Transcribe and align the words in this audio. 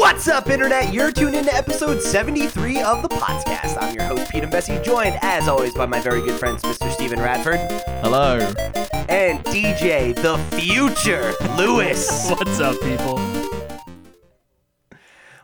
What's 0.00 0.28
up, 0.28 0.48
Internet? 0.48 0.94
You're 0.94 1.12
tuned 1.12 1.34
into 1.34 1.54
episode 1.54 2.00
73 2.00 2.80
of 2.80 3.02
the 3.02 3.08
podcast. 3.10 3.76
I'm 3.78 3.94
your 3.94 4.04
host, 4.04 4.30
Pete 4.30 4.42
and 4.42 4.50
Bessie, 4.50 4.80
joined, 4.82 5.18
as 5.20 5.46
always, 5.46 5.74
by 5.74 5.84
my 5.84 6.00
very 6.00 6.22
good 6.22 6.40
friends, 6.40 6.62
Mr. 6.62 6.90
Steven 6.90 7.20
Radford 7.20 7.60
Hello. 8.00 8.38
and 9.10 9.44
DJ, 9.44 10.14
the 10.14 10.38
future, 10.56 11.34
Lewis. 11.54 12.30
What's 12.30 12.58
up, 12.60 12.80
people? 12.80 13.20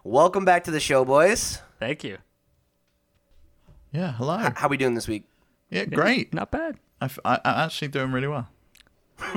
Welcome 0.05 0.47
back 0.47 0.65
to 0.65 0.71
the 0.71 0.81
show, 0.81 1.05
boys. 1.05 1.61
Thank 1.79 2.03
you. 2.03 2.17
Yeah, 3.93 4.13
hello. 4.13 4.39
How 4.57 4.69
we 4.69 4.79
doing 4.79 4.95
this 4.95 5.07
week? 5.07 5.25
Yeah, 5.69 5.85
great. 5.85 6.33
Not 6.33 6.51
bad. 6.51 6.79
I, 7.03 7.11
I, 7.27 7.35
I'm 7.45 7.67
actually 7.67 7.89
doing 7.89 8.11
really 8.11 8.29
well. 8.29 8.49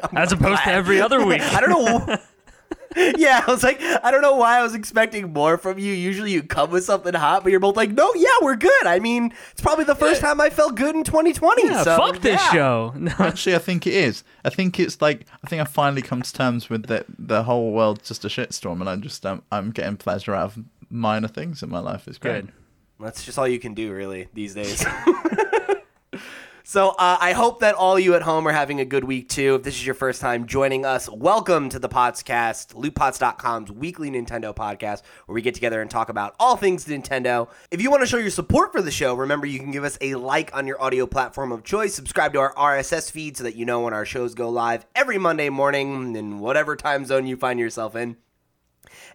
As 0.14 0.30
opposed 0.30 0.62
to 0.62 0.70
every 0.70 1.00
other 1.00 1.26
week. 1.26 1.42
I 1.42 1.60
don't 1.60 1.70
know. 1.70 2.18
yeah, 3.16 3.44
I 3.46 3.50
was 3.50 3.62
like, 3.62 3.80
I 3.80 4.10
don't 4.10 4.22
know 4.22 4.34
why 4.34 4.58
I 4.58 4.62
was 4.62 4.74
expecting 4.74 5.32
more 5.32 5.56
from 5.56 5.78
you. 5.78 5.92
Usually 5.92 6.32
you 6.32 6.42
come 6.42 6.70
with 6.70 6.84
something 6.84 7.14
hot, 7.14 7.42
but 7.42 7.50
you're 7.50 7.60
both 7.60 7.76
like, 7.76 7.90
no, 7.90 8.12
yeah, 8.14 8.28
we're 8.42 8.56
good. 8.56 8.86
I 8.86 8.98
mean, 8.98 9.32
it's 9.52 9.60
probably 9.60 9.84
the 9.84 9.94
first 9.94 10.20
time 10.20 10.40
I 10.40 10.50
felt 10.50 10.74
good 10.74 10.96
in 10.96 11.04
2020. 11.04 11.66
Yeah, 11.66 11.82
so, 11.84 11.96
fuck 11.96 12.20
this 12.20 12.40
yeah. 12.40 12.52
show. 12.52 12.94
No, 13.08 13.12
Actually, 13.20 13.54
I 13.54 13.58
think 13.58 13.86
it 13.86 13.94
is. 13.94 14.24
I 14.44 14.50
think 14.50 14.78
it's 14.78 15.00
like 15.00 15.24
I 15.42 15.46
think 15.46 15.62
I 15.62 15.64
finally 15.64 16.02
come 16.02 16.20
to 16.20 16.32
terms 16.32 16.68
with 16.68 16.86
that 16.86 17.06
the 17.18 17.44
whole 17.44 17.72
world's 17.72 18.08
just 18.08 18.24
a 18.24 18.28
shitstorm, 18.28 18.80
and 18.80 18.88
I'm 18.88 19.00
just 19.00 19.24
um, 19.24 19.42
I'm 19.50 19.70
getting 19.70 19.96
pleasure 19.96 20.34
out 20.34 20.56
of 20.56 20.64
minor 20.90 21.28
things 21.28 21.62
in 21.62 21.70
my 21.70 21.78
life. 21.78 22.06
It's 22.08 22.18
great. 22.18 22.46
good. 22.46 22.52
That's 23.00 23.24
just 23.24 23.38
all 23.38 23.46
you 23.46 23.60
can 23.60 23.74
do, 23.74 23.92
really, 23.92 24.28
these 24.34 24.54
days. 24.54 24.84
so 26.68 26.90
uh, 26.90 27.16
I 27.18 27.32
hope 27.32 27.60
that 27.60 27.76
all 27.76 27.98
you 27.98 28.14
at 28.14 28.20
home 28.20 28.46
are 28.46 28.52
having 28.52 28.78
a 28.78 28.84
good 28.84 29.04
week 29.04 29.30
too. 29.30 29.54
If 29.54 29.62
this 29.62 29.76
is 29.76 29.86
your 29.86 29.94
first 29.94 30.20
time 30.20 30.46
joining 30.46 30.84
us, 30.84 31.08
welcome 31.08 31.70
to 31.70 31.78
the 31.78 31.88
Potscast, 31.88 32.74
LootPots.com's 32.74 33.72
weekly 33.72 34.10
Nintendo 34.10 34.54
podcast, 34.54 35.00
where 35.24 35.34
we 35.34 35.40
get 35.40 35.54
together 35.54 35.80
and 35.80 35.90
talk 35.90 36.10
about 36.10 36.36
all 36.38 36.58
things 36.58 36.84
Nintendo. 36.84 37.48
If 37.70 37.80
you 37.80 37.90
want 37.90 38.02
to 38.02 38.06
show 38.06 38.18
your 38.18 38.28
support 38.28 38.72
for 38.72 38.82
the 38.82 38.90
show, 38.90 39.14
remember 39.14 39.46
you 39.46 39.58
can 39.58 39.70
give 39.70 39.82
us 39.82 39.96
a 40.02 40.16
like 40.16 40.54
on 40.54 40.66
your 40.66 40.78
audio 40.78 41.06
platform 41.06 41.52
of 41.52 41.64
choice. 41.64 41.94
Subscribe 41.94 42.34
to 42.34 42.40
our 42.40 42.52
RSS 42.52 43.10
feed 43.10 43.38
so 43.38 43.44
that 43.44 43.56
you 43.56 43.64
know 43.64 43.80
when 43.80 43.94
our 43.94 44.04
shows 44.04 44.34
go 44.34 44.50
live 44.50 44.84
every 44.94 45.16
Monday 45.16 45.48
morning 45.48 46.16
in 46.16 46.38
whatever 46.38 46.76
time 46.76 47.06
zone 47.06 47.26
you 47.26 47.38
find 47.38 47.58
yourself 47.58 47.96
in. 47.96 48.18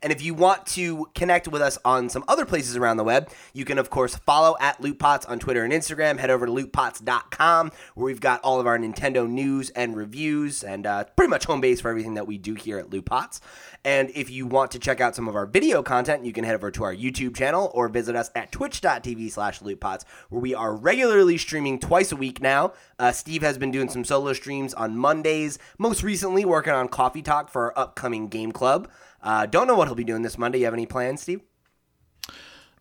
And 0.03 0.11
if 0.11 0.21
you 0.21 0.33
want 0.33 0.65
to 0.67 1.07
connect 1.15 1.47
with 1.47 1.61
us 1.61 1.79
on 1.85 2.09
some 2.09 2.25
other 2.27 2.45
places 2.45 2.75
around 2.75 2.97
the 2.97 3.05
web, 3.05 3.29
you 3.53 3.63
can, 3.63 3.79
of 3.79 3.89
course, 3.89 4.15
follow 4.17 4.57
at 4.59 4.81
LootPots 4.81 5.27
on 5.29 5.39
Twitter 5.39 5.63
and 5.63 5.71
Instagram. 5.71 6.19
Head 6.19 6.29
over 6.29 6.45
to 6.45 6.51
lootpots.com, 6.51 7.71
where 7.95 8.05
we've 8.05 8.19
got 8.19 8.41
all 8.41 8.59
of 8.59 8.67
our 8.67 8.77
Nintendo 8.77 9.27
news 9.27 9.69
and 9.69 9.95
reviews 9.95 10.61
and 10.61 10.85
uh, 10.85 11.05
pretty 11.15 11.29
much 11.29 11.45
home 11.45 11.61
base 11.61 11.79
for 11.79 11.89
everything 11.89 12.15
that 12.15 12.27
we 12.27 12.37
do 12.37 12.53
here 12.53 12.77
at 12.77 12.89
LootPots. 12.89 13.39
And 13.85 14.11
if 14.13 14.29
you 14.29 14.45
want 14.45 14.71
to 14.71 14.79
check 14.79 14.99
out 14.99 15.15
some 15.15 15.27
of 15.27 15.35
our 15.35 15.45
video 15.45 15.81
content, 15.81 16.25
you 16.25 16.33
can 16.33 16.43
head 16.43 16.55
over 16.55 16.71
to 16.71 16.83
our 16.83 16.95
YouTube 16.95 17.35
channel 17.35 17.71
or 17.73 17.87
visit 17.87 18.15
us 18.15 18.29
at 18.35 18.51
twitch.tv 18.51 19.31
slash 19.31 19.59
lootpots, 19.59 20.03
where 20.29 20.41
we 20.41 20.53
are 20.53 20.75
regularly 20.75 21.37
streaming 21.37 21.79
twice 21.79 22.11
a 22.11 22.15
week 22.15 22.41
now. 22.41 22.73
Uh, 22.99 23.11
Steve 23.11 23.41
has 23.41 23.57
been 23.57 23.71
doing 23.71 23.89
some 23.89 24.03
solo 24.03 24.33
streams 24.33 24.73
on 24.73 24.97
Mondays, 24.97 25.59
most 25.77 26.03
recently 26.03 26.43
working 26.43 26.73
on 26.73 26.89
Coffee 26.89 27.21
Talk 27.21 27.49
for 27.49 27.63
our 27.63 27.85
upcoming 27.85 28.27
game 28.27 28.51
club. 28.51 28.89
Uh, 29.23 29.45
don't 29.45 29.67
know 29.67 29.75
what 29.75 29.87
he'll 29.87 29.95
be 29.95 30.03
doing 30.03 30.21
this 30.21 30.37
Monday. 30.37 30.59
You 30.59 30.65
have 30.65 30.73
any 30.73 30.85
plans, 30.85 31.21
Steve? 31.21 31.41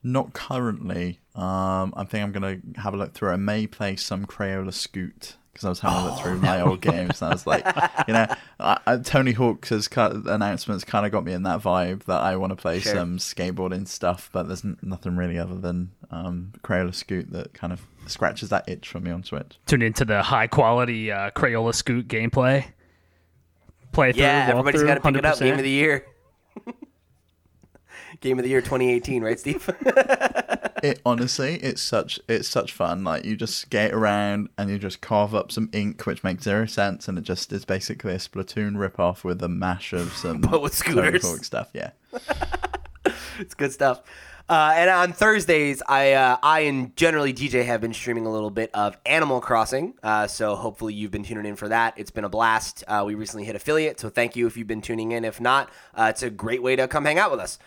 Not 0.02 0.32
currently. 0.32 1.20
Um, 1.36 1.94
I 1.96 2.04
think 2.04 2.24
I'm 2.24 2.32
gonna 2.32 2.58
have 2.76 2.92
a 2.92 2.96
look 2.96 3.14
through. 3.14 3.30
I 3.30 3.36
may 3.36 3.66
play 3.68 3.94
some 3.96 4.26
Crayola 4.26 4.72
Scoot 4.74 5.36
because 5.52 5.64
I 5.64 5.68
was 5.68 5.80
having 5.80 5.98
a 5.98 6.04
look 6.10 6.20
through 6.20 6.38
my 6.38 6.60
old 6.60 6.80
games, 6.80 7.22
and 7.22 7.30
I 7.30 7.34
was 7.34 7.46
like, 7.46 7.64
you 8.08 8.14
know, 8.14 8.26
I, 8.58 8.78
I, 8.86 8.96
Tony 8.96 9.32
Hawk's 9.32 9.68
has 9.68 9.86
kind 9.86 10.12
of, 10.12 10.26
announcements 10.26 10.82
kind 10.82 11.06
of 11.06 11.12
got 11.12 11.24
me 11.24 11.32
in 11.32 11.42
that 11.44 11.60
vibe 11.60 12.04
that 12.04 12.20
I 12.20 12.36
want 12.36 12.50
to 12.50 12.56
play 12.56 12.80
Sure. 12.80 12.94
some 12.94 13.18
skateboarding 13.18 13.86
stuff, 13.86 14.28
but 14.32 14.48
there's 14.48 14.64
n- 14.64 14.78
nothing 14.82 15.14
really 15.16 15.38
other 15.38 15.56
than 15.58 15.92
um, 16.10 16.52
Crayola 16.64 16.94
Scoot 16.94 17.30
that 17.32 17.52
kind 17.54 17.72
of 17.72 17.82
scratches 18.06 18.48
that 18.48 18.68
itch 18.68 18.88
for 18.88 18.98
me 18.98 19.10
on 19.10 19.22
Switch. 19.24 19.58
Tune 19.66 19.82
into 19.82 20.04
the 20.04 20.22
high 20.22 20.46
quality 20.48 21.12
uh, 21.12 21.30
Crayola 21.30 21.74
Scoot 21.74 22.08
gameplay. 22.08 22.64
Play 23.92 24.12
through. 24.12 24.22
Yeah, 24.22 24.46
walk 24.46 24.50
everybody's 24.50 24.80
through, 24.80 24.88
got 24.88 24.94
to 24.94 25.00
pick 25.02 25.16
it 25.16 25.24
up. 25.26 25.38
Game 25.38 25.54
of 25.58 25.62
the 25.62 25.70
year. 25.70 26.06
Game 28.20 28.38
of 28.38 28.42
the 28.42 28.50
year 28.50 28.60
2018, 28.60 29.22
right, 29.22 29.38
Steve? 29.38 29.68
It 30.82 31.00
honestly, 31.06 31.54
it's 31.62 31.80
such 31.80 32.18
it's 32.28 32.48
such 32.48 32.72
fun. 32.72 33.04
Like 33.04 33.24
you 33.24 33.36
just 33.36 33.56
skate 33.56 33.92
around 33.92 34.48
and 34.58 34.68
you 34.68 34.80
just 34.80 35.00
carve 35.00 35.32
up 35.32 35.52
some 35.52 35.70
ink, 35.72 36.04
which 36.06 36.24
makes 36.24 36.42
zero 36.42 36.66
sense, 36.66 37.06
and 37.06 37.16
it 37.16 37.22
just 37.22 37.52
is 37.52 37.64
basically 37.64 38.14
a 38.14 38.16
Splatoon 38.16 38.74
ripoff 38.74 39.22
with 39.22 39.40
a 39.44 39.48
mash 39.48 39.92
of 39.92 40.12
some 40.12 40.40
But 40.50 40.60
with 40.60 40.74
scooters. 40.74 41.46
Stuff. 41.46 41.70
Yeah, 41.72 41.90
it's 43.38 43.54
good 43.54 43.70
stuff. 43.70 44.02
Uh, 44.48 44.72
and 44.74 44.90
on 44.90 45.12
Thursdays, 45.12 45.82
I 45.88 46.12
uh, 46.12 46.36
I 46.42 46.60
and 46.60 46.94
generally 46.96 47.32
DJ 47.32 47.64
have 47.64 47.80
been 47.80 47.94
streaming 47.94 48.26
a 48.26 48.30
little 48.30 48.50
bit 48.50 48.70
of 48.74 48.96
Animal 49.06 49.40
Crossing. 49.40 49.94
Uh, 50.02 50.26
so 50.26 50.54
hopefully 50.56 50.94
you've 50.94 51.10
been 51.10 51.24
tuning 51.24 51.46
in 51.46 51.56
for 51.56 51.68
that. 51.68 51.94
It's 51.96 52.10
been 52.10 52.24
a 52.24 52.28
blast. 52.28 52.84
Uh, 52.86 53.04
we 53.06 53.14
recently 53.14 53.44
hit 53.44 53.56
affiliate, 53.56 54.00
so 54.00 54.10
thank 54.10 54.36
you 54.36 54.46
if 54.46 54.56
you've 54.56 54.66
been 54.66 54.82
tuning 54.82 55.12
in. 55.12 55.24
If 55.24 55.40
not, 55.40 55.70
uh, 55.94 56.08
it's 56.10 56.22
a 56.22 56.30
great 56.30 56.62
way 56.62 56.76
to 56.76 56.88
come 56.88 57.04
hang 57.04 57.18
out 57.18 57.30
with 57.30 57.40
us. 57.40 57.58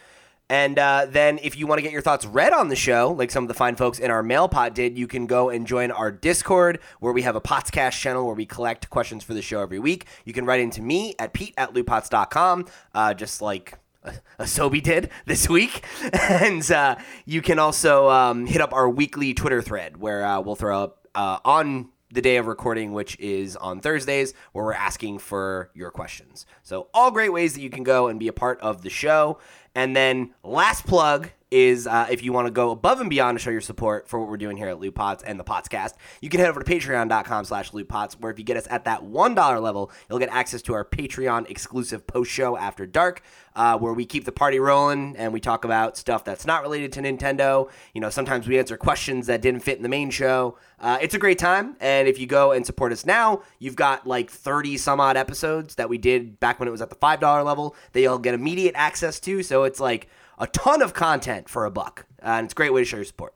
And 0.48 0.78
uh, 0.78 1.08
then, 1.10 1.40
if 1.42 1.58
you 1.58 1.66
want 1.66 1.80
to 1.80 1.82
get 1.82 1.92
your 1.92 2.04
thoughts 2.04 2.24
read 2.24 2.54
on 2.54 2.68
the 2.68 2.76
show, 2.76 3.12
like 3.18 3.32
some 3.32 3.44
of 3.44 3.48
the 3.48 3.56
fine 3.56 3.76
folks 3.76 3.98
in 3.98 4.12
our 4.12 4.22
mail 4.22 4.48
pot 4.48 4.76
did, 4.76 4.96
you 4.96 5.08
can 5.08 5.26
go 5.26 5.50
and 5.50 5.66
join 5.66 5.90
our 5.90 6.12
Discord, 6.12 6.80
where 7.00 7.14
we 7.14 7.24
have 7.24 7.36
a 7.36 7.42
Potscast 7.42 8.00
channel 8.00 8.28
where 8.28 8.36
we 8.36 8.46
collect 8.46 8.92
questions 8.92 9.24
for 9.24 9.34
the 9.34 9.42
show 9.42 9.62
every 9.62 9.80
week. 9.80 10.06
You 10.24 10.34
can 10.34 10.46
write 10.46 10.60
into 10.60 10.84
me 10.84 11.16
at 11.18 11.34
pete 11.34 11.56
at 11.58 11.74
lootpots.com, 11.74 12.68
uh, 12.94 13.16
just 13.16 13.42
like 13.42 13.80
Asobi 14.40 14.82
did 14.82 15.10
this 15.26 15.50
week. 15.50 15.84
And 16.14 16.70
uh, 16.72 16.96
you 17.26 17.42
can 17.42 17.60
also 17.60 18.10
um, 18.10 18.46
hit 18.46 18.62
up 18.62 18.74
our 18.74 18.90
weekly 18.90 19.34
Twitter 19.34 19.62
thread, 19.62 19.98
where 19.98 20.26
uh, 20.26 20.40
we'll 20.40 20.56
throw 20.56 20.84
up 20.84 21.08
uh, 21.14 21.40
on 21.46 21.90
the 22.12 22.22
day 22.22 22.38
of 22.38 22.48
recording, 22.48 22.94
which 22.94 23.18
is 23.20 23.56
on 23.58 23.80
Thursdays, 23.80 24.34
where 24.54 24.66
we're 24.66 24.74
asking 24.74 25.20
for 25.20 25.72
your 25.74 25.92
questions. 25.92 26.46
So, 26.64 26.88
all 26.94 27.12
great 27.12 27.32
ways 27.32 27.54
that 27.54 27.62
you 27.62 27.70
can 27.70 27.84
go 27.84 28.08
and 28.08 28.20
be 28.20 28.28
a 28.28 28.34
part 28.34 28.60
of 28.62 28.82
the 28.82 28.90
show. 28.90 29.40
And 29.76 29.96
then, 29.96 30.34
last 30.44 30.86
plug 30.86 31.30
is 31.52 31.86
uh, 31.86 32.08
if 32.10 32.24
you 32.24 32.34
want 32.34 32.48
to 32.48 32.52
go 32.52 32.72
above 32.72 33.00
and 33.00 33.10
beyond 33.10 33.38
to 33.38 33.44
show 33.44 33.52
your 33.52 33.62
support 33.62 34.08
for 34.08 34.20
what 34.20 34.28
we're 34.28 34.38
doing 34.38 34.58
here 34.58 34.68
at 34.68 34.80
Loot 34.80 34.96
Pots 34.96 35.24
and 35.24 35.40
the 35.40 35.44
Potscast, 35.44 35.94
you 36.22 36.30
can 36.30 36.40
head 36.40 36.50
over 36.50 36.62
to 36.62 36.70
patreon.com 36.70 37.46
slash 37.46 37.72
lootpots, 37.72 38.14
where 38.20 38.32
if 38.32 38.40
you 38.40 38.46
get 38.46 38.58
us 38.58 38.68
at 38.70 38.86
that 38.86 39.04
$1 39.04 39.62
level, 39.62 39.92
you'll 40.10 40.20
get 40.20 40.30
access 40.30 40.62
to 40.64 40.74
our 40.74 40.84
Patreon 40.84 41.50
exclusive 41.50 42.08
post 42.08 42.32
show 42.32 42.58
after 42.58 42.86
dark, 42.86 43.22
uh, 43.56 43.78
where 43.78 43.94
we 43.94 44.06
keep 44.06 44.26
the 44.26 44.32
party 44.32 44.60
rolling 44.60 45.16
and 45.18 45.32
we 45.32 45.40
talk 45.40 45.64
about 45.64 45.98
stuff 45.98 46.24
that's 46.24 46.46
not 46.46 46.62
related 46.62 46.92
to 46.94 47.02
Nintendo. 47.02 47.70
You 47.94 48.02
know, 48.02 48.10
sometimes 48.10 48.48
we 48.48 48.58
answer 48.58 48.76
questions 48.76 49.28
that 49.28 49.42
didn't 49.42 49.62
fit 49.62 49.78
in 49.78 49.84
the 49.84 49.90
main 49.90 50.10
show. 50.10 50.58
Uh, 50.80 50.98
it's 51.02 51.14
a 51.14 51.20
great 51.20 51.40
time, 51.40 51.78
and 51.80 52.08
if 52.08 52.20
you 52.20 52.28
go 52.28 52.52
and 52.52 52.66
support 52.66 52.92
us 52.92 53.06
now, 53.06 53.44
you've 53.60 53.76
got 53.76 54.06
like 54.06 54.30
30 54.30 54.78
some 54.78 55.00
odd 55.00 55.16
episodes 55.16 55.76
that 55.76 55.90
we 55.90 55.98
did 55.98 56.40
back 56.40 56.60
when 56.60 56.68
it 56.68 56.72
was 56.72 56.82
at 56.82 56.90
the 56.90 56.96
$5 56.96 57.46
level 57.46 57.76
that 57.94 58.02
you'll 58.02 58.20
get 58.20 58.34
immediate 58.34 58.74
access 58.76 59.20
to. 59.22 59.42
So 59.42 59.64
it's 59.64 59.80
like 59.80 60.10
a 60.38 60.48
ton 60.48 60.82
of 60.82 60.94
content 60.94 61.50
for 61.50 61.66
a 61.66 61.72
buck, 61.72 62.06
uh, 62.22 62.28
and 62.28 62.46
it's 62.46 62.54
a 62.54 62.56
great 62.56 62.74
way 62.74 62.82
to 62.82 62.86
show 62.86 62.98
your 62.98 63.06
support. 63.06 63.36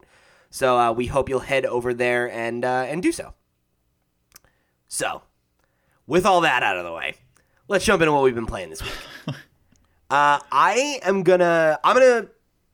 So 0.49 0.77
uh, 0.77 0.91
we 0.91 1.07
hope 1.07 1.29
you'll 1.29 1.39
head 1.39 1.65
over 1.65 1.93
there 1.93 2.29
and 2.31 2.65
uh, 2.65 2.85
and 2.87 3.01
do 3.03 3.11
so. 3.11 3.33
So, 4.87 5.21
with 6.07 6.25
all 6.25 6.41
that 6.41 6.63
out 6.63 6.77
of 6.77 6.83
the 6.83 6.91
way, 6.91 7.15
let's 7.67 7.85
jump 7.85 8.01
into 8.01 8.11
what 8.11 8.23
we've 8.23 8.35
been 8.35 8.47
playing 8.47 8.71
this 8.71 8.81
week. 8.81 8.91
uh, 10.09 10.39
I 10.51 10.99
am 11.03 11.23
gonna 11.23 11.79
I'm 11.83 11.95
gonna 11.95 12.27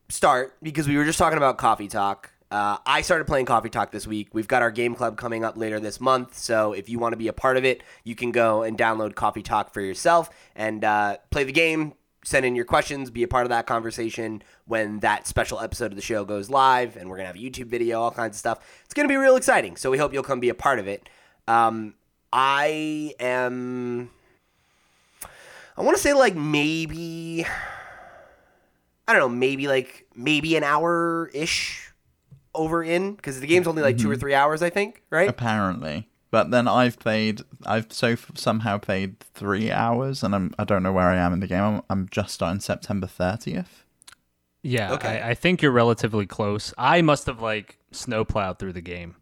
start 0.08 0.56
because 0.62 0.88
we 0.88 0.96
were 0.96 1.04
just 1.04 1.18
talking 1.18 1.36
about 1.36 1.58
Coffee 1.58 1.88
Talk. 1.88 2.32
Uh, 2.50 2.78
I 2.86 3.02
started 3.02 3.26
playing 3.26 3.44
Coffee 3.44 3.68
Talk 3.68 3.90
this 3.90 4.06
week. 4.06 4.28
We've 4.32 4.48
got 4.48 4.62
our 4.62 4.70
game 4.70 4.94
club 4.94 5.18
coming 5.18 5.44
up 5.44 5.58
later 5.58 5.80
this 5.80 6.00
month, 6.00 6.38
so 6.38 6.72
if 6.72 6.88
you 6.88 6.98
want 6.98 7.12
to 7.12 7.16
be 7.16 7.28
a 7.28 7.32
part 7.32 7.56
of 7.56 7.64
it, 7.64 7.82
you 8.04 8.14
can 8.14 8.32
go 8.32 8.62
and 8.62 8.78
download 8.78 9.14
Coffee 9.14 9.42
Talk 9.42 9.74
for 9.74 9.80
yourself 9.80 10.30
and 10.54 10.84
uh, 10.84 11.18
play 11.30 11.44
the 11.44 11.52
game. 11.52 11.94
Send 12.26 12.44
in 12.44 12.56
your 12.56 12.64
questions, 12.64 13.08
be 13.08 13.22
a 13.22 13.28
part 13.28 13.46
of 13.46 13.50
that 13.50 13.68
conversation 13.68 14.42
when 14.64 14.98
that 14.98 15.28
special 15.28 15.60
episode 15.60 15.92
of 15.92 15.94
the 15.94 16.02
show 16.02 16.24
goes 16.24 16.50
live, 16.50 16.96
and 16.96 17.08
we're 17.08 17.18
gonna 17.18 17.28
have 17.28 17.36
a 17.36 17.38
YouTube 17.38 17.66
video, 17.66 18.00
all 18.00 18.10
kinds 18.10 18.34
of 18.34 18.38
stuff. 18.40 18.58
It's 18.84 18.94
gonna 18.94 19.06
be 19.06 19.14
real 19.14 19.36
exciting. 19.36 19.76
So 19.76 19.92
we 19.92 19.98
hope 19.98 20.12
you'll 20.12 20.24
come 20.24 20.40
be 20.40 20.48
a 20.48 20.54
part 20.54 20.80
of 20.80 20.88
it. 20.88 21.08
Um, 21.46 21.94
I 22.32 23.14
am. 23.20 24.10
I 25.76 25.82
want 25.82 25.96
to 25.96 26.02
say 26.02 26.14
like 26.14 26.34
maybe. 26.34 27.46
I 29.06 29.12
don't 29.12 29.20
know, 29.20 29.28
maybe 29.28 29.68
like 29.68 30.06
maybe 30.16 30.56
an 30.56 30.64
hour 30.64 31.30
ish 31.32 31.92
over 32.56 32.82
in 32.82 33.14
because 33.14 33.38
the 33.38 33.46
game's 33.46 33.68
only 33.68 33.82
like 33.82 33.98
two 33.98 34.10
or 34.10 34.16
three 34.16 34.34
hours, 34.34 34.64
I 34.64 34.70
think, 34.70 35.00
right? 35.10 35.28
apparently. 35.28 36.08
But 36.30 36.50
then 36.50 36.66
I've 36.66 36.98
played, 36.98 37.42
I've 37.64 37.92
so 37.92 38.08
f- 38.08 38.32
somehow 38.34 38.78
played 38.78 39.20
three 39.20 39.70
hours, 39.70 40.22
and 40.22 40.34
I'm 40.34 40.54
I 40.58 40.64
don't 40.64 40.82
know 40.82 40.92
where 40.92 41.08
I 41.08 41.16
am 41.16 41.32
in 41.32 41.40
the 41.40 41.46
game. 41.46 41.62
I'm, 41.62 41.82
I'm 41.88 42.08
just 42.10 42.42
on 42.42 42.60
September 42.60 43.06
30th. 43.06 43.84
Yeah, 44.62 44.94
Okay. 44.94 45.20
I, 45.20 45.30
I 45.30 45.34
think 45.34 45.62
you're 45.62 45.70
relatively 45.70 46.26
close. 46.26 46.74
I 46.76 47.00
must 47.00 47.26
have 47.26 47.40
like 47.40 47.78
snowplowed 47.92 48.58
through 48.58 48.72
the 48.72 48.80
game 48.80 49.14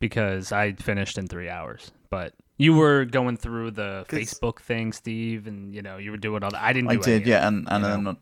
because 0.00 0.50
I 0.50 0.72
finished 0.72 1.16
in 1.16 1.28
three 1.28 1.48
hours. 1.48 1.92
But 2.10 2.34
you 2.56 2.74
were 2.74 3.04
going 3.04 3.36
through 3.36 3.72
the 3.72 4.04
Facebook 4.08 4.58
thing, 4.60 4.92
Steve, 4.92 5.46
and 5.46 5.72
you 5.72 5.82
know 5.82 5.96
you 5.98 6.10
were 6.10 6.16
doing 6.16 6.42
all 6.42 6.50
that. 6.50 6.60
I 6.60 6.72
didn't. 6.72 6.90
I 6.90 6.96
do 6.96 7.02
any 7.02 7.12
did, 7.12 7.22
of 7.22 7.28
yeah, 7.28 7.46
and 7.46 7.68
and 7.70 7.84
then 7.84 8.04
know? 8.04 8.16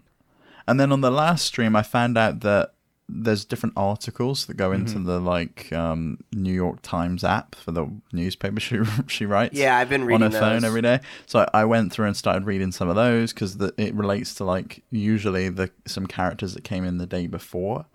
And 0.68 0.80
then 0.80 0.92
on 0.92 1.00
the 1.00 1.10
last 1.10 1.46
stream, 1.46 1.76
I 1.76 1.82
found 1.82 2.18
out 2.18 2.40
that 2.40 2.74
there's 3.08 3.44
different 3.44 3.72
articles 3.76 4.46
that 4.46 4.56
go 4.56 4.72
into 4.72 4.94
Mm-hmm. 4.96 5.04
the 5.06 5.20
like 5.20 5.72
um, 5.72 6.18
New 6.32 6.52
York 6.52 6.80
Times 6.82 7.22
app 7.22 7.54
for 7.54 7.70
the 7.70 7.86
newspaper 8.12 8.58
she 8.66 8.80
she 9.06 9.26
writes. 9.26 9.54
Yeah, 9.56 9.78
I've 9.78 9.88
been 9.88 10.04
reading 10.04 10.24
on 10.24 10.32
her 10.32 10.38
phone 10.40 10.64
every 10.64 10.82
day. 10.82 11.00
So 11.26 11.40
I 11.52 11.60
I 11.62 11.64
went 11.64 11.92
through 11.92 12.06
and 12.06 12.16
started 12.16 12.46
reading 12.46 12.72
some 12.72 12.88
of 12.88 12.96
those 12.96 13.32
because 13.32 13.56
it 13.76 13.94
relates 13.94 14.34
to 14.34 14.44
like 14.44 14.82
usually 14.90 15.48
the 15.48 15.70
some 15.86 16.06
characters 16.06 16.54
that 16.54 16.64
came 16.64 16.84
in 16.84 16.98
the 16.98 17.06
day 17.06 17.26
before, 17.28 17.86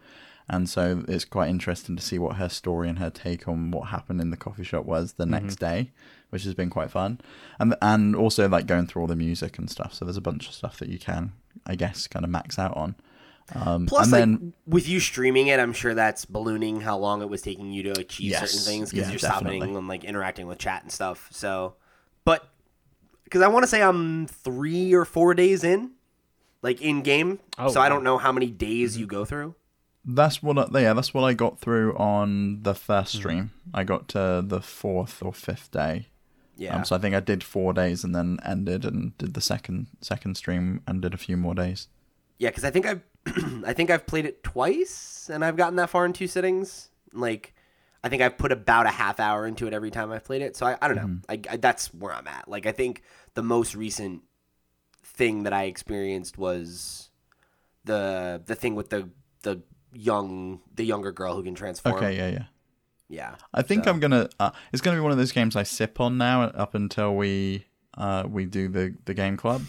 and 0.47 0.69
so 0.69 1.03
it's 1.09 1.25
quite 1.25 1.49
interesting 1.49 1.95
to 1.97 2.01
see 2.01 2.17
what 2.17 2.37
her 2.37 2.47
story 2.49 2.87
and 2.87 2.99
her 2.99 3.09
take 3.09 3.47
on 3.49 3.71
what 3.71 3.89
happened 3.89 4.21
in 4.21 4.29
the 4.31 4.37
coffee 4.37 4.63
shop 4.63 4.85
was 4.85 5.13
the 5.13 5.25
next 5.25 5.57
day, 5.57 5.91
which 6.29 6.43
has 6.45 6.53
been 6.53 6.69
quite 6.69 6.89
fun, 6.89 7.19
and 7.59 7.75
and 7.81 8.15
also 8.15 8.47
like 8.47 8.65
going 8.65 8.87
through 8.87 9.01
all 9.01 9.07
the 9.09 9.15
music 9.17 9.57
and 9.57 9.69
stuff. 9.69 9.93
So 9.93 10.05
there's 10.05 10.15
a 10.17 10.21
bunch 10.21 10.47
of 10.47 10.53
stuff 10.53 10.79
that 10.79 10.87
you 10.89 10.99
can, 10.99 11.33
I 11.65 11.75
guess, 11.75 12.07
kind 12.07 12.23
of 12.23 12.31
max 12.31 12.57
out 12.57 12.77
on. 12.77 12.95
Um, 13.53 13.85
Plus, 13.85 14.05
and 14.05 14.11
like 14.11 14.19
then 14.21 14.53
with 14.65 14.87
you 14.87 14.99
streaming 14.99 15.47
it, 15.47 15.59
I'm 15.59 15.73
sure 15.73 15.93
that's 15.93 16.25
ballooning 16.25 16.81
how 16.81 16.97
long 16.97 17.21
it 17.21 17.29
was 17.29 17.41
taking 17.41 17.71
you 17.71 17.83
to 17.83 17.99
achieve 17.99 18.31
Yes. 18.31 18.51
certain 18.51 18.65
things 18.65 18.91
because 18.91 19.07
Yeah, 19.07 19.11
you're 19.11 19.19
definitely. 19.19 19.57
stopping 19.59 19.75
and 19.75 19.87
like 19.87 20.03
interacting 20.03 20.47
with 20.47 20.57
chat 20.57 20.83
and 20.83 20.91
stuff. 20.91 21.27
So, 21.31 21.75
but 22.23 22.47
because 23.25 23.41
I 23.41 23.47
want 23.47 23.63
to 23.63 23.67
say 23.67 23.81
I'm 23.81 24.27
three 24.27 24.93
or 24.93 25.03
four 25.05 25.33
days 25.33 25.63
in, 25.63 25.91
like 26.61 26.81
in 26.81 27.01
game. 27.01 27.39
Oh, 27.57 27.69
so 27.69 27.81
I 27.81 27.89
don't 27.89 28.03
know 28.03 28.17
how 28.17 28.31
many 28.31 28.47
days 28.47 28.97
you 28.97 29.05
go 29.07 29.25
through. 29.25 29.55
That's 30.03 30.41
what 30.41 30.57
I, 30.57 30.79
yeah, 30.79 30.93
that's 30.93 31.13
what 31.13 31.23
I 31.23 31.33
got 31.33 31.59
through 31.59 31.95
on 31.97 32.63
the 32.63 32.73
first 32.73 33.13
stream. 33.13 33.51
I 33.73 33.83
got 33.83 34.07
to 34.09 34.43
the 34.45 34.61
fourth 34.61 35.21
or 35.21 35.31
fifth 35.33 35.71
day. 35.71 36.07
Yeah. 36.57 36.75
Um, 36.75 36.85
so 36.85 36.95
I 36.95 36.99
think 36.99 37.15
I 37.15 37.19
did 37.19 37.43
four 37.43 37.73
days 37.73 38.03
and 38.03 38.13
then 38.15 38.39
ended 38.45 38.83
and 38.85 39.17
did 39.17 39.33
the 39.33 39.41
second 39.41 39.87
second 40.01 40.37
stream 40.37 40.81
and 40.87 41.01
did 41.01 41.13
a 41.13 41.17
few 41.17 41.37
more 41.37 41.53
days. 41.55 41.87
Yeah, 42.39 42.49
because 42.49 42.63
I 42.63 42.71
think 42.71 42.85
I've 42.87 43.01
I 43.65 43.73
think 43.73 43.89
I've 43.89 44.05
played 44.05 44.25
it 44.25 44.43
twice 44.43 45.29
and 45.31 45.43
I've 45.45 45.55
gotten 45.55 45.75
that 45.77 45.89
far 45.89 46.05
in 46.05 46.13
two 46.13 46.27
sittings. 46.27 46.89
Like, 47.13 47.53
I 48.03 48.09
think 48.09 48.21
I've 48.21 48.37
put 48.37 48.51
about 48.51 48.87
a 48.87 48.89
half 48.89 49.19
hour 49.19 49.45
into 49.45 49.67
it 49.67 49.73
every 49.73 49.91
time 49.91 50.11
I've 50.11 50.23
played 50.23 50.41
it. 50.41 50.55
So 50.55 50.65
I, 50.65 50.77
I 50.81 50.87
don't 50.87 50.97
know. 50.97 51.19
I, 51.29 51.39
I, 51.49 51.57
that's 51.57 51.93
where 51.93 52.13
I'm 52.13 52.27
at. 52.27 52.47
Like, 52.47 52.65
I 52.65 52.71
think 52.71 53.03
the 53.35 53.43
most 53.43 53.75
recent 53.75 54.23
thing 55.03 55.43
that 55.43 55.53
I 55.53 55.65
experienced 55.65 56.37
was 56.37 57.09
the 57.83 58.41
the 58.45 58.55
thing 58.55 58.75
with 58.75 58.89
the 58.89 59.09
the 59.43 59.61
young 59.93 60.61
the 60.73 60.83
younger 60.83 61.11
girl 61.11 61.35
who 61.35 61.43
can 61.43 61.55
transform. 61.55 61.95
Okay, 61.95 62.17
yeah, 62.17 62.29
yeah. 62.29 62.43
Yeah. 63.09 63.35
I 63.53 63.61
think 63.61 63.83
So- 63.83 63.91
I'm 63.91 63.99
gonna. 63.99 64.29
Uh, 64.39 64.51
it's 64.71 64.81
gonna 64.81 64.97
be 64.97 65.01
one 65.01 65.11
of 65.11 65.17
those 65.17 65.31
games 65.33 65.55
I 65.55 65.63
sip 65.63 65.99
on 65.99 66.17
now 66.17 66.43
up 66.43 66.73
until 66.75 67.15
we 67.15 67.65
uh, 67.97 68.23
we 68.27 68.45
do 68.45 68.67
the 68.69 68.95
the 69.05 69.13
game 69.13 69.37
club. 69.37 69.61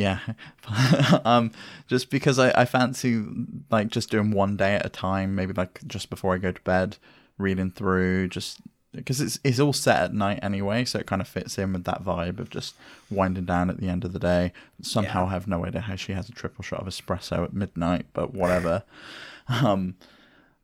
Yeah, 0.00 0.20
um, 1.26 1.50
just 1.86 2.08
because 2.08 2.38
I, 2.38 2.50
I 2.62 2.64
fancy 2.64 3.22
like 3.70 3.88
just 3.88 4.10
doing 4.10 4.30
one 4.30 4.56
day 4.56 4.74
at 4.74 4.86
a 4.86 4.88
time, 4.88 5.34
maybe 5.34 5.52
like 5.52 5.80
just 5.86 6.08
before 6.08 6.34
I 6.34 6.38
go 6.38 6.52
to 6.52 6.62
bed, 6.62 6.96
reading 7.36 7.70
through 7.70 8.28
just 8.28 8.60
because 8.92 9.20
it's 9.20 9.38
it's 9.44 9.60
all 9.60 9.74
set 9.74 10.02
at 10.02 10.14
night 10.14 10.40
anyway, 10.42 10.86
so 10.86 10.98
it 10.98 11.06
kind 11.06 11.20
of 11.20 11.28
fits 11.28 11.58
in 11.58 11.74
with 11.74 11.84
that 11.84 12.02
vibe 12.02 12.38
of 12.40 12.48
just 12.48 12.74
winding 13.10 13.44
down 13.44 13.68
at 13.68 13.76
the 13.78 13.88
end 13.88 14.04
of 14.06 14.12
the 14.14 14.18
day. 14.18 14.52
Somehow 14.80 15.26
I 15.26 15.30
have 15.32 15.46
no 15.46 15.66
idea 15.66 15.82
how 15.82 15.96
she 15.96 16.12
has 16.12 16.30
a 16.30 16.32
triple 16.32 16.64
shot 16.64 16.80
of 16.80 16.86
espresso 16.86 17.44
at 17.44 17.52
midnight, 17.52 18.06
but 18.14 18.32
whatever. 18.32 18.84
um, 19.48 19.96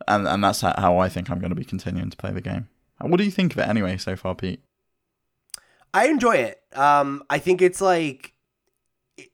and 0.09 0.27
and 0.27 0.43
that's 0.43 0.63
how- 0.63 0.75
how 0.79 0.99
I 0.99 1.11
think 1.11 1.31
I'm 1.31 1.41
going 1.41 1.51
to 1.51 1.57
be 1.57 1.65
continuing 1.65 2.09
to 2.11 2.17
play 2.17 2.33
the 2.33 2.41
game. 2.41 2.69
What 3.01 3.19
do 3.19 3.25
you 3.25 3.31
think 3.31 3.53
of 3.53 3.59
it 3.59 3.69
anyway 3.69 3.99
so 3.99 4.17
far, 4.17 4.35
Pete? 4.35 4.61
I 5.93 6.07
enjoy 6.09 6.37
it. 6.37 6.63
Um, 6.75 7.23
I 7.29 7.39
think 7.39 7.61
it's 7.61 7.81
like 7.83 8.33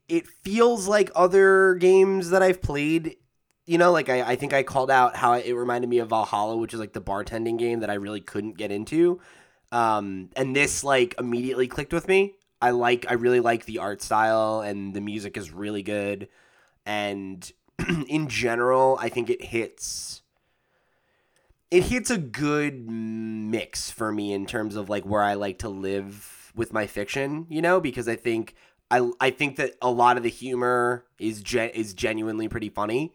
it, 0.07 0.27
feels 0.27 0.87
like 0.87 1.11
other 1.15 1.75
games 1.75 2.29
that 2.29 2.41
I've 2.41 2.61
played. 2.61 3.17
You 3.65 3.77
know, 3.77 3.91
like 3.91 4.09
I, 4.09 4.21
I 4.21 4.35
think 4.35 4.53
I 4.53 4.63
called 4.63 4.91
out 4.91 5.15
how 5.15 5.33
it 5.33 5.51
reminded 5.53 5.89
me 5.89 5.99
of 5.99 6.09
VA-11 6.09 6.27
Hall-A, 6.27 6.57
which 6.57 6.73
is 6.73 6.79
like 6.79 6.93
the 6.93 7.01
bartending 7.01 7.57
game 7.57 7.79
that 7.79 7.89
I 7.89 7.95
really 7.95 8.21
couldn't 8.21 8.57
get 8.57 8.71
into. 8.71 9.21
Um, 9.71 10.29
and 10.35 10.55
this 10.55 10.83
like 10.83 11.15
immediately 11.17 11.67
clicked 11.67 11.93
with 11.93 12.07
me. 12.07 12.35
I 12.61 12.71
like, 12.71 13.05
I 13.09 13.13
really 13.13 13.39
like 13.39 13.65
the 13.65 13.79
art 13.79 14.01
style, 14.01 14.61
and 14.61 14.93
the 14.93 15.01
music 15.01 15.35
is 15.37 15.51
really 15.51 15.83
good. 15.83 16.29
And 16.85 17.49
in 18.07 18.27
general, 18.27 18.97
I 19.01 19.09
think 19.09 19.29
it 19.29 19.43
hits 19.43 20.23
it 21.73 21.85
hits 21.85 22.11
a 22.11 22.19
good 22.19 22.87
mix 22.87 23.89
for 23.89 24.11
me 24.11 24.31
in 24.31 24.45
terms 24.45 24.75
of 24.75 24.91
like 24.91 25.07
where 25.07 25.23
I 25.23 25.33
like 25.33 25.57
to 25.59 25.69
live 25.69 26.51
with 26.55 26.71
my 26.71 26.85
fiction, 26.85 27.47
you 27.49 27.63
know, 27.63 27.81
because 27.81 28.07
I 28.07 28.15
think 28.15 28.53
I 28.93 29.09
I 29.19 29.29
think 29.31 29.55
that 29.57 29.75
a 29.81 29.89
lot 29.89 30.17
of 30.17 30.23
the 30.23 30.29
humor 30.29 31.05
is 31.19 31.41
gen- 31.41 31.69
is 31.69 31.93
genuinely 31.93 32.47
pretty 32.47 32.69
funny 32.69 33.13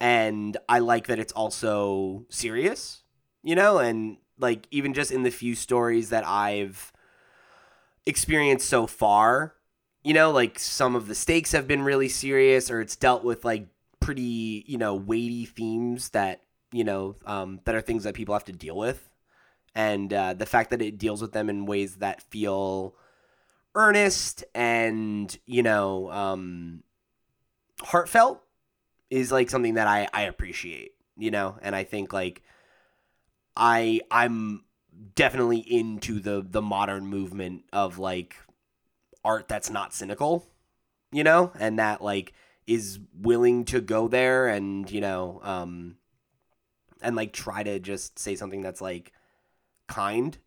and 0.00 0.56
I 0.68 0.78
like 0.78 1.08
that 1.08 1.18
it's 1.18 1.32
also 1.32 2.24
serious, 2.30 3.02
you 3.42 3.54
know, 3.54 3.78
and 3.78 4.16
like 4.38 4.66
even 4.70 4.94
just 4.94 5.12
in 5.12 5.22
the 5.22 5.30
few 5.30 5.54
stories 5.54 6.08
that 6.08 6.26
I've 6.26 6.92
experienced 8.06 8.68
so 8.68 8.86
far, 8.86 9.54
you 10.02 10.14
know, 10.14 10.30
like 10.30 10.58
some 10.58 10.96
of 10.96 11.06
the 11.06 11.14
stakes 11.14 11.52
have 11.52 11.68
been 11.68 11.82
really 11.82 12.08
serious 12.08 12.70
or 12.70 12.80
it's 12.80 12.96
dealt 12.96 13.22
with 13.22 13.44
like 13.44 13.66
pretty, 14.00 14.64
you 14.66 14.78
know, 14.78 14.94
weighty 14.94 15.44
themes 15.44 16.10
that 16.10 16.42
you 16.72 16.84
know, 16.84 17.16
um, 17.26 17.60
that 17.64 17.74
are 17.74 17.80
things 17.80 18.04
that 18.04 18.14
people 18.14 18.34
have 18.34 18.44
to 18.44 18.52
deal 18.52 18.76
with. 18.76 19.08
And 19.74 20.12
uh, 20.12 20.34
the 20.34 20.46
fact 20.46 20.70
that 20.70 20.80
it 20.80 20.98
deals 20.98 21.20
with 21.20 21.32
them 21.32 21.50
in 21.50 21.66
ways 21.66 21.96
that 21.96 22.22
feel 22.22 22.94
earnest 23.74 24.44
and, 24.54 25.36
you 25.46 25.62
know, 25.62 26.10
um, 26.10 26.82
heartfelt 27.80 28.42
is 29.10 29.32
like 29.32 29.50
something 29.50 29.74
that 29.74 29.86
I, 29.86 30.08
I 30.12 30.22
appreciate, 30.22 30.92
you 31.16 31.30
know? 31.30 31.56
And 31.62 31.74
I 31.74 31.84
think 31.84 32.12
like 32.12 32.42
I 33.56 34.00
I'm 34.10 34.64
definitely 35.14 35.58
into 35.58 36.20
the 36.20 36.44
the 36.48 36.62
modern 36.62 37.06
movement 37.06 37.64
of 37.72 37.98
like 37.98 38.36
art 39.24 39.48
that's 39.48 39.70
not 39.70 39.94
cynical, 39.94 40.46
you 41.12 41.24
know, 41.24 41.52
and 41.58 41.78
that 41.78 42.02
like 42.02 42.32
is 42.66 42.98
willing 43.14 43.64
to 43.66 43.80
go 43.80 44.08
there 44.08 44.48
and, 44.48 44.90
you 44.90 45.00
know, 45.00 45.40
um 45.42 45.96
and 47.02 47.16
like 47.16 47.32
try 47.32 47.62
to 47.62 47.78
just 47.78 48.18
say 48.18 48.34
something 48.36 48.62
that's 48.62 48.80
like 48.80 49.12
kind 49.88 50.38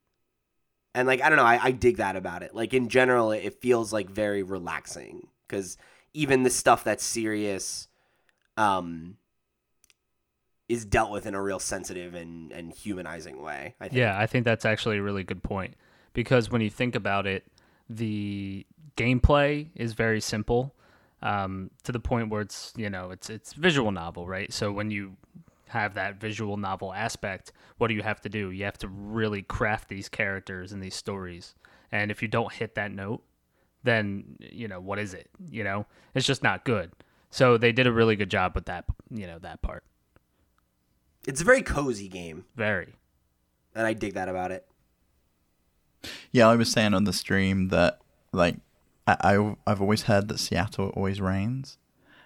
and 0.93 1.07
like 1.07 1.21
i 1.21 1.29
don't 1.29 1.37
know 1.37 1.43
i, 1.43 1.59
I 1.61 1.71
dig 1.71 1.97
that 1.97 2.15
about 2.15 2.43
it. 2.43 2.53
Like 2.55 2.73
in 2.73 2.89
general 2.89 3.31
it, 3.31 3.61
feels 3.61 3.93
like 3.93 4.09
very 4.09 4.43
relaxing 4.43 5.27
because 5.47 5.77
even 6.13 6.43
the 6.43 6.49
stuff 6.49 6.83
that's 6.83 7.03
serious 7.03 7.87
um 8.57 9.17
is 10.69 10.85
dealt 10.85 11.11
with 11.11 11.25
in 11.25 11.35
a 11.35 11.41
real 11.41 11.59
sensitive 11.59 12.13
and 12.13 12.51
and 12.51 12.71
humanizing 12.73 13.41
way 13.41 13.75
i 13.79 13.85
think. 13.87 13.97
Yeah, 13.97 14.17
I 14.17 14.27
think 14.27 14.45
that's 14.45 14.65
actually 14.65 14.97
a 14.97 15.03
really 15.03 15.23
good 15.23 15.43
point. 15.43 15.75
Because 16.13 16.51
when 16.51 16.61
you 16.61 16.69
think 16.69 16.93
about 16.93 17.25
it, 17.25 17.43
the 17.89 18.65
gameplay 18.95 19.69
is 19.75 19.93
very 19.93 20.21
simple 20.21 20.75
um, 21.23 21.71
to 21.83 21.91
the 21.91 21.99
point 21.99 22.29
where 22.29 22.41
it's 22.41 22.73
you 22.75 22.89
know 22.89 23.11
it's 23.11 23.29
it's 23.29 23.53
visual 23.53 23.91
novel, 23.91 24.27
right? 24.27 24.51
So 24.53 24.71
when 24.71 24.91
you 24.91 25.15
have 25.73 25.93
that 25.95 26.19
visual 26.19 26.57
novel 26.57 26.93
aspect, 26.93 27.51
what 27.77 27.89
do 27.89 27.93
you 27.93 28.01
have 28.03 28.21
to 28.21 28.29
do? 28.29 28.49
You 28.51 28.63
have 28.65 28.77
to 28.79 28.87
really 28.87 29.41
craft 29.43 29.89
these 29.89 30.07
characters 30.09 30.71
and 30.71 30.81
these 30.81 30.95
stories, 30.95 31.53
and 31.91 32.09
if 32.09 32.21
you 32.21 32.27
don't 32.27 32.51
hit 32.53 32.75
that 32.75 32.91
note, 32.91 33.21
then 33.83 34.37
you 34.39 34.67
know 34.67 34.79
what 34.79 34.97
is 34.99 35.13
it? 35.13 35.29
You 35.51 35.63
know, 35.63 35.85
it's 36.15 36.25
just 36.25 36.41
not 36.43 36.63
good. 36.65 36.91
So 37.29 37.57
they 37.57 37.71
did 37.71 37.85
a 37.87 37.91
really 37.91 38.15
good 38.15 38.29
job 38.31 38.53
with 38.55 38.65
that, 38.65 38.85
you 39.09 39.27
know, 39.27 39.39
that 39.39 39.61
part. 39.61 39.83
it's 41.27 41.41
a 41.41 41.43
very 41.45 41.61
cozy 41.63 42.07
game 42.07 42.45
Very. 42.55 42.93
and 43.75 43.87
i 43.87 43.93
dig 43.93 44.13
that 44.13 44.27
about 44.29 44.51
it 44.51 44.67
Yeah, 46.31 46.47
I 46.49 46.55
was 46.55 46.69
saying 46.71 46.93
on 46.93 47.05
the 47.05 47.13
stream 47.13 47.69
that 47.69 47.99
like 48.33 48.57
I, 49.07 49.15
I 49.31 49.55
I've 49.65 49.81
always 49.81 50.03
heard 50.03 50.27
that 50.27 50.39
Seattle 50.39 50.89
always 50.95 51.19
rains, 51.21 51.77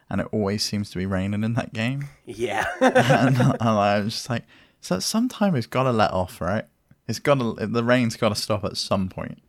and 0.09 0.21
it 0.21 0.27
always 0.31 0.63
seems 0.63 0.89
to 0.91 0.97
be 0.97 1.05
raining 1.05 1.43
in 1.43 1.53
that 1.55 1.73
game. 1.73 2.05
yeah 2.25 2.65
and, 2.81 3.37
and 3.39 3.61
I 3.61 3.99
was 3.99 4.13
just 4.13 4.29
like, 4.29 4.43
so 4.81 4.99
sometime 4.99 5.55
it's 5.55 5.67
got 5.67 5.83
to 5.83 5.91
let 5.91 6.11
off, 6.11 6.39
right? 6.41 6.65
It's 7.07 7.19
got 7.19 7.35
to 7.39 7.65
the 7.67 7.83
rain's 7.83 8.15
got 8.17 8.29
to 8.29 8.35
stop 8.35 8.63
at 8.63 8.77
some 8.77 9.09
point. 9.09 9.39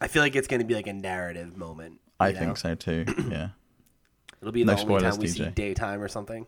i 0.00 0.08
feel 0.08 0.22
like 0.22 0.34
it's 0.36 0.48
going 0.48 0.60
to 0.60 0.66
be 0.66 0.74
like 0.74 0.86
a 0.86 0.92
narrative 0.92 1.56
moment 1.56 2.00
I 2.20 2.32
know? 2.32 2.38
think 2.38 2.56
so 2.56 2.74
too. 2.74 3.04
Yeah. 3.30 3.48
it'll 4.40 4.52
be 4.52 4.64
No 4.64 4.74
the 4.74 4.80
only 4.80 4.84
spoilers, 4.84 5.14
time 5.14 5.20
we 5.20 5.28
see 5.28 5.46
daytime 5.50 6.00
or 6.02 6.08
something 6.08 6.46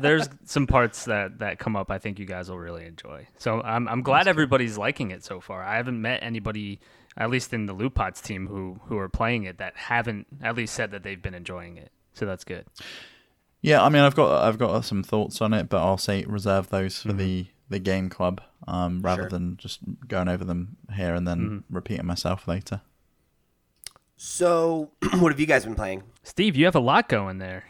there's 0.00 0.28
some 0.44 0.66
parts 0.66 1.04
that 1.06 1.38
that 1.40 1.58
come 1.58 1.76
up 1.76 1.90
I 1.90 1.98
think 1.98 2.18
you 2.18 2.24
guys 2.26 2.48
will 2.50 2.58
really 2.58 2.84
enjoy. 2.86 3.26
So 3.38 3.60
I'm 3.62 3.86
I'm 3.88 4.02
glad 4.02 4.26
everybody's 4.28 4.76
liking 4.78 5.10
it 5.10 5.24
so 5.24 5.40
far. 5.40 5.62
I 5.62 5.76
haven't 5.76 6.00
met 6.00 6.22
anybody, 6.22 6.80
at 7.16 7.28
least 7.30 7.52
in 7.52 7.66
the 7.66 7.72
Loot 7.74 7.94
Pots 7.94 8.20
team, 8.20 8.46
who 8.46 8.80
who 8.86 8.96
are 8.98 9.08
playing 9.08 9.44
it 9.44 9.58
that 9.58 9.76
haven't 9.76 10.26
at 10.42 10.56
least 10.56 10.74
said 10.74 10.90
that 10.92 11.02
they've 11.02 11.20
been 11.20 11.34
enjoying 11.34 11.76
it. 11.76 11.90
So 12.14 12.26
that's 12.26 12.44
good. 12.44 12.66
Yeah, 13.62 13.82
I 13.82 13.88
mean, 13.88 14.02
I've 14.02 14.14
got 14.16 14.42
I've 14.44 14.58
got 14.58 14.84
some 14.84 15.02
thoughts 15.02 15.40
on 15.40 15.52
it, 15.54 15.68
but 15.68 15.78
I'll 15.82 15.96
say 15.98 16.24
reserve 16.26 16.68
those 16.70 17.00
for 17.02 17.12
the 17.12 17.46
the 17.68 17.78
game 17.78 18.08
club, 18.10 18.40
um, 18.68 19.00
rather 19.02 19.22
Sure. 19.22 19.30
than 19.30 19.56
just 19.56 19.80
going 20.08 20.28
over 20.28 20.44
them 20.44 20.76
here 20.94 21.14
and 21.14 21.26
then 21.26 21.64
repeating 21.70 22.04
myself 22.06 22.46
later. 22.46 22.82
so 24.16 24.90
what 25.18 25.32
have 25.32 25.40
you 25.40 25.46
guys 25.46 25.64
been 25.64 25.74
playing 25.74 26.02
Steve, 26.22 26.54
you 26.56 26.64
have 26.66 26.74
a 26.76 26.80
lot 26.80 27.08
going 27.08 27.38
there. 27.38 27.64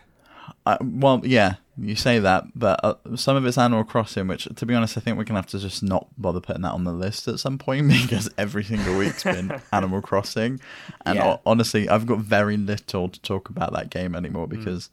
I, 0.66 0.76
well, 0.82 1.20
yeah, 1.24 1.54
you 1.78 1.96
say 1.96 2.18
that, 2.18 2.44
but 2.54 2.80
uh, 2.84 2.94
some 3.16 3.36
of 3.36 3.46
it's 3.46 3.56
Animal 3.56 3.84
Crossing, 3.84 4.26
which, 4.28 4.44
to 4.54 4.66
be 4.66 4.74
honest, 4.74 4.98
I 4.98 5.00
think 5.00 5.16
we're 5.16 5.24
gonna 5.24 5.38
have 5.38 5.46
to 5.48 5.58
just 5.58 5.82
not 5.82 6.08
bother 6.18 6.40
putting 6.40 6.62
that 6.62 6.72
on 6.72 6.84
the 6.84 6.92
list 6.92 7.28
at 7.28 7.40
some 7.40 7.58
point 7.58 7.88
because 8.02 8.28
every 8.36 8.62
single 8.64 8.98
week's 8.98 9.24
been 9.24 9.58
Animal 9.72 10.02
Crossing, 10.02 10.60
and 11.06 11.16
Yeah. 11.16 11.22
ho- 11.24 11.40
honestly, 11.46 11.88
I've 11.88 12.06
got 12.06 12.18
very 12.18 12.56
little 12.56 13.08
to 13.08 13.20
talk 13.22 13.48
about 13.48 13.72
that 13.72 13.90
game 13.90 14.14
anymore 14.14 14.46
because 14.46 14.90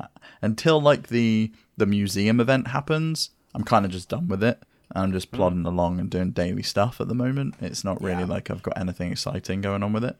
uh, 0.00 0.06
until 0.42 0.80
like 0.80 1.08
the 1.08 1.52
the 1.76 1.86
museum 1.86 2.40
event 2.40 2.68
happens, 2.68 3.30
I'm 3.54 3.64
kind 3.64 3.84
of 3.84 3.90
just 3.90 4.08
done 4.08 4.28
with 4.28 4.42
it. 4.42 4.62
And 4.94 5.04
I'm 5.04 5.12
just 5.12 5.30
plodding 5.32 5.66
along 5.66 6.00
and 6.00 6.08
doing 6.08 6.30
daily 6.30 6.62
stuff 6.62 6.98
at 6.98 7.08
the 7.08 7.14
moment. 7.14 7.56
It's 7.60 7.84
not 7.84 8.00
really 8.02 8.20
Yeah. 8.22 8.24
like 8.28 8.50
I've 8.50 8.62
got 8.62 8.78
anything 8.78 9.12
exciting 9.12 9.60
going 9.60 9.82
on 9.82 9.92
with 9.92 10.02
it. 10.02 10.16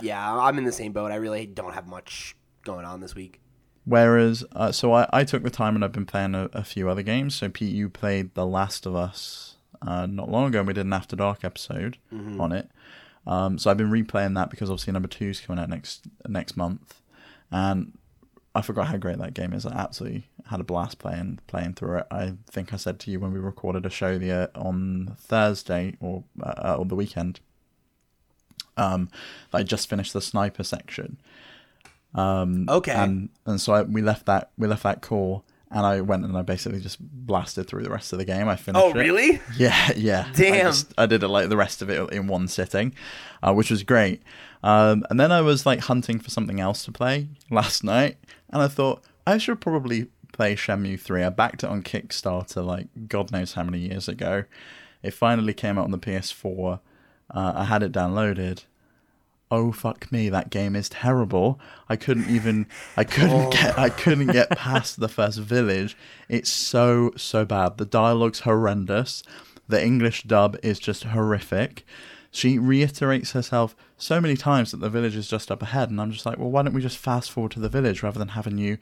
Yeah, 0.00 0.38
I'm 0.38 0.56
in 0.58 0.64
the 0.64 0.70
same 0.70 0.92
boat. 0.92 1.10
I 1.10 1.16
really 1.16 1.44
don't 1.44 1.74
have 1.74 1.88
much 1.88 2.36
going 2.64 2.84
on 2.84 3.00
this 3.00 3.16
week. 3.16 3.40
Whereas, 3.84 4.44
uh, 4.52 4.70
so 4.70 4.92
I, 4.92 5.08
I 5.12 5.24
took 5.24 5.42
the 5.42 5.50
time 5.50 5.74
and 5.74 5.84
I've 5.84 5.92
been 5.92 6.06
playing 6.06 6.34
a, 6.34 6.48
a 6.52 6.62
few 6.62 6.88
other 6.88 7.02
games. 7.02 7.34
So 7.34 7.48
Pete, 7.48 7.74
you 7.74 7.88
played 7.88 8.34
The 8.34 8.46
Last 8.46 8.86
of 8.86 8.94
Us 8.94 9.56
uh, 9.86 10.06
not 10.06 10.30
long 10.30 10.46
ago, 10.46 10.60
and 10.60 10.68
we 10.68 10.74
did 10.74 10.86
an 10.86 10.92
After 10.92 11.16
Dark 11.16 11.44
episode 11.44 11.98
on 12.40 12.52
it. 12.52 12.70
Um, 13.26 13.58
so 13.58 13.70
I've 13.70 13.76
been 13.76 13.90
replaying 13.90 14.34
that 14.34 14.50
because 14.50 14.70
obviously 14.70 14.92
number 14.92 15.08
two 15.08 15.26
is 15.30 15.40
coming 15.40 15.62
out 15.62 15.68
next 15.68 16.02
next 16.26 16.56
month, 16.56 17.00
and 17.50 17.96
I 18.54 18.62
forgot 18.62 18.88
how 18.88 18.96
great 18.96 19.18
that 19.18 19.34
game 19.34 19.52
is. 19.52 19.64
I 19.64 19.72
absolutely 19.72 20.28
had 20.46 20.60
a 20.60 20.64
blast 20.64 20.98
playing 20.98 21.38
playing 21.46 21.74
through 21.74 21.98
it. 21.98 22.06
I 22.10 22.34
think 22.50 22.72
I 22.72 22.76
said 22.76 22.98
to 23.00 23.10
you 23.10 23.20
when 23.20 23.32
we 23.32 23.38
recorded 23.38 23.86
a 23.86 23.90
show 23.90 24.18
the 24.18 24.32
uh, 24.32 24.46
on 24.54 25.16
Thursday 25.18 25.96
or 26.00 26.24
uh, 26.42 26.76
or 26.78 26.84
the 26.84 26.96
weekend. 26.96 27.40
Um, 28.76 29.10
that 29.50 29.58
I 29.58 29.62
just 29.64 29.88
finished 29.88 30.14
the 30.14 30.20
sniper 30.22 30.64
section. 30.64 31.18
Um, 32.14 32.66
Okay. 32.68 32.92
and 32.92 33.28
and 33.46 33.60
so 33.60 33.72
I, 33.74 33.82
we 33.82 34.02
left 34.02 34.26
that 34.26 34.50
we 34.58 34.66
left 34.68 34.82
that 34.82 35.00
call, 35.02 35.44
and 35.70 35.86
I 35.86 36.00
went 36.02 36.24
and 36.24 36.36
I 36.36 36.42
basically 36.42 36.80
just 36.80 36.98
blasted 37.00 37.66
through 37.66 37.82
the 37.84 37.90
rest 37.90 38.12
of 38.12 38.18
the 38.18 38.24
game. 38.24 38.48
I 38.48 38.56
finished. 38.56 38.84
Oh, 38.84 38.90
it. 38.90 38.96
really? 38.96 39.40
Yeah, 39.56 39.90
yeah. 39.96 40.26
I, 40.28 40.32
Damn. 40.32 40.66
just- 40.66 40.92
I 40.98 41.06
did 41.06 41.22
it 41.22 41.28
like 41.28 41.48
the 41.48 41.56
rest 41.56 41.80
of 41.82 41.88
it 41.90 42.12
in 42.12 42.26
one 42.26 42.48
sitting, 42.48 42.94
uh, 43.42 43.52
which 43.54 43.70
was 43.70 43.82
great. 43.82 44.22
Um, 44.62 45.04
and 45.10 45.18
then 45.18 45.32
I 45.32 45.40
was 45.40 45.64
like 45.66 45.80
hunting 45.80 46.18
for 46.20 46.30
something 46.30 46.60
else 46.60 46.84
to 46.84 46.92
play 46.92 47.28
last 47.50 47.82
night, 47.82 48.18
and 48.50 48.62
I 48.62 48.68
thought 48.68 49.02
I 49.26 49.38
should 49.38 49.60
probably 49.60 50.08
play 50.32 50.54
Shenmue 50.54 51.00
3. 51.00 51.24
I 51.24 51.30
backed 51.30 51.62
it 51.64 51.68
on 51.70 51.82
Kickstarter 51.82 52.64
like 52.64 52.88
God 53.08 53.32
knows 53.32 53.54
how 53.54 53.62
many 53.64 53.78
years 53.78 54.08
ago. 54.08 54.44
It 55.02 55.12
finally 55.14 55.52
came 55.52 55.78
out 55.78 55.84
on 55.84 55.90
the 55.90 55.98
PS4. 55.98 56.78
Uh, 57.34 57.52
I 57.56 57.64
had 57.64 57.82
it 57.82 57.90
downloaded. 57.92 58.64
Oh 59.52 59.70
fuck 59.70 60.10
me, 60.10 60.30
that 60.30 60.48
game 60.48 60.74
is 60.74 60.88
terrible. 60.88 61.60
I 61.86 61.94
couldn't 61.94 62.30
even 62.30 62.66
I 62.96 63.04
couldn't 63.04 63.48
oh. 63.48 63.50
get 63.50 63.78
I 63.78 63.90
couldn't 63.90 64.28
get 64.28 64.48
past 64.56 64.98
the 64.98 65.10
first 65.10 65.40
village. 65.40 65.94
It's 66.30 66.48
so 66.48 67.12
so 67.18 67.44
bad. 67.44 67.76
The 67.76 67.84
dialogue's 67.84 68.40
horrendous. 68.40 69.22
The 69.68 69.84
English 69.84 70.22
dub 70.22 70.56
is 70.62 70.78
just 70.78 71.04
horrific. 71.04 71.84
She 72.30 72.58
reiterates 72.58 73.32
herself 73.32 73.76
so 73.98 74.22
many 74.22 74.38
times 74.38 74.70
that 74.70 74.80
the 74.80 74.88
village 74.88 75.16
is 75.16 75.28
just 75.28 75.52
up 75.52 75.60
ahead 75.60 75.90
and 75.90 76.00
I'm 76.00 76.12
just 76.12 76.24
like, 76.24 76.38
well 76.38 76.50
why 76.50 76.62
don't 76.62 76.72
we 76.72 76.80
just 76.80 76.96
fast 76.96 77.30
forward 77.30 77.52
to 77.52 77.60
the 77.60 77.68
village 77.68 78.02
rather 78.02 78.18
than 78.18 78.28
having 78.28 78.56
you 78.56 78.78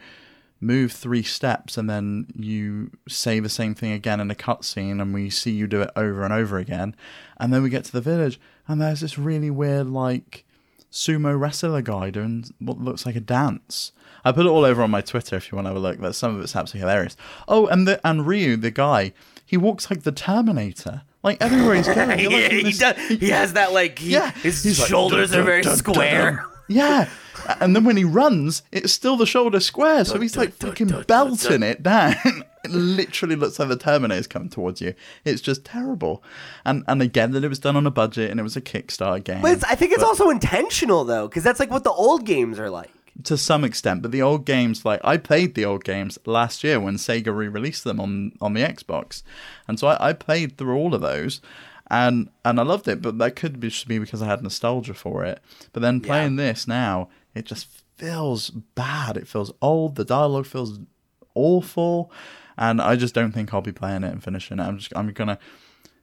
move 0.60 0.92
three 0.92 1.24
steps 1.24 1.76
and 1.78 1.90
then 1.90 2.28
you 2.36 2.92
say 3.08 3.40
the 3.40 3.48
same 3.48 3.74
thing 3.74 3.90
again 3.90 4.20
in 4.20 4.30
a 4.30 4.36
cutscene 4.36 5.02
and 5.02 5.12
we 5.12 5.30
see 5.30 5.50
you 5.50 5.66
do 5.66 5.82
it 5.82 5.90
over 5.96 6.22
and 6.22 6.32
over 6.32 6.58
again 6.58 6.94
and 7.38 7.52
then 7.52 7.60
we 7.60 7.70
get 7.70 7.82
to 7.86 7.92
the 7.92 8.00
village 8.00 8.38
and 8.68 8.80
there's 8.80 9.00
this 9.00 9.18
really 9.18 9.50
weird 9.50 9.88
like 9.88 10.44
sumo 10.90 11.38
wrestler 11.38 11.82
guy 11.82 12.10
doing 12.10 12.44
what 12.58 12.78
looks 12.80 13.06
like 13.06 13.14
a 13.16 13.20
dance 13.20 13.92
i 14.24 14.32
put 14.32 14.44
it 14.46 14.48
all 14.48 14.64
over 14.64 14.82
on 14.82 14.90
my 14.90 15.00
twitter 15.00 15.36
if 15.36 15.50
you 15.50 15.56
want 15.56 15.64
to 15.66 15.70
have 15.70 15.76
a 15.76 15.80
look 15.80 15.98
that 16.00 16.14
some 16.14 16.34
of 16.34 16.42
it's 16.42 16.56
absolutely 16.56 16.80
hilarious 16.80 17.16
oh 17.48 17.66
and 17.68 17.86
the 17.86 18.00
and 18.06 18.26
Ryo 18.26 18.56
the 18.56 18.70
guy 18.70 19.12
he 19.46 19.56
walks 19.56 19.90
like 19.90 20.02
the 20.02 20.12
terminator 20.12 21.02
like 21.22 21.40
everywhere 21.40 21.74
he's 21.74 21.86
going 21.86 22.18
you're 22.18 22.30
like 22.32 22.50
yeah, 22.52 22.56
he 22.56 22.62
this- 22.62 22.78
does. 22.78 22.96
He 23.08 23.28
has 23.28 23.52
that 23.52 23.72
like. 23.74 23.98
He, 23.98 24.12
yeah, 24.12 24.30
his 24.30 24.62
he's 24.62 24.78
like, 24.80 24.88
shoulders 24.88 25.32
dun, 25.32 25.40
are 25.40 25.42
very 25.42 25.60
dun, 25.60 25.76
square. 25.76 26.46
Yeah, 26.70 27.08
and 27.60 27.74
then 27.74 27.84
when 27.84 27.96
he 27.96 28.04
runs, 28.04 28.62
it's 28.70 28.92
still 28.92 29.16
the 29.16 29.26
shoulder 29.26 29.58
square, 29.58 30.04
so 30.04 30.20
he's 30.20 30.36
like 30.36 30.52
fucking 30.52 31.04
belting 31.08 31.64
it 31.64 31.82
down. 31.82 32.14
it 32.64 32.70
literally 32.70 33.34
looks 33.34 33.58
like 33.58 33.68
the 33.68 33.76
Terminator's 33.76 34.28
coming 34.28 34.50
towards 34.50 34.80
you. 34.80 34.94
It's 35.24 35.40
just 35.42 35.64
terrible. 35.64 36.22
And 36.64 36.84
and 36.86 37.02
again, 37.02 37.32
that 37.32 37.42
it 37.42 37.48
was 37.48 37.58
done 37.58 37.74
on 37.74 37.86
a 37.86 37.90
budget 37.90 38.30
and 38.30 38.38
it 38.38 38.44
was 38.44 38.56
a 38.56 38.60
Kickstarter 38.60 39.24
game. 39.24 39.42
But 39.42 39.52
it's, 39.52 39.64
I 39.64 39.74
think 39.74 39.92
it's 39.92 40.04
also 40.04 40.30
intentional 40.30 41.04
though, 41.04 41.26
because 41.26 41.42
that's 41.42 41.58
like 41.58 41.72
what 41.72 41.82
the 41.82 41.90
old 41.92 42.24
games 42.24 42.60
are 42.60 42.70
like. 42.70 42.92
to 43.24 43.36
some 43.36 43.64
extent, 43.64 44.02
but 44.02 44.12
the 44.12 44.22
old 44.22 44.44
games, 44.46 44.84
like 44.84 45.00
I 45.02 45.16
played 45.16 45.54
the 45.56 45.64
old 45.64 45.82
games 45.82 46.18
last 46.24 46.62
year 46.62 46.78
when 46.78 46.96
Sega 46.96 47.34
re-released 47.34 47.82
them 47.82 47.98
on 47.98 48.32
on 48.40 48.54
the 48.54 48.62
Xbox, 48.62 49.24
and 49.66 49.78
so 49.80 49.88
I, 49.88 50.10
I 50.10 50.12
played 50.12 50.56
through 50.56 50.76
all 50.76 50.94
of 50.94 51.00
those, 51.00 51.40
and 51.90 52.30
and 52.44 52.60
I 52.60 52.62
loved 52.62 52.88
it. 52.88 53.02
But 53.02 53.18
that 53.18 53.36
could 53.36 53.60
be 53.60 53.68
just 53.68 53.88
be 53.88 53.98
because 53.98 54.22
I 54.22 54.26
had 54.26 54.42
nostalgia 54.42 54.94
for 54.94 55.24
it. 55.24 55.40
But 55.72 55.82
then 55.82 56.00
playing 56.00 56.36
this 56.36 56.66
now, 56.68 57.08
it 57.34 57.44
just 57.46 57.66
feels 57.96 58.50
bad. 58.50 59.16
It 59.16 59.26
feels 59.28 59.52
old. 59.60 59.96
The 59.96 60.04
dialogue 60.04 60.46
feels 60.46 60.78
awful, 61.34 62.10
and 62.56 62.80
I 62.80 62.96
just 62.96 63.14
don't 63.14 63.32
think 63.32 63.52
I'll 63.52 63.60
be 63.60 63.72
playing 63.72 64.04
it 64.04 64.12
and 64.12 64.22
finishing 64.22 64.58
it. 64.58 64.62
I'm 64.62 64.78
just 64.78 64.92
I'm 64.96 65.12
gonna 65.12 65.38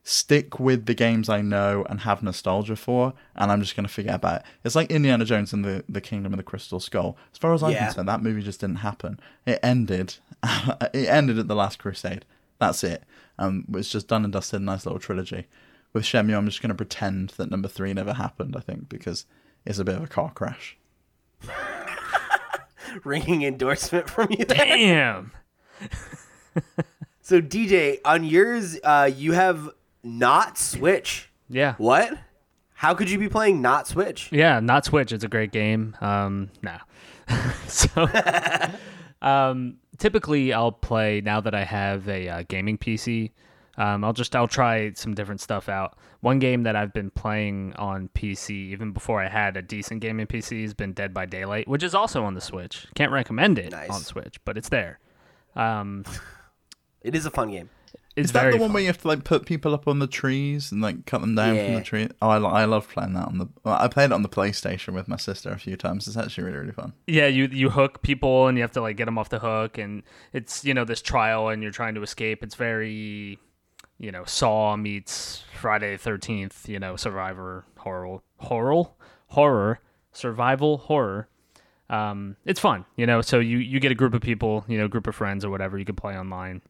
stick 0.03 0.58
with 0.58 0.86
the 0.86 0.94
games 0.94 1.27
I 1.27 1.41
know 1.41 1.86
and 1.89 2.01
have 2.01 2.24
nostalgia 2.24 2.77
for, 2.77 3.13
and 3.36 3.51
I'm 3.51 3.60
just 3.62 3.75
going 3.75 3.86
to 3.86 3.91
forget 3.94 4.15
about 4.15 4.39
it. 4.39 4.46
It's 4.63 4.74
like 4.74 4.89
Indiana 4.89 5.25
Jones 5.25 5.51
and 5.51 5.65
the, 5.65 5.84
the 5.89 6.00
Kingdom 6.00 6.32
of 6.32 6.38
the 6.38 6.44
Crystal 6.44 6.79
Skull. 6.79 7.17
As 7.34 7.38
far 7.38 7.53
as 7.53 7.62
I'm 7.62 7.72
Yeah. 7.72 7.88
concerned, 7.88 8.08
that 8.08 8.24
movie 8.24 8.41
just 8.41 8.62
didn't 8.62 8.77
happen. 8.77 9.20
It 9.46 9.60
ended. 9.62 10.15
it 10.94 11.10
ended 11.10 11.38
at 11.39 11.50
the 11.50 11.56
Last 11.58 11.79
Crusade. 11.79 12.24
That's 12.58 12.86
it. 12.86 13.03
Um, 13.38 13.65
it's 13.74 13.89
just 13.89 14.08
done 14.08 14.24
and 14.24 14.32
dusted. 14.32 14.62
Nice 14.62 14.86
little 14.86 14.98
trilogy. 15.00 15.46
With 15.98 16.06
Shenmue, 16.06 16.38
I'm 16.38 16.46
just 16.46 16.62
going 16.62 16.70
to 16.70 16.75
pretend 16.75 17.30
that 17.38 17.50
number 17.50 17.68
three 17.68 17.92
never 17.92 18.13
happened. 18.13 18.56
I 18.56 18.60
think 18.60 18.88
because 18.88 19.25
it's 19.66 19.80
a 19.80 19.84
bit 19.84 19.96
of 19.96 20.04
a 20.04 20.08
car 20.08 20.32
crash. 20.32 20.77
Ringing 23.04 23.42
endorsement 23.42 24.08
from 24.08 24.27
you. 24.30 24.46
there. 24.46 24.58
Damn. 24.58 25.32
So 27.27 27.42
DJ, 27.42 27.98
on 28.06 28.24
yours, 28.24 28.80
uh, 28.84 29.10
you 29.12 29.32
have 29.32 29.72
not 30.04 30.60
Switch. 30.60 31.32
Yeah. 31.50 31.74
What? 31.80 32.13
How 32.75 32.94
could 32.94 33.10
you 33.10 33.18
be 33.18 33.27
playing 33.27 33.60
not 33.60 33.88
Switch? 33.88 34.32
Yeah, 34.32 34.60
not 34.60 34.86
Switch. 34.86 35.12
It's 35.12 35.24
a 35.24 35.27
great 35.27 35.51
game. 35.51 35.98
Um, 36.00 36.51
nah. 36.62 36.77
so, 37.68 38.08
um, 39.24 39.77
typically 39.98 40.54
I'll 40.54 40.72
play 40.72 41.22
now 41.22 41.42
that 41.42 41.56
I 41.56 41.63
have 41.63 42.08
a 42.08 42.30
uh, 42.30 42.44
gaming 42.48 42.77
PC. 42.77 43.32
Um, 43.77 44.03
I'll 44.03 44.13
just 44.13 44.36
I'll 44.36 44.48
try 44.48 44.91
some 44.93 45.13
different 45.13 45.39
stuff 45.41 45.69
out. 45.69 45.98
One 46.22 46.39
game 46.39 46.63
that 46.63 46.75
I've 46.75 46.93
been 46.93 47.12
playing 47.12 47.74
on 47.77 48.10
PC 48.15 48.50
even 48.50 48.91
before 48.91 49.22
I 49.22 49.27
had 49.29 49.55
a 49.55 49.62
decent 49.62 50.01
gaming 50.01 50.25
PC 50.25 50.63
has 50.63 50.74
been 50.74 50.93
Dead 50.93 51.13
by 51.13 51.25
Daylight, 51.27 51.67
which 51.67 51.84
is 51.84 51.93
also 51.93 52.24
on 52.24 52.34
the 52.34 52.41
Switch. 52.41 52.88
Can't 52.96 53.12
recommend 53.12 53.60
it 53.60 53.72
Nice. 53.72 53.89
on 53.91 54.01
Switch, 54.01 54.39
but 54.46 54.57
it's 54.57 54.69
there. 54.69 55.00
Um, 55.55 56.05
It 57.03 57.13
is 57.15 57.25
a 57.25 57.31
fun 57.31 57.51
game. 57.51 57.69
it's 58.15 58.29
Is 58.29 58.31
that 58.34 58.46
the 58.51 58.57
one 58.57 58.69
fun. 58.69 58.74
where 58.74 58.81
you 58.81 58.88
have 58.88 58.98
to 59.03 59.07
like 59.07 59.24
put 59.24 59.46
people 59.46 59.74
up 59.75 59.88
on 59.88 60.00
the 60.00 60.07
trees 60.07 60.72
and 60.72 60.81
like 60.81 61.05
cut 61.05 61.22
them 61.22 61.36
down 61.36 61.55
from 61.55 61.75
the 61.75 61.81
tree? 61.84 62.10
Oh, 62.22 62.29
I, 62.29 62.38
I 62.39 62.65
love 62.65 62.89
playing 62.89 63.13
that 63.13 63.27
on 63.27 63.38
the. 63.38 63.48
Well, 63.63 63.77
I 63.79 63.88
played 63.88 64.05
it 64.05 64.12
on 64.12 64.24
the 64.24 64.29
PlayStation 64.29 64.93
with 64.96 65.07
my 65.07 65.17
sister 65.17 65.51
a 65.51 65.60
few 65.60 65.77
times. 65.77 66.07
It's 66.07 66.17
actually 66.17 66.46
really 66.46 66.57
really 66.57 66.72
fun. 66.74 66.93
Yeah, 67.05 67.27
you 67.27 67.46
you 67.51 67.69
hook 67.69 68.01
people 68.01 68.48
and 68.48 68.57
you 68.57 68.63
have 68.63 68.72
to 68.72 68.81
like 68.81 68.98
get 68.98 69.05
them 69.05 69.19
off 69.19 69.29
the 69.29 69.38
hook, 69.39 69.77
and 69.77 70.01
it's 70.34 70.65
you 70.65 70.74
know 70.74 70.84
this 70.84 71.01
trial 71.01 71.50
and 71.50 71.62
you're 71.62 71.72
trying 71.72 71.93
to 71.93 72.01
escape. 72.01 72.43
It's 72.43 72.55
very, 72.55 73.38
you 74.00 74.12
know, 74.12 74.24
Saw 74.25 74.75
meets 74.75 75.44
Friday 75.60 75.94
the 75.94 75.98
Thirteenth. 75.98 76.68
You 76.70 76.80
know, 76.80 76.96
Survivor 76.96 77.66
horror 77.77 78.20
horror 78.38 78.89
horror 79.27 79.80
survival 80.12 80.77
horror. 80.77 81.27
Um, 81.89 82.36
it's 82.46 82.60
fun, 82.60 82.86
you 82.96 83.06
know. 83.06 83.22
So 83.22 83.39
you 83.39 83.58
you 83.60 83.80
get 83.80 83.92
a 83.92 83.96
group 83.96 84.13
of 84.13 84.22
people, 84.22 84.66
you 84.68 84.77
know, 84.77 84.88
group 84.88 85.08
of 85.08 85.16
friends 85.16 85.46
or 85.46 85.50
whatever. 85.50 85.77
You 85.77 85.86
can 85.86 85.96
play 85.96 86.18
online, 86.18 86.62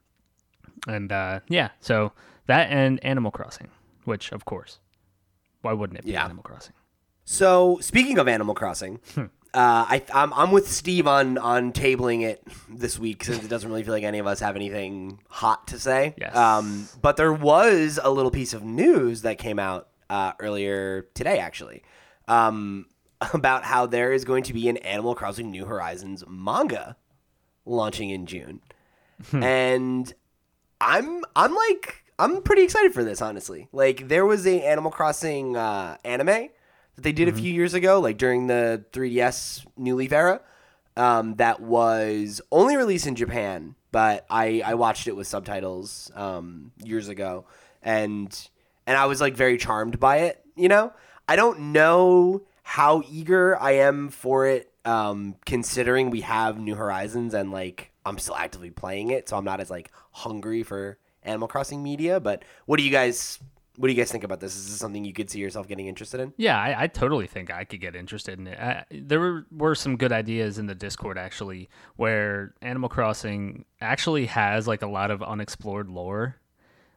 and 0.88 1.12
uh, 1.12 1.40
yeah, 1.50 1.70
so 1.80 2.12
that 2.46 2.70
and 2.70 3.04
Animal 3.04 3.32
Crossing, 3.32 3.70
which 4.06 4.32
of 4.32 4.46
course, 4.46 4.80
why 5.62 5.74
wouldn't 5.74 6.00
it 6.00 6.06
be 6.06 6.12
Yeah. 6.12 6.26
Animal 6.26 6.44
Crossing? 6.44 6.74
So 7.26 7.80
speaking 7.82 8.20
of 8.20 8.28
Animal 8.28 8.54
Crossing, 8.56 9.00
Hmm. 9.16 9.26
Uh, 9.58 9.88
I, 9.90 10.04
I'm, 10.14 10.32
I'm 10.36 10.52
with 10.52 10.70
Steve 10.70 11.08
on 11.08 11.40
on 11.40 11.74
tabling 11.74 12.22
it 12.22 12.46
this 12.70 13.00
week 13.00 13.24
since 13.24 13.44
it 13.44 13.48
doesn't 13.48 13.68
really 13.68 13.82
feel 13.82 13.96
like 13.96 14.04
any 14.04 14.20
of 14.20 14.28
us 14.28 14.40
have 14.40 14.56
anything 14.56 15.20
hot 15.30 15.70
to 15.70 15.80
say. 15.80 16.14
Yes. 16.16 16.36
Um, 16.36 16.88
but 17.02 17.18
there 17.18 17.34
was 17.34 18.00
a 18.02 18.12
little 18.12 18.30
piece 18.30 18.54
of 18.54 18.64
news 18.64 19.24
that 19.24 19.40
came 19.40 19.58
out 19.58 19.90
uh, 20.12 20.34
earlier 20.40 21.08
today, 21.16 21.40
actually, 21.40 21.82
um, 22.28 22.86
about 23.34 23.64
how 23.64 23.88
there 23.88 24.14
is 24.14 24.26
going 24.26 24.44
to 24.44 24.54
be 24.54 24.70
an 24.70 24.78
Animal 24.78 25.16
Crossing 25.16 25.50
New 25.50 25.66
Horizons 25.66 26.24
manga 26.28 26.96
launching 27.66 28.12
in 28.12 28.28
June, 28.28 28.62
and 29.32 30.14
I'm 30.80 31.26
I'm 31.36 31.56
like 31.56 32.04
I'm 32.20 32.44
pretty 32.44 32.62
excited 32.62 32.94
for 32.94 33.04
this 33.04 33.24
honestly. 33.24 33.70
Like 33.72 34.08
there 34.08 34.28
was 34.28 34.46
a 34.46 34.62
Animal 34.62 34.92
Crossing 34.92 35.58
uh, 35.58 35.98
anime 36.06 36.50
that 36.98 37.04
they 37.04 37.12
did 37.12 37.28
a 37.28 37.32
few 37.32 37.54
years 37.54 37.74
ago, 37.74 38.00
like 38.00 38.18
during 38.18 38.48
the 38.48 38.84
3DS 38.92 39.66
New 39.78 39.96
Leaf 39.96 40.12
era, 40.12 40.42
um, 40.98 41.36
that 41.36 41.60
was 41.60 42.42
only 42.52 42.76
released 42.76 43.06
in 43.06 43.16
Japan, 43.16 43.76
but 43.92 44.26
I, 44.32 44.64
I 44.66 44.74
watched 44.74 45.08
it 45.08 45.16
with 45.16 45.28
subtitles 45.28 46.12
um, 46.16 46.72
years 46.84 47.08
ago, 47.08 47.46
and 47.84 48.50
and 48.88 48.98
I 48.98 49.06
was 49.06 49.22
like 49.22 49.36
very 49.36 49.58
charmed 49.58 50.00
by 50.00 50.18
it. 50.22 50.44
You 50.56 50.70
know, 50.70 50.92
I 51.30 51.36
don't 51.36 51.72
know 51.72 52.42
how 52.64 53.04
eager 53.10 53.56
I 53.62 53.74
am 53.74 54.10
for 54.10 54.48
it, 54.48 54.72
um, 54.86 55.36
considering 55.46 56.10
we 56.10 56.22
have 56.22 56.60
New 56.60 56.74
Horizons 56.76 57.36
and 57.36 57.52
like 57.52 57.92
I'm 58.04 58.18
still 58.18 58.36
actively 58.36 58.72
playing 58.72 59.12
it, 59.12 59.30
so 59.30 59.38
I'm 59.38 59.46
not 59.46 59.60
as 59.60 59.70
like 59.70 59.92
hungry 60.12 60.64
for 60.64 60.98
Animal 61.22 61.48
Crossing 61.48 61.84
media. 61.84 62.20
But 62.20 62.44
what 62.66 62.78
do 62.78 62.84
you 62.84 62.92
guys 62.92 63.38
what 63.78 63.88
do 63.88 63.94
you 63.94 63.98
guys 63.98 64.12
think 64.12 64.24
about 64.24 64.40
this? 64.40 64.56
Is 64.56 64.70
this 64.70 64.80
something 64.80 65.06
you 65.06 65.14
could 65.14 65.30
see 65.30 65.40
yourself 65.40 65.68
getting 65.68 65.86
interested 65.86 66.20
in? 66.20 66.34
Yeah, 66.36 66.60
I, 66.60 66.84
I 66.84 66.88
totally 66.88 67.28
think 67.28 67.52
I 67.52 67.64
could 67.64 67.80
get 67.80 67.96
interested 67.96 68.40
in 68.40 68.48
it. 68.48 68.60
I, 68.60 68.84
there 68.92 69.20
were, 69.20 69.46
were 69.52 69.76
some 69.76 69.98
good 69.98 70.12
ideas 70.12 70.58
in 70.58 70.66
the 70.66 70.74
Discord 70.74 71.18
actually, 71.18 71.70
where 71.96 72.56
Animal 72.64 72.90
Crossing 72.90 73.66
actually 73.80 74.26
has 74.26 74.68
like 74.68 74.82
a 74.82 74.88
lot 74.88 75.12
of 75.12 75.22
unexplored 75.22 75.90
lore, 75.90 76.38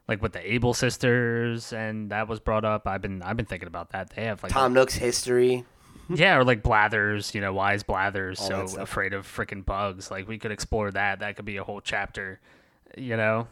like 0.07 0.23
with 0.23 0.33
the 0.33 0.53
Able 0.53 0.73
sisters, 0.73 1.71
and 1.71 2.09
that 2.09 2.27
was 2.27 2.39
brought 2.39 2.65
up. 2.65 2.87
I've 2.87 3.01
been 3.01 3.21
I've 3.21 3.37
been 3.37 3.45
thinking 3.45 3.67
about 3.67 3.91
that. 3.91 4.09
They 4.15 4.23
have 4.23 4.41
like 4.41 4.51
Tom 4.51 4.73
Nook's 4.73 4.95
history. 4.95 5.65
yeah, 6.09 6.35
or 6.35 6.43
like 6.43 6.63
Blathers, 6.63 7.35
you 7.35 7.41
know, 7.41 7.53
why 7.53 7.75
is 7.75 7.83
Blathers 7.83 8.39
All 8.41 8.67
so 8.67 8.81
afraid 8.81 9.13
of 9.13 9.27
freaking 9.27 9.63
bugs? 9.63 10.09
Like 10.09 10.27
we 10.27 10.39
could 10.39 10.51
explore 10.51 10.89
that. 10.91 11.19
That 11.19 11.35
could 11.35 11.45
be 11.45 11.57
a 11.57 11.63
whole 11.63 11.79
chapter, 11.79 12.41
you 12.97 13.17
know. 13.17 13.47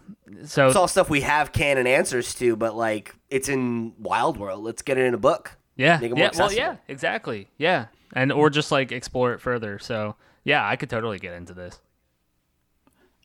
So 0.45 0.67
It's 0.67 0.75
all 0.75 0.87
stuff 0.87 1.09
we 1.09 1.21
have 1.21 1.51
canon 1.51 1.87
answers 1.87 2.33
to, 2.35 2.55
but 2.55 2.75
like 2.75 3.15
it's 3.29 3.49
in 3.49 3.93
Wild 3.99 4.37
World. 4.37 4.63
Let's 4.63 4.81
get 4.81 4.97
it 4.97 5.05
in 5.05 5.13
a 5.13 5.17
book. 5.19 5.57
Yeah, 5.75 5.97
Make 5.99 6.11
it 6.11 6.15
more 6.15 6.25
yeah, 6.25 6.31
well, 6.37 6.51
yeah, 6.51 6.75
exactly, 6.89 7.47
yeah, 7.57 7.85
and 8.13 8.33
or 8.33 8.49
just 8.49 8.69
like 8.71 8.91
explore 8.91 9.33
it 9.33 9.39
further. 9.39 9.79
So 9.79 10.15
yeah, 10.43 10.67
I 10.67 10.75
could 10.75 10.89
totally 10.89 11.19
get 11.19 11.33
into 11.33 11.53
this. 11.53 11.79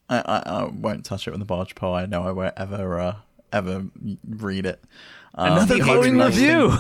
I, 0.09 0.19
I, 0.19 0.43
I 0.47 0.65
won't 0.65 1.05
touch 1.05 1.27
it 1.27 1.33
with 1.33 1.43
a 1.43 1.47
barge 1.47 1.75
pole. 1.75 1.95
I 1.95 2.07
know 2.07 2.23
I 2.23 2.31
won't 2.31 2.55
ever 2.57 3.01
uh, 3.01 3.17
ever 3.53 3.87
read 4.29 4.67
it. 4.67 4.83
Um, 5.35 5.53
Another 5.53 5.75
he 5.77 5.81
glowing 5.81 6.17
me. 6.17 6.25
review. 6.25 6.77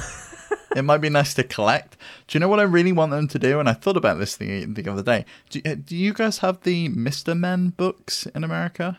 it 0.76 0.82
might 0.82 0.98
be 0.98 1.08
nice 1.08 1.34
to 1.34 1.42
collect. 1.42 1.96
Do 2.28 2.36
you 2.36 2.40
know 2.40 2.48
what 2.48 2.60
I 2.60 2.64
really 2.64 2.92
want 2.92 3.10
them 3.10 3.26
to 3.28 3.38
do? 3.38 3.58
And 3.58 3.68
I 3.68 3.72
thought 3.72 3.96
about 3.96 4.18
this 4.18 4.36
the 4.36 4.66
the 4.66 4.88
other 4.90 5.02
day. 5.02 5.24
Do, 5.50 5.60
uh, 5.64 5.74
do 5.74 5.96
you 5.96 6.12
guys 6.12 6.38
have 6.38 6.62
the 6.62 6.88
Mister 6.90 7.34
Men 7.34 7.70
books 7.70 8.26
in 8.26 8.44
America? 8.44 8.98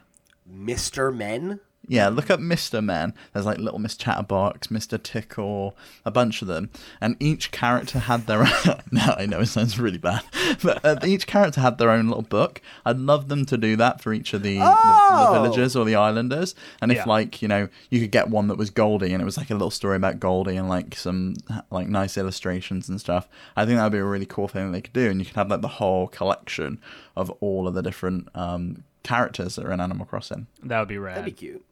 Mr. 0.51 1.15
Men? 1.15 1.59
Yeah, 1.87 2.09
look 2.09 2.31
up 2.31 2.39
Mr. 2.39 2.83
Men. 2.83 3.13
There's 3.31 3.45
like 3.45 3.59
Little 3.59 3.77
Miss 3.77 3.95
Chatterbox, 3.95 4.69
Mr. 4.69 5.01
Tickle, 5.01 5.77
a 6.03 6.09
bunch 6.09 6.41
of 6.41 6.47
them. 6.47 6.71
And 6.99 7.15
each 7.19 7.51
character 7.51 7.99
had 7.99 8.25
their 8.25 8.41
own. 8.41 8.81
no, 8.91 9.13
I 9.19 9.27
know 9.27 9.41
it 9.41 9.45
sounds 9.47 9.79
really 9.79 9.99
bad. 9.99 10.23
But 10.63 10.83
uh, 10.85 10.97
each 11.05 11.27
character 11.27 11.59
had 11.61 11.77
their 11.77 11.91
own 11.91 12.07
little 12.07 12.23
book. 12.23 12.59
I'd 12.85 12.97
love 12.97 13.27
them 13.27 13.45
to 13.47 13.57
do 13.57 13.75
that 13.75 14.01
for 14.01 14.13
each 14.13 14.33
of 14.33 14.41
the, 14.41 14.57
the, 14.57 14.63
Oh! 14.63 15.33
the 15.33 15.39
villagers 15.39 15.75
or 15.75 15.85
the 15.85 15.95
islanders. 15.95 16.55
And 16.81 16.91
if, 16.91 16.97
Yeah. 16.99 17.03
like, 17.05 17.41
you 17.43 17.47
know, 17.47 17.67
you 17.91 17.99
could 17.99 18.11
get 18.11 18.29
one 18.29 18.47
that 18.47 18.57
was 18.57 18.69
Goldie 18.71 19.11
and 19.13 19.21
it 19.21 19.25
was 19.25 19.37
like 19.37 19.49
a 19.51 19.53
little 19.53 19.69
story 19.69 19.97
about 19.97 20.19
Goldie 20.19 20.55
and 20.55 20.67
like 20.69 20.95
some 20.95 21.35
like 21.69 21.87
nice 21.87 22.17
illustrations 22.17 22.89
and 22.89 22.99
stuff. 22.99 23.27
I 23.55 23.65
think 23.65 23.77
that 23.77 23.83
would 23.83 23.91
be 23.91 23.97
a 23.99 24.03
really 24.05 24.25
cool 24.25 24.47
thing 24.47 24.67
that 24.67 24.71
they 24.71 24.81
could 24.81 24.93
do. 24.93 25.09
And 25.11 25.19
you 25.19 25.25
could 25.25 25.35
have 25.35 25.49
like 25.49 25.61
the 25.61 25.67
whole 25.67 26.07
collection 26.07 26.79
of 27.15 27.29
all 27.41 27.67
of 27.67 27.73
the 27.75 27.83
different 27.83 28.29
um, 28.33 28.83
characters 29.05 29.55
that 29.55 29.65
are 29.65 29.71
in 29.71 29.79
Animal 29.79 30.05
Crossing. 30.05 30.47
that 30.63 30.79
would 30.79 30.88
be 30.89 30.97
rad. 30.97 31.15
That'd 31.17 31.25
be 31.25 31.31
cute. 31.31 31.63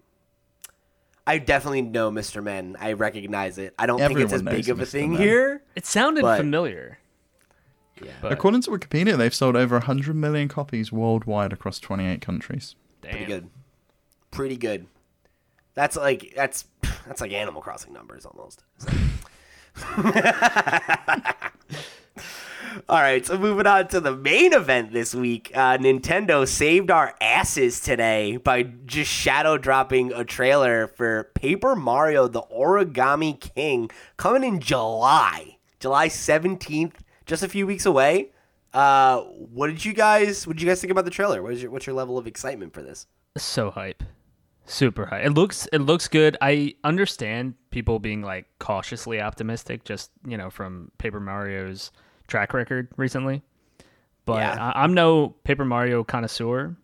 I 1.26 1.38
definitely 1.38 1.84
know 1.84 2.12
Mr. 2.12 2.44
Men. 2.44 2.76
I 2.80 2.94
recognize 2.94 3.58
it. 3.58 3.74
I 3.80 3.86
don't 3.86 3.98
think 4.00 4.20
it's 4.20 4.34
as 4.34 4.42
big 4.42 4.68
of 4.70 4.80
a 4.80 4.84
Mr. 4.84 4.88
thing 4.88 5.14
Men. 5.14 5.22
here. 5.22 5.64
It 5.76 5.86
sounded 5.86 6.22
But- 6.22 6.38
familiar. 6.38 7.00
Yeah. 8.04 8.12
But 8.22 8.34
According 8.34 8.62
to 8.64 8.72
Wikipedia, 8.72 9.16
they've 9.18 9.34
sold 9.34 9.56
over 9.56 9.76
100 9.76 10.16
million 10.16 10.48
copies 10.50 10.92
worldwide 10.92 11.54
across 11.54 11.80
28 11.80 12.20
countries. 12.22 12.76
Pretty 13.02 13.26
good. 13.26 13.50
Pretty 14.32 14.58
good. 14.58 14.88
That's 15.76 15.96
like 15.96 16.34
that's 16.36 16.66
that's 17.08 17.22
like 17.22 17.32
Animal 17.32 17.62
Crossing 17.62 17.94
numbers 17.94 18.26
almost. 18.26 18.64
All 22.90 23.00
right, 23.00 23.24
so 23.26 23.38
moving 23.38 23.68
on 23.68 23.88
to 23.90 24.00
the 24.00 24.16
main 24.16 24.52
event 24.54 24.94
this 24.94 25.14
week. 25.14 25.52
Uh, 25.54 25.78
Nintendo 25.78 26.48
saved 26.48 26.90
our 26.90 27.14
asses 27.22 27.80
today 27.80 28.38
by 28.38 28.64
just 28.64 29.12
shadow 29.12 29.58
dropping 29.58 30.12
a 30.12 30.24
trailer 30.24 30.88
for 30.88 31.32
Paper 31.36 31.76
Mario: 31.76 32.28
The 32.28 32.42
Origami 32.42 33.40
King 33.40 33.92
coming 34.18 34.44
in 34.44 34.60
July, 34.60 35.58
July 35.80 36.08
seventeenth, 36.08 37.04
just 37.26 37.44
a 37.44 37.50
few 37.50 37.68
weeks 37.68 37.86
away. 37.86 38.32
Uh, 38.74 39.20
what 39.22 39.68
did 39.68 39.86
you 39.86 39.94
guys? 39.94 40.48
What 40.48 40.56
did 40.56 40.64
you 40.64 40.68
guys 40.68 40.82
think 40.82 40.92
about 40.92 41.06
the 41.06 41.12
trailer? 41.12 41.44
What 41.44 41.54
is 41.54 41.62
your 41.62 41.70
what's 41.70 41.86
your 41.86 41.96
level 41.96 42.18
of 42.18 42.26
excitement 42.26 42.74
for 42.74 42.82
this? 42.82 43.06
so 43.38 43.72
hype 43.72 44.04
super 44.66 45.08
hype 45.08 45.26
it 45.26 45.32
looks 45.32 45.68
it 45.74 45.80
looks 45.80 46.08
good 46.08 46.38
i 46.40 46.74
understand 46.84 47.56
people 47.72 47.98
being 47.98 48.22
like 48.22 48.46
cautiously 48.60 49.20
optimistic 49.20 49.84
just 49.84 50.12
you 50.28 50.38
know 50.38 50.50
from 50.52 50.92
paper 51.00 51.20
mario's 51.20 51.92
track 52.28 52.54
record 52.54 52.88
recently 52.98 53.42
but 54.26 54.40
Yeah. 54.40 54.72
I, 54.76 54.84
i'm 54.84 54.94
no 54.94 55.30
paper 55.44 55.66
mario 55.66 56.04
connoisseur 56.04 56.76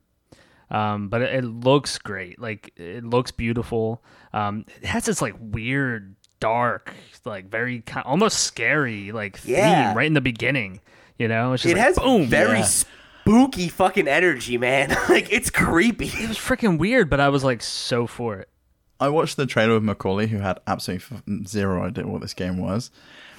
um, 0.71 1.09
but 1.09 1.23
it, 1.23 1.33
it 1.33 1.45
looks 1.45 1.97
great 1.97 2.39
like 2.39 2.71
it 2.75 3.03
looks 3.03 3.31
beautiful 3.31 4.03
um, 4.33 4.65
it 4.81 4.85
has 4.85 5.05
this 5.05 5.19
like 5.19 5.33
weird 5.39 6.15
dark 6.39 6.93
like 7.25 7.49
very 7.49 7.81
ki 7.81 7.99
almost 8.05 8.39
scary 8.39 9.11
like 9.11 9.37
theme 9.37 9.95
right 9.95 10.05
in 10.05 10.13
the 10.13 10.21
beginning 10.21 10.79
you 11.17 11.27
know 11.27 11.53
it's 11.53 11.63
just 11.63 11.71
it 11.71 11.77
like, 11.77 11.85
has 11.87 11.97
boom 11.97 12.27
very 12.27 12.59
yeah. 12.59 12.65
spooky 12.65 13.67
fucking 13.67 14.07
energy, 14.07 14.57
man. 14.57 14.89
like 15.09 15.31
it's 15.33 15.49
creepy. 15.49 16.05
it 16.07 16.27
was 16.27 16.37
freaking 16.37 16.77
weird 16.77 17.09
but 17.09 17.19
i 17.19 17.29
was 17.29 17.43
like 17.43 17.61
so 17.63 18.05
for 18.05 18.37
it 18.37 18.49
I 18.99 19.07
watched 19.09 19.37
the 19.37 19.45
trailer 19.45 19.75
with 19.75 19.83
Macaulay, 19.83 20.27
who 20.27 20.39
had 20.39 20.59
absolutely 20.67 21.45
zero 21.45 21.85
idea 21.85 22.05
what 22.05 22.21
this 22.21 22.33
game 22.33 22.57
was. 22.57 22.91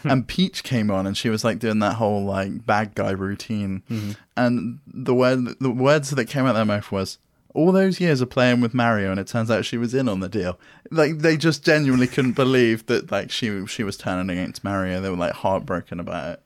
And 0.04 0.26
Peach 0.26 0.62
came 0.62 0.90
on, 0.90 1.06
and 1.06 1.16
she 1.16 1.28
was 1.28 1.44
like 1.44 1.58
doing 1.58 1.78
that 1.80 1.94
whole 1.94 2.24
like 2.24 2.64
bad 2.66 2.94
guy 2.94 3.10
routine. 3.10 3.82
And 4.36 4.78
the 4.86 5.14
word, 5.14 5.58
the 5.60 5.70
words 5.70 6.10
that 6.10 6.24
came 6.26 6.44
out 6.44 6.50
of 6.50 6.54
their 6.56 6.64
mouth 6.64 6.90
was, 6.90 7.18
"All 7.54 7.72
those 7.72 8.00
years 8.00 8.20
of 8.20 8.30
playing 8.30 8.60
with 8.60 8.74
Mario, 8.74 9.10
and 9.10 9.20
it 9.20 9.26
turns 9.26 9.50
out 9.50 9.64
she 9.64 9.76
was 9.78 9.94
in 9.94 10.08
on 10.08 10.20
the 10.20 10.28
deal." 10.28 10.58
Like 10.90 11.18
they 11.18 11.36
just 11.36 11.64
genuinely 11.64 12.06
couldn't 12.06 12.32
believe 12.32 12.86
that 12.86 13.10
like 13.12 13.30
she 13.30 13.66
she 13.66 13.82
was 13.84 13.96
turning 13.96 14.30
against 14.30 14.64
Mario. 14.64 15.00
They 15.00 15.10
were 15.10 15.16
like 15.16 15.32
heartbroken 15.32 16.00
about 16.00 16.32
it. 16.34 16.42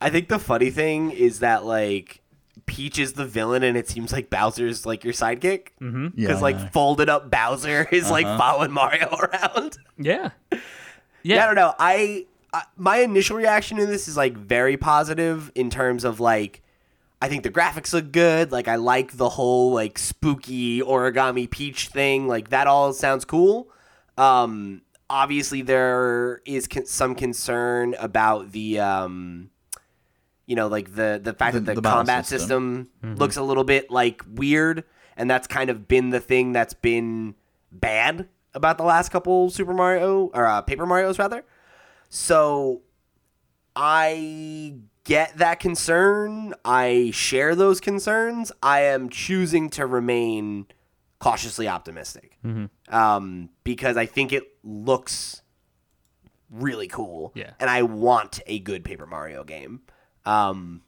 I 0.00 0.10
think 0.10 0.28
the 0.28 0.38
funny 0.38 0.70
thing 0.70 1.10
is 1.12 1.38
that 1.40 1.64
like 1.64 2.20
Peach 2.66 2.98
is 2.98 3.14
the 3.14 3.24
villain, 3.26 3.62
and 3.62 3.76
it 3.76 3.88
seems 3.88 4.12
like 4.12 4.30
Bowser's 4.30 4.84
like 4.86 5.04
your 5.04 5.12
sidekick. 5.12 5.68
Mm-hmm. 5.80 6.08
Yeah, 6.14 6.28
Because 6.28 6.42
like 6.42 6.56
know. 6.58 6.68
folded 6.72 7.08
up 7.08 7.30
Bowser 7.30 7.88
is 7.90 8.10
like 8.10 8.26
following 8.26 8.70
Mario 8.72 9.08
around. 9.16 9.78
yeah 9.98 10.30
Yeah, 10.52 10.58
yeah 11.22 11.42
I 11.44 11.46
don't 11.46 11.54
know. 11.56 11.74
I, 11.78 12.26
I 12.52 12.62
my 12.76 12.98
initial 12.98 13.36
reaction 13.36 13.76
to 13.78 13.86
this 13.86 14.08
is 14.08 14.16
like 14.16 14.36
very 14.36 14.76
positive 14.76 15.50
in 15.54 15.70
terms 15.70 16.04
of 16.04 16.20
like 16.20 16.62
I 17.20 17.28
think 17.28 17.42
the 17.44 17.50
graphics 17.50 17.92
look 17.92 18.10
good. 18.12 18.50
Like 18.52 18.68
I 18.68 18.76
like 18.76 19.16
the 19.16 19.28
whole 19.28 19.72
like 19.72 19.98
spooky 19.98 20.80
origami 20.80 21.48
peach 21.48 21.88
thing. 21.88 22.26
Like 22.28 22.50
that 22.50 22.66
all 22.66 22.92
sounds 22.92 23.24
cool. 23.24 23.68
Um 24.18 24.82
obviously 25.08 25.62
there 25.62 26.40
is 26.46 26.66
con- 26.66 26.86
some 26.86 27.14
concern 27.14 27.94
about 27.98 28.52
the 28.52 28.80
um 28.80 29.50
you 30.46 30.56
know 30.56 30.66
like 30.68 30.94
the 30.94 31.20
the 31.22 31.32
fact 31.32 31.54
The- 31.54 31.60
that 31.60 31.74
the, 31.76 31.80
the 31.80 31.88
combat 31.88 32.26
system. 32.26 32.88
system, 33.02 33.16
looks 33.16 33.36
a 33.36 33.42
little 33.42 33.64
bit 33.64 33.90
like 33.90 34.22
weird 34.28 34.84
and 35.16 35.30
that's 35.30 35.46
kind 35.46 35.70
of 35.70 35.86
been 35.88 36.10
the 36.10 36.20
thing 36.20 36.52
that's 36.52 36.74
been 36.74 37.34
bad 37.70 38.28
about 38.54 38.76
the 38.78 38.84
last 38.84 39.10
couple 39.10 39.48
Super 39.50 39.72
Mario 39.72 40.30
or 40.34 40.44
uh, 40.46 40.60
Paper 40.62 40.84
Mario's 40.86 41.18
rather. 41.18 41.44
So 42.14 42.82
I 43.74 44.74
get 45.04 45.38
that 45.38 45.60
concern. 45.60 46.52
I 46.62 47.10
share 47.14 47.54
those 47.54 47.80
concerns. 47.80 48.52
I 48.62 48.82
am 48.82 49.08
choosing 49.08 49.70
to 49.70 49.86
remain 49.86 50.66
cautiously 51.20 51.68
optimistic 51.68 52.38
um, 52.90 53.48
because 53.64 53.96
I 53.96 54.04
think 54.04 54.34
it 54.34 54.44
looks 54.62 55.40
really 56.50 56.86
cool. 56.86 57.32
Yeah. 57.34 57.52
And 57.58 57.70
I 57.70 57.80
want 57.84 58.40
a 58.46 58.58
good 58.58 58.84
Paper 58.84 59.06
Mario 59.06 59.42
game. 59.42 59.80
Um, 60.26 60.82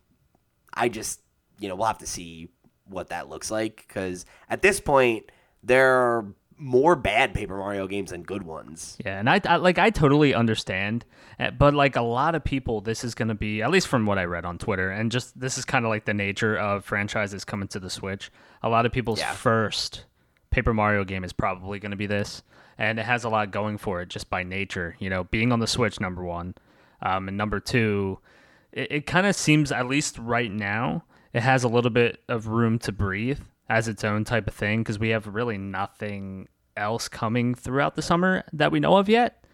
I 0.75 0.91
just, 0.91 1.23
you 1.59 1.71
know, 1.71 1.75
we'll 1.75 1.87
have 1.87 1.99
to 1.99 2.07
see 2.07 2.51
what 2.85 3.09
that 3.09 3.31
looks 3.31 3.51
like 3.51 3.83
because 3.89 4.27
at 4.51 4.61
this 4.61 4.79
point, 4.79 5.33
there 5.63 5.91
are 5.91 6.27
more 6.57 6.97
bad 6.97 7.35
Paper 7.35 7.57
Mario 7.57 7.87
games 7.87 8.11
than 8.11 8.23
good 8.23 8.43
ones. 8.45 8.97
Yeah, 9.05 9.19
and 9.19 9.29
I, 9.29 9.41
I 9.45 9.57
like 9.57 9.79
I 9.79 9.91
totally 9.91 10.35
understand, 10.35 11.05
uh, 11.39 11.51
but 11.51 11.75
like 11.75 11.97
a 11.97 12.03
lot 12.03 12.35
of 12.35 12.45
people, 12.45 12.81
this 12.81 13.05
is 13.05 13.15
going 13.15 13.29
to 13.29 13.35
be 13.35 13.63
at 13.63 13.71
least 13.71 13.89
from 13.89 14.07
what 14.07 14.19
I 14.19 14.25
read 14.25 14.45
on 14.45 14.59
Twitter, 14.59 14.91
and 14.91 15.11
just 15.13 15.39
this 15.39 15.59
is 15.59 15.65
kind 15.65 15.85
of 15.85 15.89
like 15.91 16.05
the 16.05 16.15
nature 16.15 16.57
of 16.57 16.85
franchises 16.85 17.45
coming 17.45 17.69
to 17.69 17.81
the 17.81 17.91
Switch. 17.91 18.31
A 18.63 18.69
lot 18.69 18.87
of 18.87 18.93
people's 18.93 19.19
Yeah. 19.21 19.33
first 19.33 20.05
Paper 20.51 20.73
Mario 20.73 21.05
game 21.05 21.25
is 21.25 21.33
probably 21.33 21.79
going 21.81 21.91
to 21.91 21.97
be 21.97 22.07
this, 22.07 22.43
and 22.79 22.99
it 22.99 23.05
has 23.05 23.25
a 23.25 23.29
lot 23.29 23.51
going 23.51 23.77
for 23.79 24.01
it 24.03 24.09
just 24.09 24.31
by 24.31 24.43
nature. 24.43 24.97
You 25.01 25.11
know, 25.11 25.25
being 25.25 25.53
on 25.53 25.59
the 25.61 25.67
Switch, 25.67 25.99
number 26.01 26.23
one, 26.25 26.55
um, 27.03 27.29
and 27.29 27.37
number 27.37 27.59
two, 27.61 28.19
it, 28.73 28.93
it 28.93 29.07
kind 29.07 29.27
of 29.27 29.35
seems 29.35 29.73
at 29.73 29.87
least 29.89 30.19
right 30.19 30.51
now. 30.53 31.05
it 31.33 31.43
has 31.43 31.65
a 31.65 31.69
little 31.69 31.91
bit 31.91 32.23
of 32.29 32.47
room 32.47 32.79
to 32.79 32.93
breathe 32.93 33.41
as 33.69 33.89
its 33.89 34.05
own 34.05 34.25
type 34.25 34.47
of 34.47 34.55
thing 34.55 34.81
because 34.83 34.99
we 34.99 35.09
have 35.11 35.27
really 35.27 35.59
nothing 35.59 36.49
else 36.77 37.09
coming 37.09 37.55
throughout 37.55 37.95
the 37.97 38.03
summer 38.03 38.45
that 38.53 38.71
we 38.73 38.81
know 38.81 38.97
of 38.97 39.09
yet. 39.09 39.45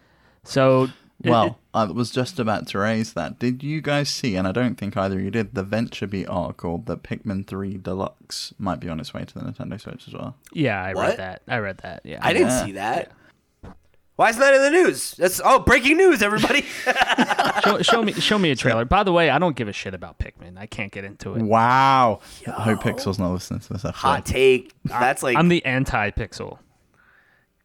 So, 0.43 0.89
Well, 1.23 1.45
it- 1.45 1.53
I 1.73 1.83
was 1.85 2.09
just 2.11 2.39
about 2.39 2.67
to 2.69 2.79
raise 2.79 3.13
that. 3.13 3.37
Did 3.39 3.61
you 3.63 3.79
guys 3.79 4.09
see, 4.09 4.35
and 4.35 4.47
I 4.47 4.51
don't 4.51 4.75
think 4.75 4.97
either 4.97 5.17
of 5.19 5.23
you 5.23 5.29
did, 5.31 5.53
the 5.53 5.63
VentureBeat 5.63 6.25
article 6.27 6.79
that 6.87 7.03
Pikmin 7.03 7.45
3 7.45 7.77
Deluxe 7.77 8.53
might 8.57 8.79
be 8.79 8.89
on 8.89 8.99
its 8.99 9.13
way 9.13 9.23
to 9.23 9.33
the 9.33 9.41
Nintendo 9.41 9.79
Switch 9.79 10.07
as 10.07 10.13
well? 10.15 10.35
yeah, 10.51 10.81
I 10.83 10.93
What? 10.93 11.09
read 11.09 11.17
that. 11.19 11.41
I 11.47 11.57
read 11.59 11.77
that. 11.83 12.01
Yeah, 12.03 12.19
I 12.21 12.33
didn't 12.33 12.47
Yeah. 12.49 12.65
see 12.65 12.71
that. 12.73 13.11
Why 14.21 14.29
isn't 14.29 14.39
that 14.39 14.53
in 14.53 14.61
the 14.61 14.69
news? 14.69 15.15
That's 15.17 15.41
oh, 15.43 15.57
breaking 15.57 15.97
news, 15.97 16.21
everybody. 16.21 16.61
show, 17.63 17.81
show 17.81 18.03
me 18.03 18.13
show 18.13 18.37
me 18.37 18.51
a 18.51 18.55
trailer. 18.55 18.85
By 18.85 19.01
the 19.01 19.11
way, 19.11 19.31
I 19.31 19.39
don't 19.39 19.55
give 19.55 19.67
a 19.67 19.73
shit 19.73 19.95
about 19.95 20.19
Pikmin. 20.19 20.59
I 20.59 20.67
can't 20.67 20.91
get 20.91 21.03
into 21.03 21.33
it. 21.33 21.41
Wow. 21.41 22.19
I 22.45 22.51
hope 22.51 22.83
Pixel's 22.83 23.17
not 23.17 23.31
listening 23.31 23.61
to 23.61 23.73
this 23.73 23.83
episode. 23.83 23.95
Hot 23.97 24.23
take. 24.23 24.75
That's 24.85 25.23
like 25.23 25.37
I'm 25.37 25.47
the 25.47 25.65
anti-Pixel. 25.65 26.59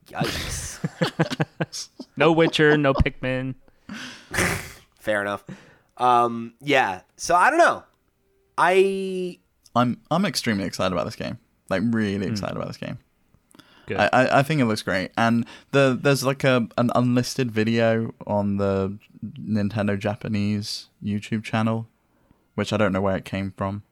yikes. 0.08 1.90
No 2.16 2.32
Witcher, 2.32 2.78
no 2.78 2.94
Pikmin. 2.94 3.54
Fair 4.98 5.20
enough. 5.20 5.44
Um, 5.98 6.54
yeah. 6.62 7.02
So 7.18 7.34
I 7.34 7.50
don't 7.50 7.58
know. 7.58 7.84
I 8.56 9.40
I'm 9.74 10.00
I'm 10.10 10.24
extremely 10.24 10.64
excited 10.64 10.94
about 10.94 11.04
this 11.04 11.16
game. 11.16 11.36
Like 11.68 11.82
really 11.84 12.26
excited 12.26 12.56
about 12.56 12.68
this 12.68 12.78
game. 12.78 12.96
Good. 13.86 13.98
I, 13.98 14.40
I, 14.40 14.42
think 14.42 14.60
it 14.60 14.64
looks 14.64 14.82
great. 14.82 15.12
And 15.16 15.46
the 15.70 15.98
there's 16.00 16.24
like 16.24 16.42
a 16.44 16.68
an 16.76 16.90
unlisted 16.94 17.52
video 17.52 18.14
on 18.26 18.56
the 18.56 18.98
Nintendo 19.24 19.98
Japanese 19.98 20.88
YouTube 21.02 21.44
channel, 21.44 21.86
which 22.56 22.72
I 22.72 22.76
don't 22.76 22.92
know 22.92 23.00
where 23.00 23.16
it 23.16 23.24
came 23.24 23.52
from. 23.56 23.82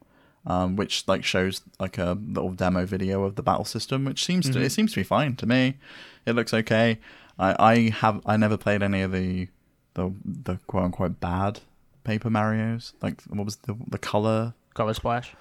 Um, 0.46 0.76
which 0.76 1.09
like 1.09 1.24
shows 1.24 1.62
like 1.80 1.96
a 1.96 2.18
little 2.20 2.52
demo 2.52 2.85
video 2.85 3.24
of 3.24 3.37
the 3.37 3.42
battle 3.42 3.64
system, 3.64 4.04
which 4.04 4.24
seems 4.24 4.50
to 4.50 4.61
it 4.61 4.70
seems 4.70 4.92
to 4.92 5.00
be 5.00 5.04
fine 5.04 5.37
to 5.37 5.46
me. 5.46 5.78
It 6.26 6.33
looks 6.33 6.52
okay. 6.52 6.98
I, 7.38 7.57
I 7.59 7.90
have 7.90 8.20
I 8.26 8.37
never 8.37 8.59
played 8.59 8.83
any 8.83 9.00
of 9.00 9.12
the 9.12 9.48
the 9.94 10.12
the 10.24 10.59
quote 10.66 10.85
unquote 10.85 11.18
bad 11.18 11.61
Paper 12.02 12.28
Mario's. 12.28 12.92
Like 13.00 13.22
what 13.22 13.44
was 13.44 13.57
the 13.57 13.74
the 13.87 13.98
color 13.98 14.52
Color 14.74 14.94
Splash. 14.94 15.35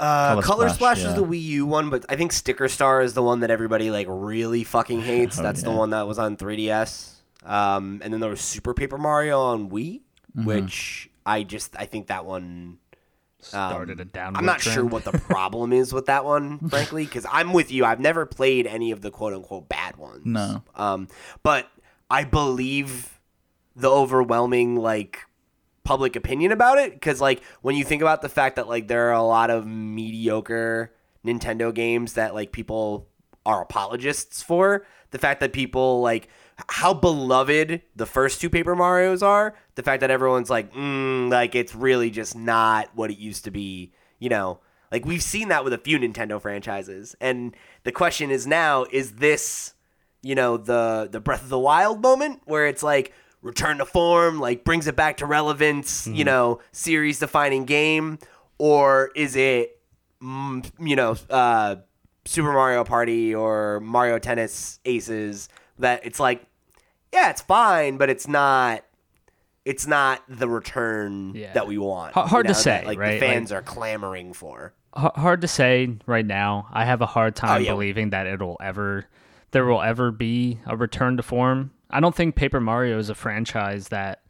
Uh, 0.00 0.30
Color 0.34 0.42
Color 0.42 0.68
Splash, 0.70 0.98
Splash, 0.98 1.02
yeah. 1.02 1.08
is 1.10 1.14
the 1.14 1.24
Wii 1.24 1.42
U 1.42 1.66
one, 1.66 1.90
but 1.90 2.04
I 2.08 2.16
think 2.16 2.32
Sticker 2.32 2.68
Star 2.68 3.02
is 3.02 3.14
the 3.14 3.22
one 3.22 3.40
that 3.40 3.50
everybody 3.50 3.90
like 3.90 4.06
really 4.08 4.64
fucking 4.64 5.00
hates. 5.10 5.38
Oh, 5.38 5.42
That's 5.42 5.62
the 5.62 5.70
one 5.70 5.90
that 5.90 6.06
was 6.06 6.18
on 6.18 6.36
3DS. 6.36 7.10
Um, 7.44 8.00
and 8.04 8.12
then 8.12 8.20
there 8.20 8.30
was 8.30 8.40
Super 8.40 8.72
Paper 8.74 8.98
Mario 8.98 9.40
on 9.40 9.70
Wii, 9.70 10.00
Mm-hmm. 10.36 10.46
which 10.46 11.10
I 11.26 11.42
just 11.42 11.76
I 11.78 11.84
think 11.84 12.06
that 12.06 12.24
one 12.24 12.78
Started 13.40 14.00
a 14.00 14.04
downward 14.06 14.38
I'm 14.38 14.46
not 14.46 14.60
trend. 14.60 14.74
sure 14.74 14.84
what 14.86 15.04
the 15.04 15.12
problem 15.12 15.72
is 15.74 15.92
with 15.92 16.06
that 16.06 16.24
one, 16.24 16.58
frankly, 16.70 17.04
because 17.04 17.26
I'm 17.30 17.52
with 17.52 17.70
you. 17.72 17.84
I've 17.84 18.00
never 18.00 18.24
played 18.24 18.66
any 18.68 18.92
of 18.92 19.02
the 19.02 19.10
quote 19.10 19.34
unquote 19.34 19.68
bad 19.68 19.96
ones. 19.96 20.22
No. 20.24 20.62
Um, 20.76 21.08
but 21.42 21.68
I 22.08 22.24
believe 22.24 23.18
the 23.76 23.90
overwhelming 23.90 24.76
like 24.76 25.18
public 25.84 26.14
opinion 26.16 26.52
about 26.52 26.78
it 26.78 26.92
because 26.92 27.20
like 27.20 27.42
when 27.60 27.74
you 27.74 27.84
think 27.84 28.02
about 28.02 28.22
the 28.22 28.28
fact 28.28 28.56
that 28.56 28.68
like 28.68 28.88
there 28.88 29.08
are 29.08 29.14
a 29.14 29.22
lot 29.22 29.50
of 29.50 29.66
mediocre 29.66 30.92
Nintendo 31.24 31.74
games 31.74 32.14
that 32.14 32.34
like 32.34 32.52
people 32.52 33.08
are 33.44 33.62
apologists 33.62 34.42
for 34.42 34.86
the 35.10 35.18
fact 35.18 35.40
that 35.40 35.52
people 35.52 36.00
like 36.00 36.28
how 36.68 36.92
beloved 36.94 37.82
the 37.96 38.06
first 38.06 38.40
two 38.40 38.50
Paper 38.50 38.74
Mario's 38.74 39.22
are, 39.22 39.54
the 39.74 39.82
fact 39.82 40.00
that 40.00 40.10
everyone's 40.10 40.50
like, 40.50 40.72
mm, 40.72 41.30
like 41.30 41.54
it's 41.54 41.74
really 41.74 42.10
just 42.10 42.36
not 42.36 42.88
what 42.94 43.10
it 43.10 43.18
used 43.18 43.44
to 43.44 43.50
be, 43.50 43.92
you 44.18 44.28
know. 44.28 44.60
Like 44.90 45.06
we've 45.06 45.22
seen 45.22 45.48
that 45.48 45.64
with 45.64 45.72
a 45.72 45.78
few 45.78 45.98
Nintendo 45.98 46.40
franchises, 46.40 47.16
and 47.20 47.56
the 47.84 47.92
question 47.92 48.30
is 48.30 48.46
now: 48.46 48.84
is 48.92 49.12
this, 49.12 49.72
you 50.22 50.34
know, 50.34 50.58
the 50.58 51.08
the 51.10 51.20
Breath 51.20 51.42
of 51.42 51.48
the 51.48 51.58
Wild 51.58 52.02
moment 52.02 52.42
where 52.44 52.66
it's 52.66 52.82
like 52.82 53.14
return 53.42 53.78
to 53.78 53.84
form, 53.84 54.40
like 54.40 54.64
brings 54.64 54.86
it 54.86 54.96
back 54.96 55.18
to 55.18 55.26
relevance, 55.26 56.06
you 56.06 56.24
know, 56.24 56.60
series 56.72 57.18
defining 57.18 57.64
game, 57.64 58.18
or 58.58 59.10
is 59.16 59.36
it, 59.36 59.80
mm, 60.22 60.70
you 60.78 60.96
know, 60.96 61.16
uh, 61.28 61.76
Super 62.24 62.52
Mario 62.52 62.84
Party 62.84 63.34
or 63.34 63.80
Mario 63.80 64.18
Tennis 64.18 64.78
Aces 64.84 65.48
that 65.80 66.06
it's 66.06 66.20
like, 66.20 66.44
yeah, 67.12 67.30
it's 67.30 67.42
fine, 67.42 67.96
but 67.96 68.08
it's 68.08 68.26
not. 68.28 68.84
It's 69.64 69.86
not 69.86 70.20
the 70.28 70.48
return 70.48 71.34
Yeah. 71.36 71.52
that 71.52 71.68
we 71.68 71.78
want. 71.78 72.16
H- 72.16 72.24
hard 72.24 72.48
to 72.48 72.52
that, 72.52 72.58
say, 72.58 72.82
like 72.84 72.98
right? 72.98 73.12
the 73.12 73.20
fans 73.20 73.52
are 73.52 73.62
clamoring 73.62 74.32
for. 74.32 74.72
H- 74.98 75.12
hard 75.14 75.40
to 75.42 75.46
say 75.48 75.94
right 76.04 76.26
now. 76.26 76.66
I 76.72 76.84
have 76.84 77.00
a 77.00 77.06
hard 77.06 77.36
time 77.36 77.50
Oh, 77.50 77.64
yeah. 77.64 77.70
believing 77.70 78.10
that 78.10 78.26
it'll 78.26 78.56
ever 78.60 79.06
there 79.52 79.64
will 79.64 79.80
ever 79.82 80.10
be 80.10 80.58
a 80.66 80.76
return 80.76 81.16
to 81.16 81.22
form. 81.22 81.70
I 81.92 82.00
don't 82.00 82.14
think 82.14 82.34
Paper 82.34 82.60
Mario 82.60 82.98
is 82.98 83.10
a 83.10 83.14
franchise 83.14 83.88
that 83.88 84.22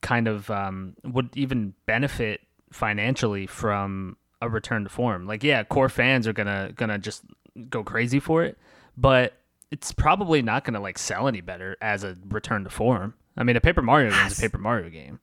kind 0.00 0.28
of 0.28 0.50
um, 0.50 0.96
would 1.04 1.36
even 1.36 1.74
benefit 1.86 2.40
financially 2.72 3.46
from 3.46 4.16
a 4.40 4.48
return 4.48 4.84
to 4.84 4.90
form. 4.90 5.26
Like, 5.26 5.44
yeah, 5.44 5.62
core 5.64 5.88
fans 5.88 6.26
are 6.26 6.32
gonna 6.32 6.72
gonna 6.74 6.98
just 6.98 7.22
go 7.68 7.84
crazy 7.84 8.20
for 8.20 8.42
it, 8.42 8.58
but 8.96 9.34
it's 9.70 9.92
probably 9.92 10.42
not 10.42 10.64
gonna 10.64 10.80
like 10.80 10.98
sell 10.98 11.28
any 11.28 11.40
better 11.40 11.76
as 11.80 12.04
a 12.04 12.16
return 12.28 12.64
to 12.64 12.70
form. 12.70 13.14
I 13.36 13.44
mean, 13.44 13.56
a 13.56 13.60
Paper 13.60 13.82
Mario 13.82 14.10
game 14.10 14.26
is 14.26 14.38
a 14.38 14.42
Paper 14.42 14.58
Mario 14.58 14.90
game. 14.90 15.20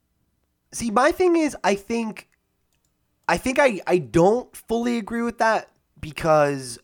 See, 0.71 0.91
my 0.91 1.11
thing 1.11 1.35
is, 1.35 1.55
I 1.63 1.75
think, 1.75 2.29
I 3.27 3.37
think 3.37 3.59
I 3.59 3.81
I 3.87 3.97
don't 3.97 4.55
fully 4.55 4.97
agree 4.97 5.21
with 5.21 5.39
that 5.39 5.69
because 5.99 6.79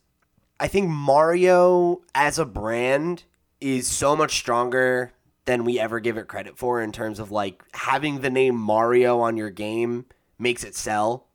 I 0.60 0.68
think 0.68 0.90
Mario 0.90 2.02
as 2.16 2.40
a 2.40 2.46
brand 2.46 3.24
is 3.64 3.88
so 3.88 4.16
much 4.16 4.36
stronger 4.36 5.14
than 5.46 5.64
we 5.64 5.80
ever 5.80 6.00
give 6.00 6.18
it 6.18 6.28
credit 6.28 6.58
for 6.58 6.82
in 6.82 6.92
terms 6.92 7.18
of 7.18 7.32
like 7.32 7.64
having 7.74 8.20
the 8.20 8.30
name 8.30 8.56
Mario 8.56 9.20
on 9.20 9.38
your 9.38 9.50
game 9.50 10.06
makes 10.38 10.64
it 10.64 10.76
sell, 10.76 11.28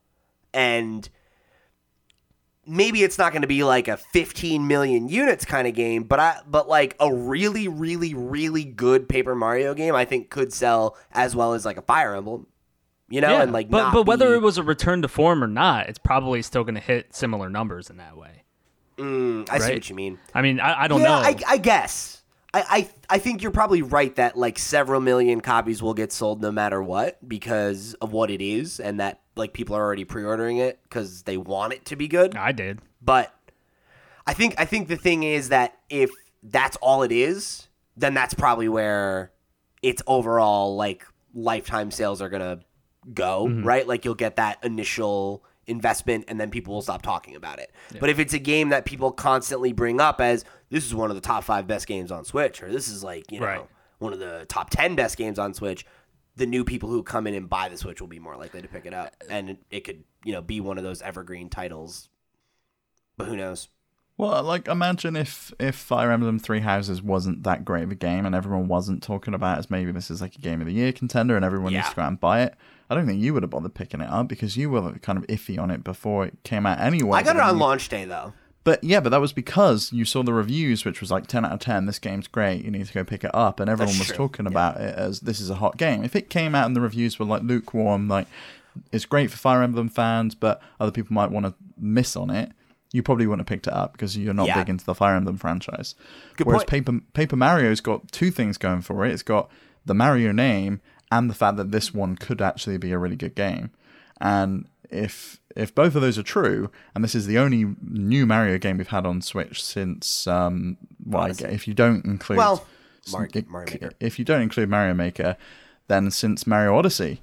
and 0.53 1.09
maybe 2.67 3.03
it's 3.03 3.17
not 3.17 3.33
going 3.33 3.43
to 3.43 3.49
be 3.49 3.65
like 3.65 3.89
a 3.89 3.97
15 3.97 4.67
million 4.67 5.09
units 5.09 5.47
kind 5.47 5.67
of 5.67 5.75
game, 5.75 6.05
but 6.05 6.21
I 6.21 6.41
but 6.47 6.69
like 6.69 6.97
a 7.01 7.13
really 7.13 7.67
really 7.67 8.13
really 8.13 8.65
good 8.65 9.09
Paper 9.09 9.35
Mario 9.35 9.73
game 9.73 9.95
I 9.95 10.05
think 10.05 10.29
could 10.29 10.53
sell 10.53 10.99
as 11.13 11.35
well 11.35 11.55
as 11.55 11.65
like 11.65 11.79
a 11.79 11.83
Fire 11.83 12.15
Emblem. 12.15 12.47
You 13.11 13.23
know, 13.23 13.41
and 13.41 13.53
like 13.53 13.71
but 13.71 13.79
not 13.79 13.95
but 13.95 14.07
whether 14.07 14.29
be- 14.29 14.35
it 14.35 14.43
was 14.43 14.59
a 14.59 14.63
return 14.63 15.01
to 15.01 15.09
form 15.09 15.43
or 15.43 15.47
not, 15.47 15.89
it's 15.89 15.99
probably 15.99 16.43
still 16.43 16.63
going 16.63 16.75
to 16.75 16.81
hit 16.81 17.15
similar 17.15 17.49
numbers 17.49 17.89
in 17.89 17.97
that 17.97 18.19
way. 18.19 18.45
Mm, 18.99 19.49
I 19.49 19.59
see 19.59 19.73
what 19.73 19.89
you 19.89 19.95
mean. 19.95 20.19
I 20.35 20.43
mean, 20.43 20.61
I, 20.61 20.83
I 20.83 20.89
don't 20.89 21.01
yeah, 21.01 21.07
know. 21.07 21.15
I, 21.15 21.37
I 21.47 21.57
guess. 21.57 22.18
I, 22.55 22.65
I 22.69 23.17
I 23.17 23.19
think 23.19 23.43
you're 23.43 23.53
probably 23.53 23.83
right 23.83 24.15
that 24.17 24.37
like 24.37 24.59
several 24.59 25.01
million 25.01 25.41
copies 25.41 25.83
will 25.83 25.95
get 25.95 26.13
sold 26.13 26.41
no 26.41 26.51
matter 26.51 26.83
what 26.83 27.27
because 27.29 27.95
of 27.95 28.13
what 28.13 28.31
it 28.31 28.41
is 28.41 28.81
and 28.81 29.01
that 29.01 29.21
like 29.37 29.53
people 29.53 29.77
are 29.77 29.83
already 29.83 30.05
pre-ordering 30.05 30.59
it 30.59 30.81
because 30.83 31.23
they 31.23 31.37
want 31.37 31.73
it 31.75 31.85
to 31.87 31.97
be 31.97 32.09
good. 32.09 32.37
I 32.37 32.53
did. 32.53 32.81
But 33.03 33.35
I 34.27 34.35
think 34.35 34.55
I 34.59 34.65
think 34.65 34.89
the 34.89 34.97
thing 34.97 35.23
is 35.23 35.51
that 35.51 35.79
if 35.91 36.11
that's 36.43 36.77
all 36.79 37.03
it 37.03 37.13
is, 37.13 37.69
then 37.97 38.15
that's 38.15 38.35
probably 38.35 38.69
where 38.69 39.33
its 39.83 40.03
overall 40.07 40.75
like 40.77 41.07
lifetime 41.35 41.91
sales 41.91 42.23
are 42.23 42.29
gonna 42.29 42.61
go, 43.13 43.47
mm-hmm. 43.47 43.63
right? 43.63 43.87
Like 43.87 44.05
you'll 44.05 44.15
get 44.15 44.37
that 44.37 44.63
initial 44.65 45.45
investment 45.67 46.25
and 46.29 46.41
then 46.41 46.51
people 46.51 46.75
will 46.75 46.83
stop 46.83 47.03
talking 47.03 47.37
about 47.37 47.59
it. 47.59 47.73
But 48.01 48.09
if 48.09 48.19
it's 48.19 48.33
a 48.33 48.39
game 48.39 48.71
that 48.71 48.87
people 48.87 49.13
constantly 49.13 49.73
bring 49.73 50.01
up 50.01 50.21
as 50.21 50.45
this 50.71 50.85
is 50.87 50.95
one 50.95 51.11
of 51.11 51.17
the 51.17 51.21
top 51.23 51.45
five 51.45 51.67
best 51.67 51.87
games 51.87 52.11
on 52.13 52.25
Switch, 52.25 52.63
or 52.63 52.71
this 52.71 52.89
is 52.89 53.03
like, 53.05 53.31
you 53.33 53.41
know, 53.41 53.47
Right. 53.47 53.67
one 53.99 54.13
of 54.13 54.19
the 54.19 54.45
top 54.49 54.71
ten 54.71 54.95
best 54.97 55.17
games 55.17 55.39
on 55.39 55.55
Switch, 55.55 55.85
the 56.37 56.47
new 56.47 56.65
people 56.65 56.89
who 56.89 57.03
come 57.03 57.27
in 57.27 57.35
and 57.35 57.49
buy 57.49 57.69
the 57.69 57.77
Switch 57.77 58.01
will 58.01 58.09
be 58.09 58.19
more 58.21 58.37
likely 58.37 58.63
to 58.63 58.69
pick 58.69 58.87
it 58.87 58.95
up. 58.95 59.15
And 59.31 59.51
it, 59.51 59.59
it 59.71 59.81
could, 59.85 60.05
you 60.25 60.33
know, 60.33 60.41
be 60.43 60.61
one 60.61 60.79
of 60.79 60.85
those 60.85 61.03
evergreen 61.03 61.49
titles. 61.49 62.09
But 63.17 63.27
who 63.29 63.37
knows? 63.37 63.69
Well, 64.17 64.43
like 64.43 64.67
imagine 64.67 65.15
if 65.15 65.53
if 65.61 65.77
Fire 65.77 66.11
Emblem 66.11 66.41
Three 66.41 66.59
Houses 66.61 67.01
wasn't 67.01 67.45
that 67.45 67.65
great 67.65 67.85
of 67.85 67.93
a 67.93 67.95
game 67.97 68.27
and 68.27 68.35
everyone 68.35 68.67
wasn't 68.67 69.01
talking 69.03 69.33
about 69.33 69.57
it 69.57 69.61
as 69.61 69.71
maybe 69.71 69.93
this 69.93 70.11
is 70.11 70.21
like 70.21 70.35
a 70.35 70.41
game 70.41 70.61
of 70.61 70.67
the 70.67 70.73
year 70.73 70.93
contender 70.93 71.37
and 71.37 71.45
everyone 71.45 71.73
needs 71.73 71.85
Yeah. 71.87 71.91
to 71.91 71.97
go 71.97 72.03
out 72.03 72.09
and 72.09 72.21
buy 72.21 72.43
it. 72.43 72.55
I 72.91 72.95
don't 72.97 73.07
think 73.07 73.21
you 73.21 73.33
would 73.35 73.45
have 73.45 73.51
bothered 73.51 73.75
picking 73.75 74.01
it 74.01 74.11
up 74.11 74.27
because 74.27 74.57
you 74.57 74.71
were 74.71 74.93
kind 74.99 75.19
of 75.19 75.27
iffy 75.29 75.57
on 75.57 75.71
it 75.71 75.85
before 75.85 76.25
it 76.27 76.37
came 76.43 76.67
out 76.67 76.81
anyway. 76.81 77.19
I 77.19 77.23
got 77.23 77.37
it 77.37 77.43
on 77.43 77.55
you- 77.55 77.61
launch 77.61 77.89
day 77.89 78.05
though. 78.07 78.33
But 78.65 78.83
yeah, 78.85 79.01
but 79.01 79.11
that 79.11 79.21
was 79.21 79.33
because 79.33 79.93
you 79.93 80.05
saw 80.05 80.23
the 80.23 80.33
reviews, 80.33 80.85
which 80.85 81.01
was 81.01 81.11
like 81.11 81.27
ten 81.27 81.45
out 81.45 81.53
of 81.53 81.61
ten. 81.61 81.87
This 81.87 81.99
game's 81.99 82.29
great. 82.29 82.65
You 82.65 82.71
need 82.71 82.87
to 82.87 82.93
go 82.93 83.05
pick 83.05 83.25
it 83.25 83.35
up, 83.35 83.61
and 83.61 83.71
everyone 83.71 83.95
That's 83.95 84.01
was 84.01 84.09
true, 84.09 84.17
talking 84.17 84.47
about 84.47 84.79
it 84.81 84.95
as 84.97 85.21
this 85.21 85.41
is 85.41 85.49
a 85.49 85.55
hot 85.55 85.77
game. 85.79 86.05
If 86.05 86.15
it 86.15 86.29
came 86.29 86.55
out 86.55 86.67
and 86.67 86.77
the 86.77 86.81
reviews 86.81 87.19
were 87.19 87.25
like 87.25 87.43
lukewarm, 87.43 88.09
like 88.09 88.27
it's 88.93 89.07
great 89.07 89.31
for 89.31 89.37
Fire 89.39 89.63
Emblem 89.63 89.89
fans, 89.89 90.35
but 90.35 90.61
other 90.79 90.93
people 90.93 91.15
might 91.15 91.31
want 91.31 91.47
to 91.47 91.55
miss 91.79 92.15
on 92.17 92.31
it. 92.31 92.53
You 92.93 93.03
probably 93.03 93.27
wouldn't 93.27 93.41
have 93.49 93.53
picked 93.55 93.67
it 93.67 93.73
up 93.73 93.93
because 93.93 94.17
you're 94.17 94.35
not 94.35 94.47
Yeah. 94.47 94.59
big 94.59 94.69
into 94.69 94.85
the 94.85 94.95
Fire 94.95 95.15
Emblem 95.15 95.37
franchise. 95.37 95.95
Good 96.37 96.47
Whereas 96.47 96.65
point. 96.65 96.87
Paper 96.87 97.01
Paper 97.15 97.37
Mario's 97.37 97.81
got 97.81 98.11
two 98.13 98.31
things 98.31 98.59
going 98.59 98.83
for 98.83 99.05
it. 99.05 99.13
It's 99.13 99.23
got 99.23 99.51
the 99.87 99.95
Mario 99.95 100.33
name 100.33 100.81
and 101.11 101.31
the 101.31 101.35
fact 101.35 101.57
that 101.57 101.71
this 101.71 101.95
one 101.95 102.17
could 102.17 102.43
actually 102.43 102.77
be 102.79 102.93
a 102.93 102.99
really 102.99 103.17
good 103.17 103.35
game. 103.35 103.71
And 104.21 104.67
if 104.91 105.39
if 105.59 105.75
both 105.75 105.95
of 105.95 106.01
those 106.03 106.17
are 106.19 106.23
true, 106.23 106.71
and 106.95 107.03
this 107.05 107.15
is 107.15 107.27
the 107.27 107.37
only 107.39 107.75
new 107.83 108.25
Mario 108.25 108.57
game 108.59 108.79
we've 108.79 108.89
had 108.89 109.05
on 109.05 109.21
Switch 109.21 109.63
since 109.63 110.27
um, 110.27 110.77
well, 111.05 111.25
I 111.25 111.29
if 111.49 111.69
you 111.69 111.75
don't 111.75 112.05
include 112.05 112.39
Well, 112.39 112.67
s- 113.07 113.13
Mar- 113.13 113.29
it- 113.35 113.49
Mario 113.51 113.73
Maker. 113.73 113.91
if 114.01 114.19
you 114.19 114.25
don't 114.25 114.43
include 114.43 114.69
Mario 114.71 114.95
Maker, 114.95 115.37
then 115.89 116.11
since 116.11 116.47
Mario 116.47 116.77
Odyssey, 116.77 117.21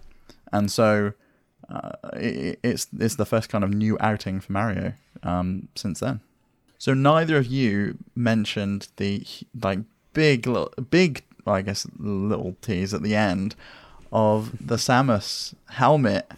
and 0.51 0.69
so 0.71 1.13
uh, 1.69 1.91
it, 2.13 2.59
it's 2.63 2.87
it's 2.99 3.15
the 3.15 3.25
first 3.25 3.49
kind 3.49 3.63
of 3.63 3.71
new 3.73 3.97
outing 3.99 4.39
for 4.39 4.51
Mario 4.51 4.93
um, 5.23 5.67
since 5.75 5.99
then. 6.01 6.19
So 6.77 6.93
neither 6.93 7.37
of 7.37 7.47
you 7.47 7.97
mentioned 8.15 8.89
the 8.97 9.25
like 9.63 9.79
big 10.13 10.45
little, 10.45 10.71
big 10.89 11.23
I 11.47 11.61
guess 11.61 11.87
little 11.97 12.55
tease 12.61 12.93
at 12.93 13.01
the 13.01 13.15
end 13.15 13.55
of 14.11 14.51
the 14.65 14.75
Samus 14.75 15.53
helmet 15.69 16.29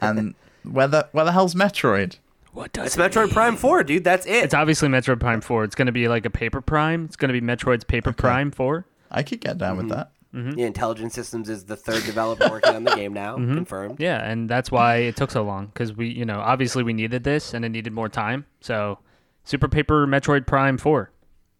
and 0.00 0.34
where 0.64 0.88
the 0.88 1.08
where 1.12 1.24
the 1.24 1.32
hell's 1.32 1.54
Metroid? 1.54 2.18
What 2.52 2.72
does 2.72 2.86
It's 2.86 2.96
Metroid 2.96 3.32
Prime 3.32 3.56
4, 3.56 3.82
dude. 3.82 4.04
That's 4.04 4.26
it. 4.26 4.44
It's 4.44 4.54
obviously 4.54 4.88
Metroid 4.88 5.18
Prime 5.18 5.40
4. 5.40 5.64
It's 5.64 5.74
going 5.74 5.86
to 5.86 5.92
be 5.92 6.06
like 6.06 6.24
a 6.24 6.30
Paper 6.30 6.60
Prime. 6.60 7.04
It's 7.04 7.16
going 7.16 7.32
to 7.34 7.40
be 7.40 7.44
Metroid's 7.44 7.82
Paper 7.82 8.12
Prime 8.12 8.52
4. 8.52 8.86
I 9.10 9.24
could 9.24 9.40
get 9.40 9.58
down 9.58 9.76
Mm-hmm. 9.76 9.88
with 9.88 9.96
that. 9.96 10.10
Mm-hmm. 10.32 10.58
Yeah, 10.58 10.66
Intelligent 10.66 11.12
Systems 11.12 11.48
is 11.48 11.64
the 11.64 11.76
third 11.76 12.04
developer 12.04 12.48
working 12.48 12.74
on 12.74 12.84
the 12.84 12.94
game 12.94 13.12
now, 13.12 13.36
mm-hmm. 13.36 13.54
confirmed. 13.54 14.00
Yeah, 14.00 14.18
and 14.24 14.48
that's 14.48 14.70
why 14.70 14.96
it 14.96 15.16
took 15.16 15.30
so 15.32 15.42
long 15.42 15.66
because 15.66 15.92
we, 15.92 16.08
you 16.08 16.24
know, 16.24 16.40
obviously 16.40 16.82
we 16.82 16.92
needed 16.92 17.22
this 17.24 17.54
and 17.54 17.64
it 17.64 17.68
needed 17.70 17.92
more 17.92 18.08
time. 18.08 18.46
So, 18.60 18.98
Super 19.44 19.68
Paper 19.68 20.06
Metroid 20.06 20.46
Prime 20.46 20.78
4. 20.78 21.10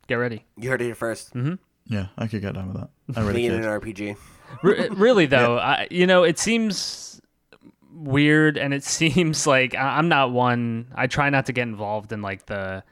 Get 0.06 0.14
ready. 0.16 0.44
You 0.56 0.70
heard 0.70 0.80
it 0.80 0.84
here 0.86 0.94
1st 0.94 1.32
mm-hmm. 1.32 1.54
Yeah, 1.86 2.06
I 2.16 2.26
could 2.26 2.40
get 2.40 2.54
down 2.54 2.68
with 2.68 2.76
that. 2.76 2.90
I 3.16 3.20
really 3.26 3.48
Making 3.48 3.62
could. 3.62 3.70
an 3.70 3.80
RPG. 3.80 4.16
Re- 4.62 4.88
really 4.90 5.26
though, 5.36 5.58
I, 5.58 5.86
you 5.90 6.06
know, 6.06 6.22
it 6.24 6.38
seems 6.38 7.20
weird 7.94 8.58
and 8.58 8.74
it 8.74 8.84
seems 8.84 9.46
like 9.46 9.74
I- 9.74 9.98
I'm 9.98 10.08
not 10.08 10.32
one. 10.32 10.88
I 10.94 11.06
try 11.06 11.30
not 11.30 11.46
to 11.46 11.52
get 11.52 11.62
involved 11.62 12.12
in 12.12 12.22
like 12.22 12.46
the 12.46 12.82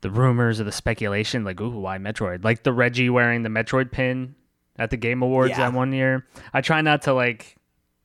the 0.00 0.10
rumors 0.10 0.60
or 0.60 0.64
the 0.64 0.72
speculation. 0.72 1.44
Like, 1.44 1.60
ooh, 1.60 1.70
why 1.80 1.98
Metroid? 1.98 2.44
Like 2.44 2.62
the 2.62 2.72
Reggie 2.72 3.08
wearing 3.10 3.42
the 3.42 3.48
Metroid 3.48 3.90
pin 3.90 4.34
at 4.76 4.90
the 4.90 4.96
Game 4.96 5.22
Awards 5.22 5.50
Yeah. 5.50 5.58
that 5.70 5.72
one 5.72 5.92
year. 5.92 6.26
I 6.52 6.60
try 6.60 6.80
not 6.82 7.02
to 7.02 7.14
like 7.14 7.56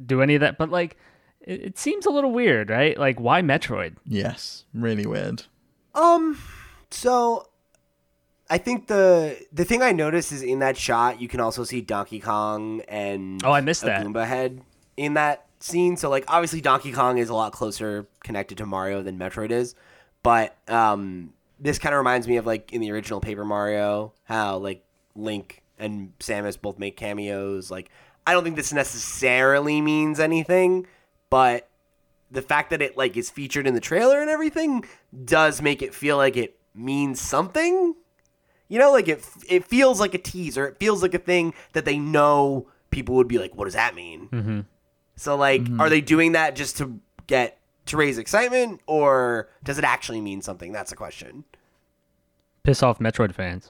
do 0.06 0.22
any 0.22 0.36
of 0.36 0.42
that, 0.42 0.58
but 0.58 0.70
like 0.70 0.98
it, 1.42 1.62
it 1.62 1.78
seems 1.78 2.06
a 2.06 2.10
little 2.10 2.32
weird, 2.32 2.70
right? 2.70 2.98
Like, 2.98 3.20
why 3.20 3.42
Metroid? 3.42 3.96
Yes, 4.06 4.64
really 4.74 5.06
weird. 5.06 5.44
Um, 5.96 6.38
so 6.92 7.48
I 8.50 8.58
think 8.60 8.88
the 8.88 9.38
the 9.52 9.66
thing 9.66 9.82
I 9.82 9.92
noticed 9.92 10.32
is 10.32 10.42
in 10.42 10.60
that 10.60 10.78
shot 10.78 11.20
you 11.20 11.28
can 11.28 11.40
also 11.42 11.64
see 11.66 11.82
Donkey 11.82 12.20
Kong 12.20 12.82
and 12.88 13.44
Oh, 13.44 13.52
I 13.52 13.60
missed 13.62 13.84
a 13.84 13.88
that. 13.88 14.06
Goomba 14.06 14.26
head 14.26 14.62
in 14.96 15.16
that 15.16 15.46
scene. 15.60 15.98
So 15.98 16.10
like 16.10 16.26
obviously 16.28 16.62
Donkey 16.62 16.92
Kong 16.92 17.18
is 17.18 17.30
a 17.30 17.34
lot 17.34 17.52
closer 17.52 18.08
connected 18.24 18.58
to 18.60 18.66
Mario 18.66 19.02
than 19.02 19.18
Metroid 19.18 19.52
is, 19.52 19.76
but 20.24 20.58
um, 20.68 21.34
this 21.60 21.80
kind 21.80 21.94
of 21.94 21.98
reminds 21.98 22.28
me 22.28 22.38
of 22.38 22.46
like 22.46 22.74
in 22.74 22.82
the 22.82 22.92
original 22.92 23.20
Paper 23.20 23.46
Mario 23.46 24.14
how 24.24 24.58
like 24.58 24.84
Link 25.16 25.62
and 25.78 26.14
Samus 26.20 26.60
both 26.60 26.80
make 26.80 26.98
cameos. 26.98 27.70
Like 27.72 27.90
I 28.26 28.34
don't 28.34 28.44
think 28.44 28.56
this 28.56 28.74
necessarily 28.74 29.82
means 29.82 30.20
anything, 30.20 30.88
but 31.30 31.68
the 32.32 32.42
fact 32.42 32.70
that 32.70 32.82
it 32.82 32.98
like 32.98 33.18
is 33.18 33.30
featured 33.30 33.68
in 33.68 33.74
the 33.74 33.80
trailer 33.80 34.22
and 34.22 34.30
everything 34.30 34.86
does 35.26 35.62
make 35.62 35.82
it 35.82 35.94
feel 35.94 36.18
like 36.18 36.38
it 36.38 36.58
means 36.76 37.20
something. 37.20 37.96
You 38.68 38.78
know, 38.78 38.92
like 38.92 39.08
it 39.08 39.28
it 39.48 39.66
feels 39.66 40.00
like 40.00 40.14
a 40.14 40.20
teaser. 40.20 40.68
It 40.68 40.78
feels 40.80 41.02
like 41.02 41.14
a 41.14 41.20
thing 41.20 41.54
that 41.74 41.86
they 41.86 41.98
know 41.98 42.68
people 42.92 43.16
would 43.16 43.28
be 43.28 43.40
like, 43.40 43.56
"What 43.56 43.66
does 43.66 43.74
that 43.74 43.96
mean?" 43.96 44.30
Mm-hmm. 44.32 44.60
So, 45.20 45.36
like, 45.36 45.64
are 45.80 45.90
they 45.90 46.00
doing 46.00 46.32
that 46.32 46.56
just 46.56 46.78
to 46.78 46.98
get 47.28 47.60
to 47.88 47.98
raise 47.98 48.18
excitement, 48.18 48.80
or 48.88 49.50
does 49.66 49.78
it 49.78 49.84
actually 49.84 50.22
mean 50.22 50.42
something? 50.42 50.72
That's 50.72 50.94
a 50.94 50.96
question. 50.96 51.44
Piss 52.64 52.82
off 52.82 53.00
Metroid 53.00 53.34
fans. 53.34 53.70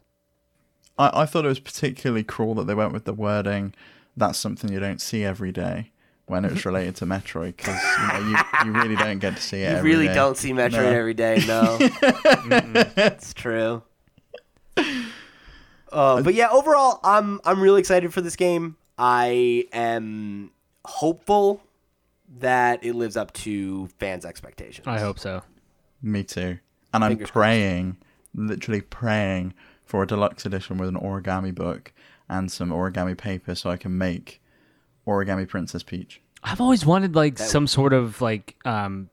I, 0.99 1.21
I 1.21 1.25
thought 1.25 1.45
it 1.45 1.47
was 1.47 1.59
particularly 1.59 2.23
cruel 2.23 2.53
that 2.55 2.67
they 2.67 2.75
went 2.75 2.93
with 2.93 3.05
the 3.05 3.13
wording 3.13 3.73
that's 4.15 4.37
something 4.37 4.71
you 4.71 4.79
don't 4.79 5.01
see 5.01 5.23
every 5.23 5.51
day 5.51 5.91
when 6.27 6.45
it's 6.45 6.65
related 6.65 6.95
to 6.97 7.05
Metroid 7.05 7.55
because 7.57 7.81
you, 7.99 8.07
know, 8.07 8.29
you, 8.29 8.65
you 8.65 8.71
really 8.79 8.95
don't 8.95 9.17
get 9.19 9.35
to 9.37 9.41
see 9.41 9.57
it 9.63 9.71
You 9.71 9.77
every 9.77 9.91
really 9.91 10.07
day. 10.07 10.13
don't 10.13 10.37
see 10.37 10.51
Metroid 10.51 10.73
No. 10.73 10.89
every 10.91 11.13
day, 11.15 11.43
no. 11.47 11.77
it's 12.97 13.33
true. 13.33 13.81
Uh, 15.91 16.21
but 16.21 16.35
yeah, 16.35 16.49
overall, 16.51 16.99
I'm 17.03 17.39
I'm 17.43 17.59
really 17.61 17.79
excited 17.79 18.13
for 18.13 18.21
this 18.21 18.35
game. 18.35 18.75
I 18.97 19.65
am 19.73 20.51
hopeful 20.89 21.61
that 22.39 22.83
it 22.83 22.93
lives 22.95 23.15
up 23.17 23.31
to 23.33 23.87
fans' 23.99 24.25
expectations. 24.25 24.87
I 24.87 24.99
hope 24.99 25.19
so. 25.19 25.41
Me 26.01 26.23
too. 26.23 26.59
And 26.93 27.03
I'm 27.03 27.11
Fingers 27.11 27.27
crossed. 27.27 27.33
praying, 27.33 27.97
literally 28.33 28.81
praying 28.81 29.53
for 29.85 30.03
a 30.03 30.07
deluxe 30.07 30.45
edition 30.45 30.77
with 30.77 30.89
an 30.89 30.95
origami 30.95 31.53
book 31.53 31.93
and 32.27 32.51
some 32.51 32.69
origami 32.69 33.17
paper 33.17 33.55
so 33.55 33.69
I 33.69 33.77
can 33.77 33.97
make 33.97 34.41
origami 35.07 35.47
Princess 35.47 35.83
Peach. 35.83 36.21
I've 36.43 36.61
always 36.61 36.85
wanted 36.85 37.15
like 37.15 37.37
some 37.37 37.67
sort 37.67 37.93
of 37.93 38.21
like 38.21 38.55
um, 38.65 39.09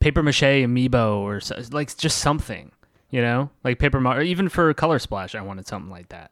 paper 0.00 0.22
mache 0.22 0.42
amiibo 0.42 1.18
or 1.18 1.40
so, 1.40 1.60
like 1.70 1.96
just 1.96 2.18
something, 2.18 2.72
you 3.10 3.22
know, 3.22 3.50
like 3.64 3.78
paper 3.78 4.00
Mario. 4.00 4.24
Even 4.24 4.48
for 4.48 4.72
Color 4.74 4.98
Splash, 4.98 5.34
I 5.34 5.40
wanted 5.40 5.66
something 5.66 5.90
like 5.90 6.08
that. 6.10 6.30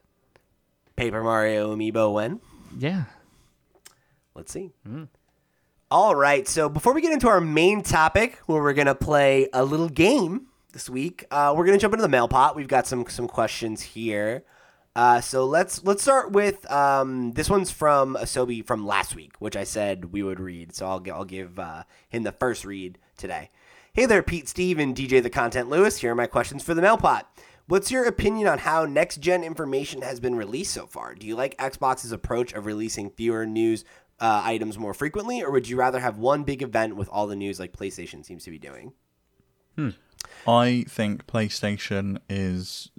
Paper 0.96 1.22
Mario 1.22 1.74
Amiibo 1.76 2.12
when? 2.12 2.40
Yeah. 2.78 3.04
Let's 4.36 4.52
see. 4.52 4.72
All 5.90 6.14
right. 6.14 6.46
So 6.46 6.68
before 6.68 6.92
we 6.92 7.00
get 7.00 7.12
into 7.12 7.28
our 7.28 7.40
main 7.40 7.82
topic, 7.82 8.38
where 8.46 8.62
we're 8.62 8.74
gonna 8.74 8.94
play 8.94 9.48
a 9.52 9.64
little 9.64 9.88
game 9.88 10.48
this 10.72 10.90
week, 10.90 11.24
uh, 11.30 11.54
we're 11.56 11.64
gonna 11.64 11.78
jump 11.78 11.94
into 11.94 12.02
the 12.02 12.08
mail 12.08 12.28
pot. 12.28 12.54
We've 12.54 12.68
got 12.68 12.86
some 12.86 13.06
some 13.08 13.28
questions 13.28 13.80
here. 13.80 14.44
Uh, 14.94 15.20
so 15.20 15.46
let's 15.46 15.84
let's 15.84 16.02
start 16.02 16.32
with 16.32 16.70
um, 16.70 17.32
this 17.32 17.48
one's 17.48 17.70
from 17.70 18.16
Asobi 18.20 18.64
from 18.64 18.86
last 18.86 19.14
week, 19.14 19.32
which 19.38 19.56
I 19.56 19.64
said 19.64 20.12
we 20.12 20.22
would 20.22 20.40
read. 20.40 20.74
So 20.74 20.86
I'll 20.86 21.02
I'll 21.12 21.24
give 21.24 21.58
uh, 21.58 21.84
him 22.08 22.22
the 22.22 22.32
first 22.32 22.64
read 22.64 22.98
today. 23.16 23.50
Hey 23.92 24.04
there, 24.04 24.22
Pete, 24.22 24.48
Steve, 24.48 24.78
and 24.78 24.94
DJ 24.94 25.22
the 25.22 25.30
Content 25.30 25.70
Lewis. 25.70 25.98
Here 25.98 26.12
are 26.12 26.14
my 26.14 26.26
questions 26.26 26.62
for 26.62 26.74
the 26.74 26.82
mail 26.82 26.98
pot. 26.98 27.30
What's 27.68 27.90
your 27.90 28.04
opinion 28.04 28.46
on 28.46 28.58
how 28.58 28.84
next 28.84 29.20
gen 29.20 29.42
information 29.42 30.02
has 30.02 30.20
been 30.20 30.36
released 30.36 30.72
so 30.72 30.86
far? 30.86 31.16
Do 31.16 31.26
you 31.26 31.34
like 31.34 31.58
Xbox's 31.58 32.12
approach 32.12 32.52
of 32.52 32.64
releasing 32.64 33.10
fewer 33.10 33.44
news 33.44 33.84
uh, 34.20 34.42
items 34.44 34.78
more 34.78 34.94
frequently, 34.94 35.42
or 35.42 35.50
would 35.50 35.68
you 35.68 35.76
rather 35.76 36.00
have 36.00 36.18
one 36.18 36.44
big 36.44 36.62
event 36.62 36.96
with 36.96 37.08
all 37.10 37.26
the 37.26 37.36
news 37.36 37.60
like 37.60 37.72
PlayStation 37.72 38.24
seems 38.24 38.44
to 38.44 38.50
be 38.50 38.58
doing? 38.58 38.92
I 40.46 40.84
think 40.88 41.26
PlayStation 41.26 42.18
is 42.30 42.90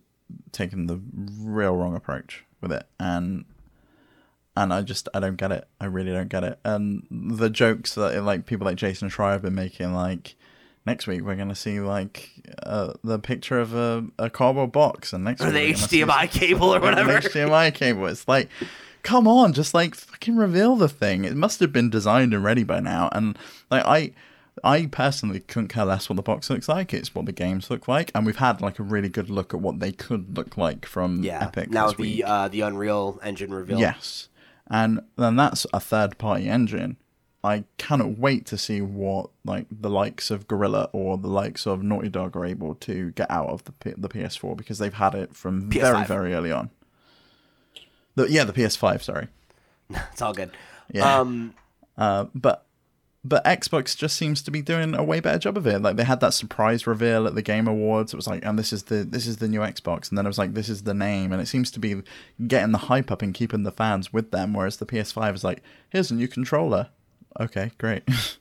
taking 0.52 0.88
the 0.88 1.02
real 1.40 1.76
wrong 1.76 1.96
approach 1.96 2.46
with 2.62 2.72
it, 2.72 2.86
and 3.00 3.46
and 4.56 4.74
I 4.74 4.82
just 4.82 5.08
I 5.14 5.20
don't 5.20 5.38
get 5.38 5.52
it. 5.52 5.68
I 5.80 5.86
really 5.86 6.12
don't 6.12 6.30
get 6.30 6.44
it. 6.44 6.60
And 6.64 7.06
the 7.12 7.50
jokes 7.50 7.96
that 7.96 8.22
like 8.24 8.46
people 8.46 8.66
like 8.66 8.78
Jason 8.78 9.10
Schreier 9.10 9.34
have 9.34 9.42
been 9.42 9.56
making, 9.56 9.94
like 9.94 10.36
next 10.86 11.08
week 11.08 11.22
we're 11.24 11.36
gonna 11.36 11.56
see 11.56 11.80
like 11.80 12.30
uh, 12.64 12.94
the 13.04 13.20
picture 13.20 13.60
of 13.60 13.74
a, 13.74 14.06
a 14.20 14.30
cardboard 14.30 14.72
box, 14.72 15.14
and 15.14 15.24
next 15.24 15.42
Or 15.42 15.52
week 15.52 15.78
the 15.78 16.02
HDMI 16.02 16.30
cable 16.30 16.74
or 16.74 16.80
whatever. 16.82 17.20
HDMI 17.20 17.74
cable. 17.74 18.08
It's 18.08 18.28
like, 18.28 18.50
come 19.08 19.28
on, 19.28 19.54
just 19.54 19.74
like 19.74 19.96
fucking 19.96 20.36
reveal 20.36 20.76
the 20.76 20.90
thing. 20.90 21.24
It 21.24 21.36
must 21.36 21.60
have 21.62 21.72
been 21.72 21.90
designed 21.90 22.34
and 22.34 22.44
ready 22.44 22.64
by 22.64 22.80
now. 22.82 23.10
And 23.14 23.38
like 23.72 23.86
I, 23.86 24.12
I 24.64 24.88
personally 24.88 25.40
couldn't 25.40 25.70
care 25.70 25.86
less 25.86 26.10
what 26.10 26.16
the 26.18 26.22
box 26.22 26.50
looks 26.50 26.68
like. 26.68 26.94
It's 26.94 27.16
what 27.16 27.26
the 27.26 27.32
games 27.32 27.70
look 27.70 27.88
like, 27.88 28.12
and 28.14 28.26
we've 28.26 28.38
had 28.38 28.60
like 28.62 28.80
a 28.80 28.84
really 28.84 29.10
good 29.10 29.30
look 29.30 29.54
at 29.54 29.62
what 29.62 29.80
they 29.80 29.92
could 29.92 30.36
look 30.38 30.58
like 30.58 30.86
from 30.86 31.24
Yeah. 31.24 31.44
Epic 31.44 31.70
now 31.70 31.92
the 31.92 32.02
week. 32.02 32.24
uh, 32.26 32.48
the 32.50 32.62
Unreal 32.62 33.20
Engine 33.24 33.54
reveal. 33.54 33.80
Yes, 33.80 34.30
and 34.70 35.00
then 35.16 35.36
that's 35.36 35.66
a 35.74 35.80
third 35.80 36.18
party 36.18 36.50
engine. 36.50 36.98
I 37.44 37.64
cannot 37.78 38.18
wait 38.18 38.46
to 38.48 38.58
see 38.58 38.82
what 38.82 39.30
like 39.46 39.68
the 39.72 39.92
likes 39.92 40.32
of 40.32 40.48
Guerrilla 40.48 40.90
or 40.92 41.18
the 41.18 41.30
likes 41.30 41.66
of 41.66 41.82
Naughty 41.84 42.10
Dog 42.10 42.36
are 42.36 42.46
able 42.46 42.76
to 42.76 43.12
get 43.12 43.30
out 43.32 43.48
of 43.50 43.64
the 43.64 43.72
P- 43.74 43.94
the 43.96 44.10
PS4 44.10 44.58
because 44.58 44.80
they've 44.80 44.94
had 44.94 45.14
it 45.14 45.34
from 45.36 45.70
very 45.70 46.04
PS5. 46.04 46.08
very 46.08 46.34
early 46.34 46.52
on. 46.52 46.72
The, 48.18 48.30
yeah, 48.32 48.44
the 48.44 48.54
PS5. 48.54 49.02
Sorry. 49.04 49.28
It's 50.12 50.22
all 50.22 50.34
good. 50.34 50.52
Yeah. 50.92 51.20
Um, 51.20 51.54
Uh, 51.98 52.26
but 52.36 52.66
but 53.24 53.44
Xbox 53.44 53.96
just 53.98 54.16
seems 54.16 54.42
to 54.44 54.52
be 54.52 54.62
doing 54.62 54.96
a 54.96 55.04
way 55.04 55.20
better 55.20 55.40
job 55.40 55.58
of 55.58 55.68
it. 55.68 55.82
Like 55.82 55.96
they 55.98 56.04
had 56.04 56.20
that 56.22 56.34
surprise 56.34 56.88
reveal 56.88 57.28
at 57.28 57.36
the 57.36 57.42
Game 57.42 57.68
Awards. 57.68 58.14
It 58.14 58.16
was 58.16 58.28
like, 58.28 58.46
and 58.46 58.58
this 58.58 58.72
is 58.72 58.84
the 58.84 59.04
this 59.04 59.28
is 59.28 59.38
the 59.38 59.48
new 59.48 59.60
Xbox, 59.62 60.10
and 60.10 60.18
then 60.18 60.26
it 60.26 60.30
was 60.30 60.38
like, 60.38 60.54
this 60.54 60.70
is 60.70 60.84
the 60.84 60.94
name, 60.94 61.32
and 61.32 61.42
it 61.42 61.48
seems 61.48 61.72
to 61.72 61.80
be 61.80 62.02
getting 62.48 62.72
the 62.72 62.78
hype 62.90 63.12
up 63.12 63.22
and 63.22 63.34
keeping 63.34 63.64
the 63.64 63.72
fans 63.72 64.12
with 64.14 64.32
them. 64.32 64.54
Whereas 64.54 64.78
the 64.78 64.86
PS5 64.86 65.36
is 65.36 65.44
like, 65.44 65.62
here's 65.90 66.12
a 66.12 66.16
new 66.16 66.28
controller. 66.28 66.90
Okay, 67.40 67.72
great. 67.78 68.04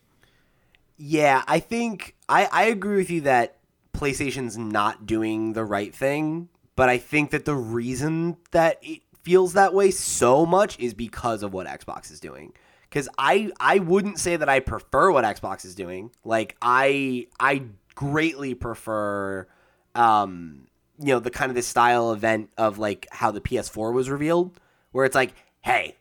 Yeah, 0.99 1.43
I 1.47 1.61
think 1.61 2.15
I, 2.29 2.49
I 2.51 2.65
agree 2.65 2.97
with 2.97 3.11
you 3.11 3.21
that 3.23 3.59
PlayStation's 3.93 4.57
not 4.57 5.07
doing 5.07 5.53
the 5.53 5.65
right 5.65 5.95
thing, 5.95 6.49
but 6.75 6.89
I 6.89 6.99
think 6.99 7.31
that 7.33 7.45
the 7.45 7.55
reason 7.55 8.39
that 8.53 8.79
it 8.83 9.03
feels 9.27 9.55
that 9.55 9.75
way 9.75 9.91
so 9.91 10.47
much 10.47 10.79
is 10.79 10.95
because 10.95 11.43
of 11.43 11.53
what 11.53 11.67
Xbox 11.67 12.13
is 12.13 12.21
doing. 12.21 12.53
because 12.89 13.09
I 13.19 13.51
I 13.59 13.81
wouldn't 13.81 14.19
say 14.21 14.37
that 14.37 14.49
I 14.49 14.61
prefer 14.61 15.11
what 15.11 15.25
Xbox 15.25 15.65
is 15.65 15.75
doing. 15.75 16.13
Like 16.25 16.57
I 16.63 17.27
I 17.41 17.63
greatly 17.97 18.55
prefer 18.55 19.49
um 19.97 20.69
you 20.99 21.13
know 21.13 21.19
the 21.19 21.31
kind 21.31 21.51
of 21.51 21.57
this 21.57 21.67
style 21.67 22.13
event 22.13 22.51
of 22.57 22.79
like 22.79 23.09
how 23.11 23.31
the 23.33 23.41
PS4 23.41 23.93
was 23.93 24.09
revealed, 24.09 24.61
where 24.93 25.05
it's 25.05 25.17
like, 25.17 25.35
hey, 25.61 25.97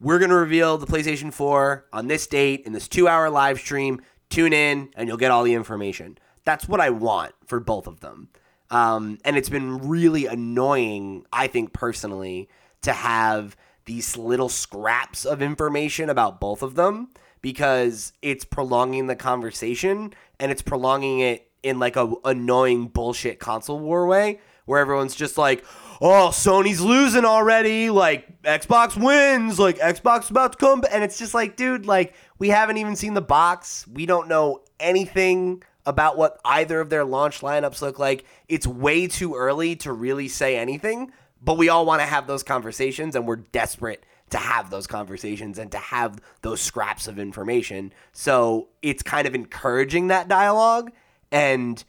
we're 0.00 0.18
gonna 0.18 0.34
reveal 0.34 0.76
the 0.78 0.86
PlayStation 0.86 1.32
4 1.32 1.86
on 1.92 2.08
this 2.08 2.26
date 2.26 2.62
in 2.66 2.72
this 2.72 2.88
two 2.88 3.06
hour 3.06 3.30
live 3.30 3.58
stream. 3.60 4.00
Tune 4.30 4.52
in 4.52 4.90
and 4.96 5.08
you'll 5.08 5.16
get 5.24 5.30
all 5.30 5.44
the 5.44 5.54
information. 5.54 6.18
That's 6.44 6.68
what 6.68 6.80
I 6.80 6.90
want 6.90 7.32
for 7.46 7.60
both 7.60 7.86
of 7.86 8.00
them. 8.00 8.28
Um, 8.72 9.18
and 9.24 9.36
it's 9.36 9.50
been 9.50 9.86
really 9.86 10.26
annoying, 10.26 11.26
I 11.30 11.46
think 11.46 11.74
personally, 11.74 12.48
to 12.80 12.92
have 12.92 13.54
these 13.84 14.16
little 14.16 14.48
scraps 14.48 15.26
of 15.26 15.42
information 15.42 16.08
about 16.08 16.40
both 16.40 16.62
of 16.62 16.74
them 16.74 17.08
because 17.42 18.14
it's 18.22 18.46
prolonging 18.46 19.08
the 19.08 19.14
conversation 19.14 20.14
and 20.40 20.50
it's 20.50 20.62
prolonging 20.62 21.20
it 21.20 21.50
in 21.62 21.78
like 21.78 21.96
a 21.96 22.14
annoying 22.24 22.86
bullshit 22.86 23.38
console 23.38 23.78
war 23.78 24.06
way 24.06 24.40
where 24.64 24.80
everyone's 24.80 25.14
just 25.14 25.36
like, 25.36 25.64
"Oh, 26.00 26.30
Sony's 26.32 26.80
losing 26.80 27.26
already. 27.26 27.90
Like 27.90 28.42
Xbox 28.42 28.96
wins. 28.96 29.58
Like 29.58 29.78
Xbox 29.80 30.30
about 30.30 30.52
to 30.52 30.58
come." 30.58 30.82
And 30.90 31.04
it's 31.04 31.18
just 31.18 31.34
like, 31.34 31.56
dude, 31.56 31.84
like 31.84 32.14
we 32.38 32.48
haven't 32.48 32.78
even 32.78 32.96
seen 32.96 33.12
the 33.12 33.20
box. 33.20 33.86
We 33.86 34.06
don't 34.06 34.28
know 34.28 34.62
anything 34.80 35.62
about 35.84 36.16
what 36.16 36.40
either 36.44 36.80
of 36.80 36.90
their 36.90 37.04
launch 37.04 37.40
lineups 37.40 37.82
look 37.82 37.98
like. 37.98 38.24
It's 38.48 38.66
way 38.66 39.06
too 39.06 39.34
early 39.34 39.76
to 39.76 39.92
really 39.92 40.28
say 40.28 40.56
anything, 40.56 41.12
but 41.40 41.58
we 41.58 41.68
all 41.68 41.84
want 41.84 42.00
to 42.00 42.06
have 42.06 42.26
those 42.26 42.42
conversations 42.42 43.16
and 43.16 43.26
we're 43.26 43.36
desperate 43.36 44.04
to 44.30 44.38
have 44.38 44.70
those 44.70 44.86
conversations 44.86 45.58
and 45.58 45.70
to 45.72 45.78
have 45.78 46.18
those 46.40 46.60
scraps 46.60 47.06
of 47.06 47.18
information. 47.18 47.92
So 48.12 48.68
it's 48.80 49.02
kind 49.02 49.26
of 49.26 49.34
encouraging 49.34 50.08
that 50.08 50.28
dialogue. 50.28 50.90
And 51.30 51.82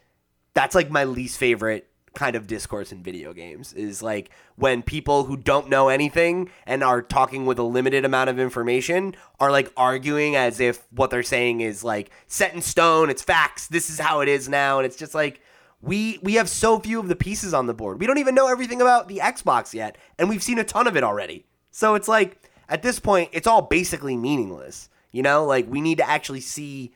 that's 0.54 0.76
like 0.76 0.90
my 0.90 1.06
least 1.06 1.38
favorite 1.38 1.90
kind 2.16 2.36
of 2.36 2.48
discourse 2.48 2.92
in 2.92 3.02
video 3.04 3.34
games 3.34 3.74
is 3.74 4.02
like 4.04 4.30
when 4.56 4.82
people 4.84 5.24
who 5.26 5.36
don't 5.36 5.70
know 5.70 5.90
anything 5.90 6.50
and 6.66 6.84
are 6.84 7.02
talking 7.02 7.46
with 7.46 7.58
a 7.60 7.64
limited 7.64 8.06
amount 8.06 8.30
of 8.30 8.40
information 8.40 9.16
are 9.40 9.52
like 9.52 9.72
arguing 9.76 10.36
as 10.36 10.60
if 10.60 10.86
what 10.92 11.10
they're 11.10 11.24
saying 11.24 11.62
is 11.62 11.84
like 11.84 12.12
set 12.28 12.54
in 12.54 12.62
stone 12.62 13.10
it's 13.10 13.22
facts 13.24 13.68
this 13.68 13.90
is 13.90 14.00
how 14.00 14.20
it 14.22 14.30
is 14.30 14.48
now 14.48 14.78
and 14.78 14.86
it's 14.86 14.96
just 14.96 15.16
like 15.16 15.42
we 15.82 16.20
we 16.22 16.36
have 16.36 16.48
so 16.48 16.80
few 16.80 17.00
of 17.00 17.08
the 17.10 17.16
pieces 17.16 17.54
on 17.54 17.66
the 17.68 17.74
board. 17.74 18.00
We 18.00 18.08
don't 18.08 18.18
even 18.20 18.36
know 18.36 18.48
everything 18.48 18.80
about 18.82 19.10
the 19.10 19.18
Xbox 19.18 19.74
yet 19.74 19.98
and 20.18 20.30
we've 20.30 20.42
seen 20.44 20.58
a 20.60 20.64
ton 20.64 20.88
of 20.88 20.96
it 20.96 21.04
already. 21.04 21.46
So 21.72 21.96
it's 21.96 22.08
like 22.08 22.50
at 22.70 22.84
this 22.84 23.00
point 23.00 23.30
it's 23.34 23.48
all 23.48 23.62
basically 23.64 24.16
meaningless 24.16 24.90
you 25.12 25.22
know? 25.22 25.46
Like 25.46 25.68
we 25.70 25.80
need 25.80 26.00
to 26.00 26.10
actually 26.10 26.42
see 26.42 26.94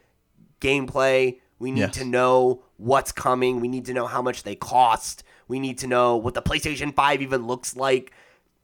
gameplay. 0.59 1.39
We 1.59 1.71
need 1.71 1.79
Yes. 1.81 1.93
to 1.95 2.05
know 2.05 2.63
what's 2.77 3.11
coming. 3.11 3.59
We 3.59 3.67
need 3.67 3.85
to 3.85 3.93
know 3.93 4.07
how 4.07 4.21
much 4.21 4.43
they 4.43 4.55
cost. 4.55 5.23
We 5.47 5.59
need 5.59 5.77
to 5.79 5.87
know 5.87 6.17
what 6.17 6.33
the 6.33 6.41
PlayStation 6.41 6.93
5 6.93 7.21
even 7.21 7.47
looks 7.47 7.75
like. 7.75 8.11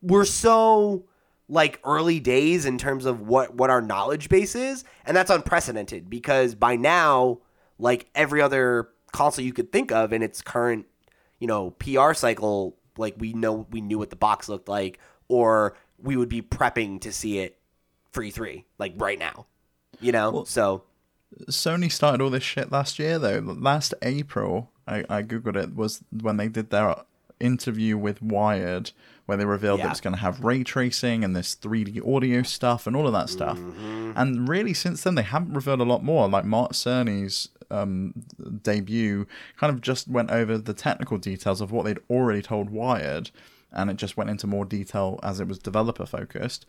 We're 0.01 0.25
so 0.25 1.05
like 1.49 1.79
early 1.83 2.19
days 2.19 2.65
in 2.65 2.77
terms 2.77 3.05
of 3.05 3.21
what 3.21 3.53
what 3.55 3.69
our 3.69 3.81
knowledge 3.81 4.29
base 4.29 4.55
is, 4.55 4.83
and 5.05 5.15
that's 5.15 5.29
unprecedented 5.29 6.09
because 6.09 6.55
by 6.55 6.75
now, 6.75 7.39
like 7.77 8.09
every 8.15 8.41
other 8.41 8.89
console 9.11 9.45
you 9.45 9.53
could 9.53 9.71
think 9.71 9.91
of 9.91 10.13
in 10.13 10.23
its 10.23 10.41
current, 10.41 10.85
you 11.39 11.47
know, 11.47 11.71
PR 11.71 12.13
cycle, 12.13 12.77
like 12.97 13.15
we 13.17 13.33
know 13.33 13.67
we 13.71 13.81
knew 13.81 13.97
what 13.97 14.09
the 14.09 14.15
box 14.15 14.49
looked 14.49 14.67
like 14.67 14.99
or 15.27 15.75
we 15.97 16.17
would 16.17 16.29
be 16.29 16.41
prepping 16.41 17.01
to 17.01 17.11
see 17.11 17.39
it 17.39 17.57
for 18.11 18.23
E3 18.23 18.63
like 18.77 18.93
right 18.97 19.19
now. 19.19 19.45
You 19.99 20.11
know? 20.11 20.43
so 20.43 20.83
Sony 21.49 21.91
started 21.91 22.21
all 22.21 22.29
this 22.29 22.43
shit 22.43 22.71
last 22.71 22.99
year, 22.99 23.17
though. 23.19 23.39
Last 23.39 23.93
April, 24.01 24.71
I, 24.87 25.03
I 25.09 25.21
googled 25.23 25.55
it, 25.55 25.75
was 25.75 26.03
when 26.21 26.37
they 26.37 26.47
did 26.47 26.69
their 26.69 26.95
interview 27.39 27.97
with 27.97 28.21
Wired, 28.21 28.91
where 29.25 29.37
they 29.37 29.45
revealed 29.45 29.79
that 29.79 29.85
Yeah. 29.85 29.91
it's 29.91 30.01
going 30.01 30.13
to 30.15 30.19
have 30.21 30.43
ray 30.43 30.63
tracing 30.63 31.23
and 31.23 31.35
this 31.35 31.55
3D 31.55 32.05
audio 32.07 32.41
stuff 32.43 32.87
and 32.87 32.95
all 32.95 33.07
of 33.07 33.13
that 33.13 33.29
stuff. 33.29 33.57
And 34.15 34.47
really, 34.47 34.73
since 34.73 35.03
then, 35.03 35.15
they 35.15 35.23
haven't 35.23 35.53
revealed 35.53 35.79
a 35.81 35.85
lot 35.85 36.03
more. 36.03 36.27
Like 36.29 36.45
Mark 36.45 36.73
Cerny's 36.73 37.49
um, 37.71 38.13
debut 38.61 39.25
kind 39.57 39.73
of 39.73 39.81
just 39.81 40.07
went 40.07 40.29
over 40.31 40.57
the 40.57 40.73
technical 40.73 41.17
details 41.17 41.61
of 41.61 41.71
what 41.71 41.85
they'd 41.85 41.99
already 42.09 42.41
told 42.41 42.69
Wired, 42.69 43.31
and 43.71 43.89
it 43.89 43.97
just 43.97 44.15
went 44.17 44.29
into 44.29 44.45
more 44.45 44.65
detail 44.65 45.19
as 45.23 45.39
it 45.39 45.47
was 45.47 45.57
developer 45.57 46.05
focused. 46.05 46.65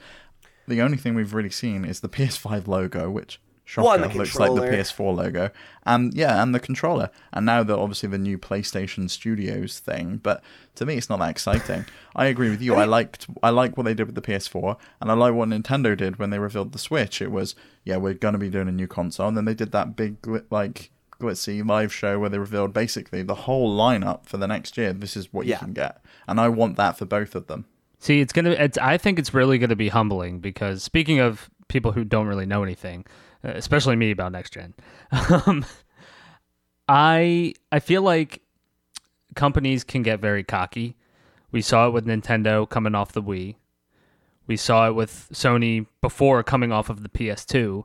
The 0.66 0.80
only 0.80 0.96
thing 0.96 1.14
we've 1.14 1.34
really 1.34 1.50
seen 1.50 1.84
is 1.84 2.00
the 2.00 2.08
PS5 2.16 2.66
logo, 2.66 3.10
which 3.10 3.38
shocker 3.64 3.86
Well, 3.88 3.98
the 4.08 4.16
looks 4.18 4.36
like 4.38 4.54
the. 4.54 4.60
PS4 4.62 5.16
logo, 5.16 5.50
and 5.84 6.12
yeah, 6.14 6.42
and 6.42 6.54
the 6.54 6.60
controller, 6.60 7.10
and 7.32 7.44
now 7.46 7.62
the 7.62 7.76
obviously 7.76 8.08
the 8.08 8.18
new 8.18 8.38
PlayStation 8.38 9.08
Studios 9.10 9.78
thing. 9.78 10.18
But 10.22 10.42
to 10.76 10.86
me, 10.86 10.96
it's 10.96 11.08
not 11.08 11.18
that 11.20 11.30
exciting. 11.30 11.86
I 12.16 12.26
agree 12.26 12.50
with 12.50 12.62
you. 12.62 12.74
I 12.74 12.84
liked 12.84 13.26
I 13.42 13.50
like 13.50 13.76
what 13.76 13.84
they 13.84 13.94
did 13.94 14.06
with 14.06 14.14
the 14.14 14.22
PS4, 14.22 14.76
and 15.00 15.10
I 15.10 15.14
like 15.14 15.34
what 15.34 15.48
Nintendo 15.48 15.96
did 15.96 16.18
when 16.18 16.30
they 16.30 16.38
revealed 16.38 16.72
the 16.72 16.78
Switch. 16.78 17.20
It 17.22 17.30
was 17.30 17.54
yeah, 17.84 17.96
we're 17.96 18.14
gonna 18.14 18.38
be 18.38 18.50
doing 18.50 18.68
a 18.68 18.72
new 18.72 18.86
console, 18.86 19.28
and 19.28 19.36
then 19.36 19.44
they 19.44 19.54
did 19.54 19.72
that 19.72 19.96
big 19.96 20.16
like 20.50 20.90
glitzy 21.20 21.64
live 21.66 21.92
show 21.94 22.18
where 22.18 22.28
they 22.28 22.38
revealed 22.38 22.72
basically 22.74 23.22
the 23.22 23.34
whole 23.34 23.74
lineup 23.76 24.26
for 24.26 24.36
the 24.36 24.48
next 24.48 24.76
year. 24.76 24.92
This 24.92 25.16
is 25.16 25.32
what 25.32 25.46
Yeah. 25.46 25.56
you 25.56 25.58
can 25.60 25.72
get, 25.72 26.02
and 26.28 26.40
I 26.40 26.48
want 26.48 26.76
that 26.76 26.98
for 26.98 27.04
both 27.06 27.34
of 27.34 27.46
them. 27.46 27.66
See, 28.00 28.20
it's 28.20 28.32
gonna. 28.32 28.50
It's. 28.50 28.76
I 28.78 28.98
think 28.98 29.18
it's 29.18 29.32
really 29.32 29.56
gonna 29.58 29.76
be 29.76 29.88
humbling 29.88 30.40
because 30.40 30.82
speaking 30.82 31.20
of 31.20 31.48
people 31.68 31.92
who 31.92 32.04
don't 32.04 32.26
really 32.26 32.44
know 32.44 32.62
anything, 32.62 33.06
especially 33.44 33.96
me 33.96 34.10
about 34.10 34.32
next 34.32 34.52
gen, 34.52 34.74
um, 35.46 35.64
I 36.88 37.54
I 37.70 37.78
feel 37.78 38.02
like 38.02 38.42
companies 39.34 39.84
can 39.84 40.02
get 40.02 40.20
very 40.20 40.44
cocky. 40.44 40.96
We 41.50 41.62
saw 41.62 41.86
it 41.86 41.92
with 41.92 42.06
Nintendo 42.06 42.68
coming 42.68 42.94
off 42.94 43.12
the 43.12 43.22
Wii. 43.22 43.56
We 44.46 44.56
saw 44.56 44.88
it 44.88 44.94
with 44.94 45.28
Sony 45.32 45.86
before 46.00 46.42
coming 46.42 46.72
off 46.72 46.90
of 46.90 47.02
the 47.02 47.08
PS2, 47.08 47.84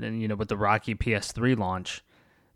and 0.00 0.20
you 0.20 0.28
know 0.28 0.36
with 0.36 0.48
the 0.48 0.56
rocky 0.56 0.94
PS3 0.94 1.58
launch. 1.58 2.02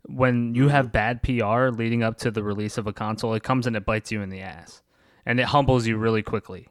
When 0.07 0.53
you 0.53 0.67
have 0.67 0.91
bad 0.91 1.23
PR 1.23 1.69
leading 1.69 2.03
up 2.03 2.17
to 2.19 2.29
the 2.29 2.43
release 2.43 2.77
of 2.77 2.85
a 2.85 2.93
console, 2.93 3.33
it 3.33 3.43
comes 3.43 3.65
and 3.65 3.75
it 3.75 3.85
bites 3.85 4.11
you 4.11 4.21
in 4.21 4.29
the 4.29 4.41
ass, 4.41 4.81
and 5.25 5.39
it 5.39 5.47
humbles 5.47 5.87
you 5.87 5.97
really 5.97 6.21
quickly. 6.21 6.67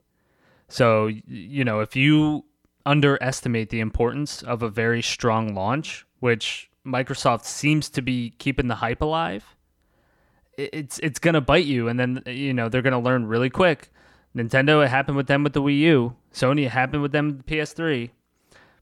So, 0.69 1.07
you 1.07 1.65
know, 1.65 1.81
if 1.81 1.95
you 1.97 2.45
underestimate 2.87 3.71
the 3.71 3.81
importance 3.81 4.43
of 4.43 4.63
a 4.63 4.69
very 4.69 5.03
strong 5.03 5.55
launch, 5.55 6.07
which 6.21 6.71
Microsoft 6.87 7.45
seems 7.45 7.89
to 7.91 8.03
be 8.03 8.35
keeping 8.39 8.69
the 8.69 8.77
hype 8.77 9.01
alive, 9.01 9.55
it's 10.57 10.99
it's 11.01 11.19
going 11.19 11.35
to 11.35 11.41
bite 11.41 11.65
you 11.65 11.89
and 11.89 11.99
then 11.99 12.23
you 12.27 12.53
know, 12.55 12.69
they're 12.69 12.83
going 12.83 12.93
to 12.93 12.99
learn 12.99 13.27
really 13.27 13.51
quick. 13.51 13.91
Nintendo 14.37 14.85
it 14.85 14.89
happened 14.89 15.17
with 15.17 15.27
them 15.27 15.45
with 15.45 15.53
the 15.53 15.63
Wii 15.63 15.79
U, 15.81 16.17
Sony 16.33 16.67
it 16.67 16.71
happened 16.71 17.03
with 17.03 17.13
them 17.13 17.29
with 17.29 17.47
the 17.47 17.57
PS3. 17.57 18.11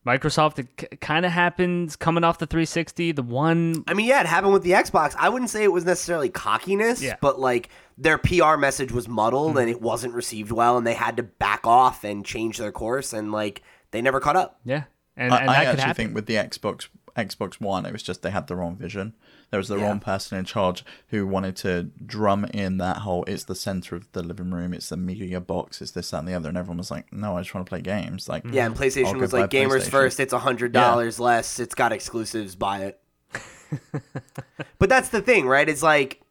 Microsoft 0.05 0.59
it 0.59 0.77
k- 0.77 0.89
kind 1.01 1.25
of 1.25 1.31
happens 1.31 1.95
coming 1.95 2.25
off 2.25 2.39
the 2.39 2.47
360, 2.47 3.13
the 3.13 3.23
one 3.23 3.85
I 3.87 3.95
mean, 3.95 4.07
yeah, 4.07 4.21
it 4.21 4.27
happened 4.27 4.53
with 4.53 4.65
the 4.65 4.73
Xbox. 4.73 5.15
I 5.17 5.29
wouldn't 5.29 5.51
say 5.51 5.63
it 5.63 5.71
was 5.73 5.85
necessarily 5.85 6.29
cockiness, 6.29 7.01
Yeah. 7.01 7.17
but 7.21 7.39
like 7.39 7.69
their 7.97 8.19
PR 8.19 8.57
message 8.57 8.91
was 8.91 9.07
muddled 9.07 9.51
mm-hmm. 9.51 9.59
and 9.59 9.71
it 9.71 9.81
wasn't 9.81 10.15
received 10.15 10.51
well, 10.51 10.77
and 10.77 10.87
they 10.87 10.95
had 10.95 11.17
to 11.19 11.23
back 11.23 11.67
off 11.67 12.03
and 12.03 12.25
change 12.25 12.59
their 12.59 12.73
course, 12.73 13.13
and 13.13 13.31
like 13.31 13.63
they 13.93 14.03
never 14.03 14.19
caught 14.21 14.37
up. 14.37 14.59
yeah. 14.65 14.85
And, 15.15 15.33
I, 15.35 15.41
and 15.43 15.51
I 15.51 15.53
that 15.53 15.59
could 15.61 15.69
actually 15.69 15.81
happen. 15.83 15.95
think 16.07 16.15
with 16.15 16.27
the 16.27 16.35
Xbox 16.37 16.89
Xbox 17.17 17.61
One, 17.61 17.85
it 17.85 17.93
was 17.93 18.03
just 18.03 18.23
they 18.23 18.31
had 18.31 18.47
the 18.47 18.57
wrong 18.57 18.77
vision. 18.77 19.15
There 19.51 19.59
was 19.59 19.69
the 19.69 19.77
Yeah. 19.77 19.85
wrong 19.89 20.01
person 20.01 20.39
in 20.39 20.47
charge 20.47 20.83
who 21.09 21.27
wanted 21.27 21.55
to 21.57 21.91
drum 22.05 22.47
in 22.47 22.79
that 22.79 22.99
whole 22.99 23.23
it's 23.25 23.45
the 23.45 23.55
center 23.55 23.95
of 23.95 24.11
the 24.13 24.23
living 24.23 24.51
room, 24.51 24.73
it's 24.73 24.89
the 24.89 24.97
media 24.97 25.39
box, 25.39 25.83
it's 25.83 25.91
this, 25.91 26.11
that, 26.11 26.21
and 26.21 26.29
the 26.29 26.33
other, 26.33 26.49
and 26.49 26.57
everyone 26.57 26.79
was 26.79 26.91
like, 26.91 27.13
No, 27.13 27.37
I 27.37 27.43
just 27.43 27.55
want 27.55 27.67
to 27.67 27.69
play 27.69 27.83
games. 27.83 28.27
Like 28.31 28.45
Yeah, 28.51 28.65
and 28.65 28.75
PlayStation 28.75 29.19
was 29.19 29.35
like 29.35 29.51
gamers 29.51 29.83
PlayStation. 29.83 29.91
first. 29.91 30.21
It's 30.21 30.33
a 30.33 30.39
hundred 30.39 30.73
dollars 30.73 31.21
less. 31.21 31.61
It's 31.61 31.75
got 31.75 31.93
exclusives. 31.93 32.55
Buy 32.55 32.85
it. 32.85 33.01
but 34.79 34.89
that's 34.89 35.11
the 35.11 35.21
thing, 35.21 35.47
right? 35.47 35.69
It's 35.69 35.83
like 35.83 36.23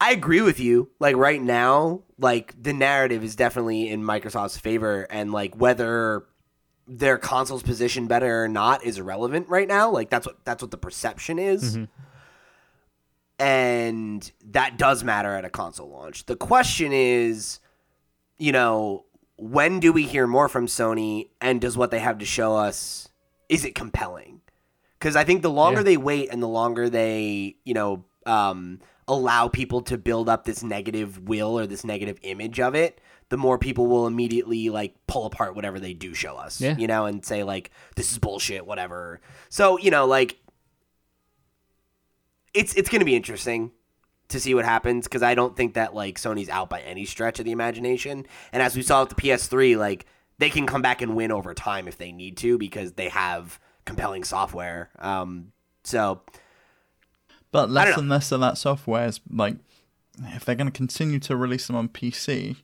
I 0.00 0.12
agree 0.12 0.40
with 0.40 0.60
you. 0.60 0.90
Like 0.98 1.16
right 1.16 1.40
now, 1.42 2.02
like 2.18 2.54
the 2.62 2.72
narrative 2.72 3.22
is 3.24 3.36
definitely 3.36 3.88
in 3.90 4.02
Microsoft's 4.02 4.56
favor, 4.58 5.06
and 5.10 5.32
like 5.32 5.54
whether 5.56 6.24
their 6.86 7.18
console's 7.18 7.62
position 7.62 8.06
better 8.06 8.44
or 8.44 8.48
not 8.48 8.84
is 8.84 8.98
irrelevant 8.98 9.48
right 9.48 9.66
now. 9.68 9.90
Like 9.90 10.08
that's 10.10 10.26
what 10.26 10.44
that's 10.44 10.62
what 10.62 10.70
the 10.70 10.76
perception 10.76 11.38
is. 11.38 11.78
And 13.38 14.30
that 14.46 14.78
does 14.78 15.04
matter 15.04 15.34
at 15.34 15.44
a 15.44 15.50
console 15.50 15.90
launch. 15.90 16.24
The 16.24 16.36
question 16.36 16.92
is, 16.92 17.60
you 18.38 18.50
know, 18.52 19.04
when 19.36 19.78
do 19.80 19.92
we 19.92 20.04
hear 20.04 20.26
more 20.26 20.48
from 20.48 20.66
Sony 20.66 21.28
and 21.40 21.60
does 21.60 21.76
what 21.76 21.90
they 21.90 21.98
have 21.98 22.18
to 22.18 22.24
show 22.24 22.56
us 22.56 23.08
is 23.48 23.64
it 23.64 23.74
compelling? 23.74 24.40
Cuz 25.00 25.14
I 25.16 25.24
think 25.24 25.42
the 25.42 25.50
longer 25.50 25.80
Yeah. 25.80 25.84
they 25.84 25.96
wait 25.98 26.30
and 26.30 26.42
the 26.42 26.48
longer 26.48 26.88
they, 26.88 27.56
you 27.64 27.74
know, 27.74 28.04
um, 28.24 28.80
allow 29.06 29.46
people 29.48 29.82
to 29.82 29.98
build 29.98 30.28
up 30.28 30.44
this 30.44 30.62
negative 30.64 31.28
will 31.28 31.58
or 31.58 31.66
this 31.66 31.84
negative 31.84 32.18
image 32.22 32.58
of 32.58 32.74
it, 32.74 33.00
the 33.28 33.36
more 33.36 33.58
people 33.58 33.86
will 33.86 34.06
immediately 34.06 34.70
like 34.70 34.94
pull 35.06 35.26
apart 35.26 35.56
whatever 35.56 35.80
they 35.80 35.94
do 35.94 36.14
show 36.14 36.36
us. 36.36 36.60
Yeah. 36.60 36.76
You 36.76 36.86
know, 36.86 37.06
and 37.06 37.24
say 37.24 37.42
like 37.42 37.70
this 37.96 38.12
is 38.12 38.18
bullshit, 38.18 38.66
whatever. 38.66 39.20
So, 39.48 39.78
you 39.78 39.90
know, 39.90 40.06
like 40.06 40.38
it's 42.54 42.74
it's 42.74 42.88
going 42.88 43.00
to 43.00 43.06
be 43.06 43.16
interesting 43.16 43.72
to 44.28 44.40
see 44.40 44.54
what 44.54 44.64
happens 44.64 45.06
because 45.06 45.22
I 45.22 45.34
don't 45.34 45.56
think 45.56 45.74
that 45.74 45.94
like 45.94 46.18
Sony's 46.18 46.48
out 46.48 46.68
by 46.68 46.80
any 46.80 47.04
stretch 47.04 47.38
of 47.38 47.44
the 47.44 47.52
imagination. 47.52 48.26
And 48.52 48.62
as 48.62 48.74
we 48.76 48.82
saw 48.82 49.00
with 49.00 49.10
the 49.10 49.14
PS3, 49.16 49.76
like 49.76 50.06
they 50.38 50.50
can 50.50 50.66
come 50.66 50.82
back 50.82 51.02
and 51.02 51.16
win 51.16 51.30
over 51.32 51.54
time 51.54 51.88
if 51.88 51.98
they 51.98 52.12
need 52.12 52.36
to 52.38 52.58
because 52.58 52.92
they 52.92 53.08
have 53.08 53.58
compelling 53.84 54.24
software. 54.24 54.90
Um, 54.98 55.52
so 55.84 56.22
But 57.52 57.70
less 57.70 57.96
and 57.96 58.08
less 58.08 58.32
of 58.32 58.40
that 58.40 58.58
software 58.58 59.06
is 59.06 59.20
like, 59.30 59.56
if 60.18 60.44
they're 60.44 60.54
going 60.54 60.70
to 60.70 60.76
continue 60.76 61.18
to 61.20 61.36
release 61.36 61.66
them 61.68 61.76
on 61.76 61.88
PC, 61.88 62.56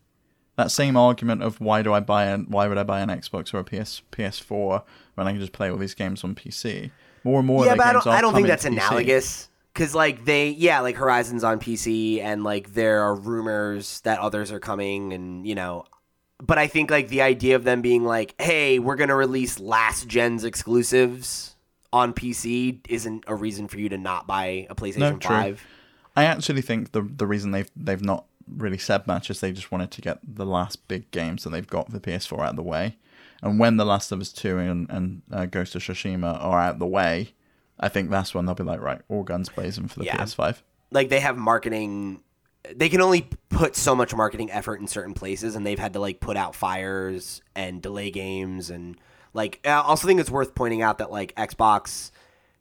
that 0.57 0.71
same 0.71 0.97
argument 0.97 1.43
of 1.43 1.61
why 1.61 1.83
do 1.83 1.93
I 1.93 2.01
buy 2.01 2.25
an 2.25 2.47
why 2.49 2.69
would 2.69 2.79
I 2.79 2.83
buy 2.83 3.01
an 3.01 3.09
Xbox 3.09 3.55
or 3.55 3.59
a 3.59 3.65
PS 3.65 4.03
PS4 4.13 4.83
when 5.15 5.27
I 5.27 5.33
can 5.33 5.41
just 5.41 5.53
play 5.53 5.71
all 5.71 5.79
these 5.79 5.95
games 5.95 6.25
on 6.25 6.35
PC? 6.35 6.91
More 7.25 7.39
and 7.39 7.47
more. 7.47 7.65
yeah, 7.65 7.75
but 7.75 7.87
I 7.87 7.93
don't. 7.93 8.07
I 8.07 8.21
don't 8.21 8.35
think 8.35 8.49
that's 8.49 8.65
analogous 8.65 9.49
because 9.73 9.95
like 9.95 10.25
they, 10.25 10.49
yeah, 10.49 10.81
like 10.81 10.97
Horizon's 10.97 11.45
on 11.45 11.61
PC 11.61 12.21
and 12.21 12.45
like 12.45 12.75
there 12.75 13.03
are 13.03 13.15
rumors 13.15 14.01
that 14.03 14.19
others 14.19 14.53
are 14.53 14.61
coming 14.61 15.13
and 15.13 15.47
you 15.47 15.55
know. 15.55 15.85
But 16.41 16.59
I 16.59 16.67
think 16.67 16.91
like 16.91 17.09
the 17.09 17.23
idea 17.23 17.55
of 17.55 17.65
them 17.65 17.83
being 17.83 18.05
like, 18.05 18.35
"Hey, 18.41 18.79
we're 18.79 18.97
gonna 18.97 19.15
release 19.15 19.61
last 19.61 20.09
gen's 20.09 20.43
exclusives 20.45 21.55
on 21.93 22.13
PC," 22.13 22.81
isn't 22.89 23.25
a 23.29 23.35
reason 23.35 23.69
for 23.69 23.79
you 23.79 23.89
to 23.89 23.99
not 23.99 24.27
buy 24.27 24.67
a 24.69 24.75
PlayStation 24.75 25.21
true. 25.21 25.29
Five. 25.29 25.65
I 26.17 26.25
actually 26.25 26.63
think 26.63 26.93
the 26.93 27.03
the 27.03 27.27
reason 27.27 27.53
they've 27.53 27.71
they've 27.77 28.03
not 28.03 28.25
really 28.57 28.79
said 28.79 29.07
much 29.07 29.31
is 29.31 29.41
they 29.41 29.53
just 29.53 29.71
wanted 29.73 29.91
to 29.93 30.01
get 30.01 30.19
the 30.23 30.47
last 30.47 30.87
big 30.89 31.11
games 31.11 31.45
that 31.45 31.51
they've 31.51 31.67
got 31.67 31.87
for 31.87 31.93
the 31.93 32.01
PS4 32.01 32.41
out 32.41 32.51
of 32.51 32.57
the 32.57 32.63
way, 32.63 32.97
and 33.43 33.59
when 33.59 33.77
The 33.77 33.85
Last 33.85 34.13
of 34.13 34.21
Us 34.21 34.33
Two 34.33 34.59
and 34.59 34.89
and 34.91 35.23
uh, 35.33 35.47
Ghost 35.47 35.75
of 35.75 35.83
Tsushima 35.83 36.43
are 36.43 36.61
out 36.61 36.75
of 36.75 36.79
the 36.79 36.87
way, 36.87 37.35
I 37.81 37.89
think 37.89 38.11
that's 38.11 38.35
when 38.35 38.47
they'll 38.47 38.55
be 38.55 38.63
like, 38.65 38.81
right, 38.81 39.01
all 39.09 39.23
guns 39.23 39.49
blazing 39.49 39.89
for 39.89 39.99
the 40.01 40.05
Yeah. 40.07 40.17
PS5. 40.19 40.63
like 40.91 41.09
they 41.09 41.21
have 41.21 41.37
marketing 41.37 42.21
they 42.77 42.89
can 42.89 43.01
only 43.01 43.29
put 43.49 43.75
so 43.75 43.93
much 43.97 44.15
marketing 44.15 44.49
effort 44.53 44.79
in 44.81 44.87
certain 44.87 45.15
places 45.15 45.57
and 45.57 45.67
they've 45.67 45.81
had 45.81 45.95
to 45.95 45.99
like 45.99 46.21
put 46.21 46.37
out 46.37 46.55
fires 46.55 47.41
and 47.57 47.83
delay 47.83 48.09
games 48.11 48.71
and 48.71 48.97
like 49.35 49.59
I 49.65 49.73
also 49.73 50.07
think 50.07 50.21
it's 50.21 50.31
worth 50.31 50.55
pointing 50.55 50.81
out 50.81 50.99
that 50.99 51.11
like 51.11 51.35
Xbox 51.35 52.13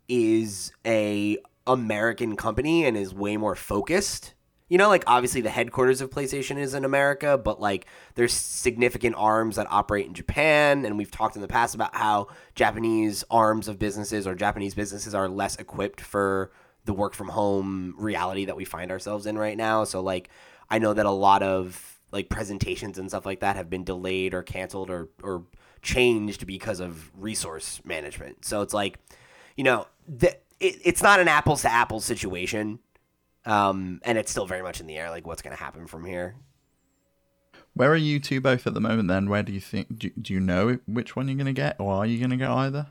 is 0.10 0.72
a 0.86 1.38
American 1.68 2.36
company 2.36 2.86
and 2.86 2.98
is 2.98 3.14
way 3.14 3.38
more 3.38 3.56
focused. 3.56 4.34
You 4.72 4.78
know, 4.78 4.88
like 4.88 5.04
obviously 5.06 5.42
the 5.42 5.50
headquarters 5.50 6.00
of 6.00 6.12
PlayStation 6.12 6.56
is 6.56 6.74
in 6.74 6.86
America, 6.86 7.38
but 7.38 7.60
like 7.60 7.88
there's 8.16 8.32
significant 8.32 9.16
arms 9.18 9.58
that 9.58 9.68
operate 9.70 10.06
in 10.06 10.14
Japan, 10.14 10.86
and 10.86 10.98
we've 10.98 11.12
talked 11.12 11.36
in 11.36 11.42
the 11.42 11.48
past 11.50 11.76
about 11.76 11.94
how 11.94 12.28
Japanese 12.56 13.26
arms 13.30 13.68
of 13.68 13.78
businesses 13.78 14.26
or 14.26 14.34
Japanese 14.34 14.74
businesses 14.74 15.14
are 15.14 15.28
less 15.28 15.58
equipped 15.58 16.00
for 16.00 16.54
the 16.86 16.94
work 16.94 17.14
from 17.14 17.28
home 17.28 17.96
reality 17.98 18.46
that 18.46 18.56
we 18.56 18.64
find 18.64 18.92
ourselves 18.92 19.26
in 19.26 19.38
right 19.38 19.58
now. 19.58 19.84
So 19.84 20.00
like 20.00 20.30
I 20.70 20.80
know 20.80 20.94
that 20.94 21.06
a 21.06 21.12
lot 21.12 21.44
of 21.44 22.00
like 22.14 22.30
presentations 22.30 22.98
and 22.98 23.10
stuff 23.10 23.26
like 23.26 23.42
that 23.42 23.58
have 23.58 23.70
been 23.70 23.84
delayed 23.84 24.34
or 24.34 24.42
canceled 24.42 24.90
or 24.90 25.10
or 25.22 25.44
changed 25.82 26.48
because 26.48 26.80
of 26.80 27.12
resource 27.22 27.82
management. 27.84 28.46
So 28.46 28.62
it's 28.62 28.74
like, 28.74 29.00
you 29.58 29.66
know, 29.66 29.88
the, 30.08 30.30
it, 30.62 30.80
it's 30.86 31.04
not 31.04 31.20
an 31.20 31.28
apples 31.28 31.64
to 31.64 31.70
apples 31.70 32.06
situation. 32.06 32.80
Um, 33.46 34.02
and 34.04 34.18
it's 34.18 34.32
still 34.32 34.46
very 34.46 34.62
much 34.62 34.80
in 34.80 34.88
the 34.88 34.98
air, 34.98 35.10
like 35.10 35.26
what's 35.26 35.42
going 35.42 35.56
to 35.56 35.62
happen 35.62 35.88
from 35.88 36.06
here. 36.06 36.36
Where 37.74 37.92
are 37.92 37.98
you 37.98 38.20
two 38.20 38.42
both 38.42 38.68
at 38.68 38.74
the 38.74 38.82
moment? 38.82 39.08
Then, 39.08 39.30
where 39.30 39.44
do 39.44 39.54
you 39.54 39.62
think? 39.62 39.98
Do, 39.98 40.10
do 40.22 40.34
you 40.34 40.40
know 40.40 40.80
which 40.88 41.16
one 41.16 41.28
you're 41.28 41.38
gonna 41.38 41.54
get, 41.54 41.80
or 41.80 41.94
are 41.94 42.06
you 42.06 42.20
gonna 42.20 42.38
get 42.38 42.50
either? 42.50 42.88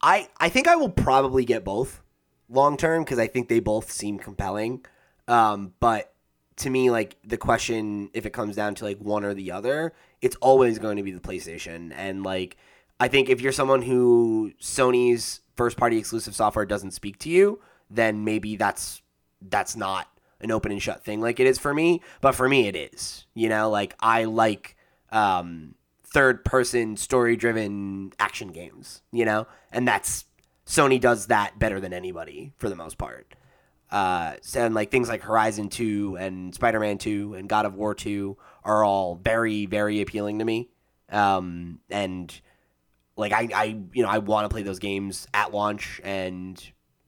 I, 0.00 0.28
I 0.38 0.48
think 0.48 0.68
I 0.68 0.76
will 0.76 0.88
probably 0.88 1.44
get 1.44 1.64
both 1.64 2.02
long 2.48 2.76
term 2.76 3.04
because 3.04 3.18
I 3.18 3.26
think 3.26 3.48
they 3.48 3.60
both 3.60 3.90
seem 3.90 4.18
compelling. 4.18 4.84
Um, 5.28 5.74
but 5.80 6.12
to 6.56 6.70
me, 6.70 6.90
like 6.90 7.16
the 7.24 7.36
question, 7.36 8.10
if 8.14 8.26
it 8.26 8.32
comes 8.32 8.56
down 8.56 8.74
to 8.76 8.84
like 8.84 8.98
one 8.98 9.24
or 9.24 9.34
the 9.34 9.52
other, 9.52 9.92
it's 10.22 10.36
always 10.36 10.78
going 10.78 10.96
to 10.96 11.02
be 11.02 11.12
the 11.12 11.20
PlayStation. 11.20 11.92
And 11.94 12.22
like, 12.22 12.56
I 13.00 13.08
think 13.08 13.28
if 13.28 13.40
you're 13.40 13.52
someone 13.52 13.82
who 13.82 14.52
Sony's 14.60 15.40
first 15.56 15.76
party 15.76 15.98
exclusive 15.98 16.34
software 16.34 16.66
doesn't 16.66 16.92
speak 16.92 17.18
to 17.20 17.30
you, 17.30 17.60
then 17.90 18.24
maybe 18.24 18.56
that's 18.56 19.02
that's 19.48 19.76
not 19.76 20.08
an 20.40 20.50
open 20.50 20.72
and 20.72 20.82
shut 20.82 21.04
thing 21.04 21.20
like 21.20 21.40
it 21.40 21.46
is 21.46 21.58
for 21.58 21.72
me. 21.72 22.02
But 22.20 22.32
for 22.34 22.48
me, 22.48 22.68
it 22.68 22.76
is. 22.76 23.26
You 23.34 23.48
know, 23.48 23.70
like 23.70 23.94
I 24.00 24.24
like 24.24 24.76
um, 25.10 25.74
third 26.04 26.44
person 26.44 26.96
story 26.96 27.36
driven 27.36 28.12
action 28.18 28.48
games. 28.48 29.02
You 29.12 29.24
know, 29.24 29.46
and 29.72 29.86
that's 29.86 30.24
Sony 30.66 31.00
does 31.00 31.26
that 31.26 31.58
better 31.58 31.80
than 31.80 31.92
anybody 31.92 32.52
for 32.58 32.68
the 32.68 32.76
most 32.76 32.98
part. 32.98 33.34
Uh, 33.90 34.34
and 34.56 34.74
like 34.74 34.90
things 34.90 35.08
like 35.08 35.22
Horizon 35.22 35.68
2 35.68 36.16
and 36.18 36.54
Spider 36.54 36.80
Man 36.80 36.98
2 36.98 37.34
and 37.34 37.48
God 37.48 37.64
of 37.64 37.74
War 37.74 37.94
2 37.94 38.36
are 38.64 38.82
all 38.82 39.14
very, 39.14 39.66
very 39.66 40.00
appealing 40.00 40.40
to 40.40 40.44
me. 40.44 40.70
Um, 41.10 41.80
and 41.90 42.40
like 43.16 43.32
I, 43.32 43.48
I, 43.54 43.64
you 43.92 44.02
know, 44.02 44.08
I 44.08 44.18
want 44.18 44.46
to 44.46 44.48
play 44.48 44.62
those 44.62 44.78
games 44.78 45.28
at 45.32 45.52
launch 45.52 46.00
and 46.02 46.60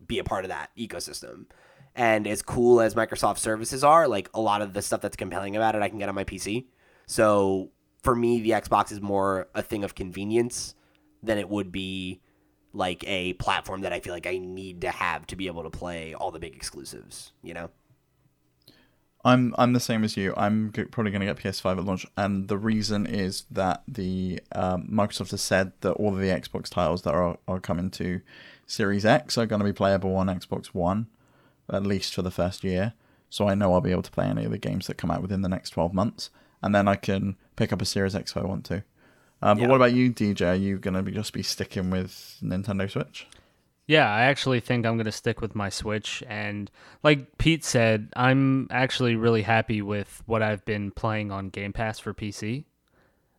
be 0.06 0.18
a 0.18 0.24
part 0.24 0.44
of 0.44 0.50
that 0.50 0.70
ecosystem. 0.78 1.46
And 1.96 2.26
as 2.26 2.42
cool 2.42 2.80
as 2.80 2.94
Microsoft 2.94 3.38
services 3.38 3.82
are, 3.82 4.06
like 4.06 4.28
a 4.34 4.40
lot 4.40 4.60
of 4.60 4.74
the 4.74 4.82
stuff 4.82 5.00
that's 5.00 5.16
compelling 5.16 5.56
about 5.56 5.74
it, 5.74 5.82
I 5.82 5.88
can 5.88 5.98
get 5.98 6.08
on 6.08 6.14
my 6.14 6.24
PC. 6.24 6.66
So 7.06 7.70
for 8.02 8.14
me, 8.14 8.40
the 8.40 8.50
Xbox 8.50 8.92
is 8.92 9.00
more 9.00 9.48
a 9.54 9.62
thing 9.62 9.82
of 9.82 9.94
convenience 9.94 10.74
than 11.22 11.38
it 11.38 11.48
would 11.48 11.72
be 11.72 12.20
like 12.74 13.02
a 13.06 13.32
platform 13.34 13.80
that 13.80 13.92
I 13.94 14.00
feel 14.00 14.12
like 14.12 14.26
I 14.26 14.36
need 14.36 14.82
to 14.82 14.90
have 14.90 15.26
to 15.28 15.36
be 15.36 15.46
able 15.46 15.62
to 15.62 15.70
play 15.70 16.12
all 16.12 16.30
the 16.30 16.38
big 16.38 16.54
exclusives, 16.54 17.32
you 17.42 17.54
know? 17.54 17.70
I'm 19.24 19.56
I'm 19.58 19.72
the 19.72 19.80
same 19.80 20.04
as 20.04 20.16
you. 20.16 20.32
I'm 20.36 20.70
g- 20.72 20.84
probably 20.84 21.10
going 21.10 21.26
to 21.26 21.26
get 21.26 21.36
PS5 21.38 21.78
at 21.78 21.84
launch, 21.84 22.06
and 22.16 22.46
the 22.46 22.56
reason 22.56 23.06
is 23.06 23.44
that 23.50 23.82
the 23.88 24.40
um, 24.52 24.88
Microsoft 24.88 25.32
has 25.32 25.42
said 25.42 25.72
that 25.80 25.94
all 25.94 26.14
of 26.14 26.20
the 26.20 26.28
Xbox 26.28 26.68
titles 26.68 27.02
that 27.02 27.12
are 27.14 27.36
are 27.48 27.58
coming 27.58 27.90
to 27.92 28.20
Series 28.66 29.04
X 29.04 29.36
are 29.36 29.46
going 29.46 29.58
to 29.58 29.64
be 29.64 29.72
playable 29.72 30.14
on 30.14 30.28
Xbox 30.28 30.66
One, 30.66 31.08
at 31.72 31.84
least 31.86 32.14
for 32.14 32.22
the 32.22 32.30
first 32.30 32.64
year. 32.64 32.94
So 33.30 33.48
I 33.48 33.54
know 33.54 33.72
I'll 33.72 33.80
be 33.80 33.90
able 33.90 34.02
to 34.02 34.10
play 34.10 34.26
any 34.26 34.44
of 34.44 34.50
the 34.50 34.58
games 34.58 34.86
that 34.86 34.96
come 34.98 35.10
out 35.10 35.22
within 35.22 35.42
the 35.42 35.48
next 35.48 35.70
12 35.70 35.92
months, 35.92 36.30
and 36.62 36.74
then 36.74 36.86
I 36.88 36.96
can 36.96 37.36
pick 37.56 37.72
up 37.72 37.82
a 37.82 37.84
Series 37.84 38.14
X 38.14 38.30
if 38.32 38.36
I 38.36 38.44
want 38.46 38.64
to. 38.66 38.84
Uh, 39.42 39.54
but 39.54 39.62
Yeah. 39.62 39.68
what 39.68 39.76
about 39.76 39.92
you, 39.94 40.10
DJ? 40.12 40.52
Are 40.52 40.54
you 40.54 40.78
going 40.78 40.94
to 40.94 41.02
be 41.02 41.12
just 41.12 41.32
be 41.32 41.42
sticking 41.42 41.90
with 41.90 42.38
Nintendo 42.42 42.90
Switch? 42.90 43.26
Yeah, 43.88 44.10
I 44.10 44.22
actually 44.22 44.58
think 44.60 44.84
I'm 44.84 44.96
going 44.96 45.04
to 45.06 45.12
stick 45.12 45.40
with 45.40 45.54
my 45.54 45.68
Switch. 45.68 46.22
And 46.26 46.70
like 47.04 47.36
Pete 47.38 47.64
said, 47.64 48.08
I'm 48.16 48.66
actually 48.70 49.14
really 49.14 49.42
happy 49.42 49.82
with 49.82 50.22
what 50.26 50.42
I've 50.42 50.64
been 50.64 50.90
playing 50.90 51.30
on 51.30 51.50
Game 51.50 51.72
Pass 51.72 51.98
for 51.98 52.12
PC. 52.14 52.64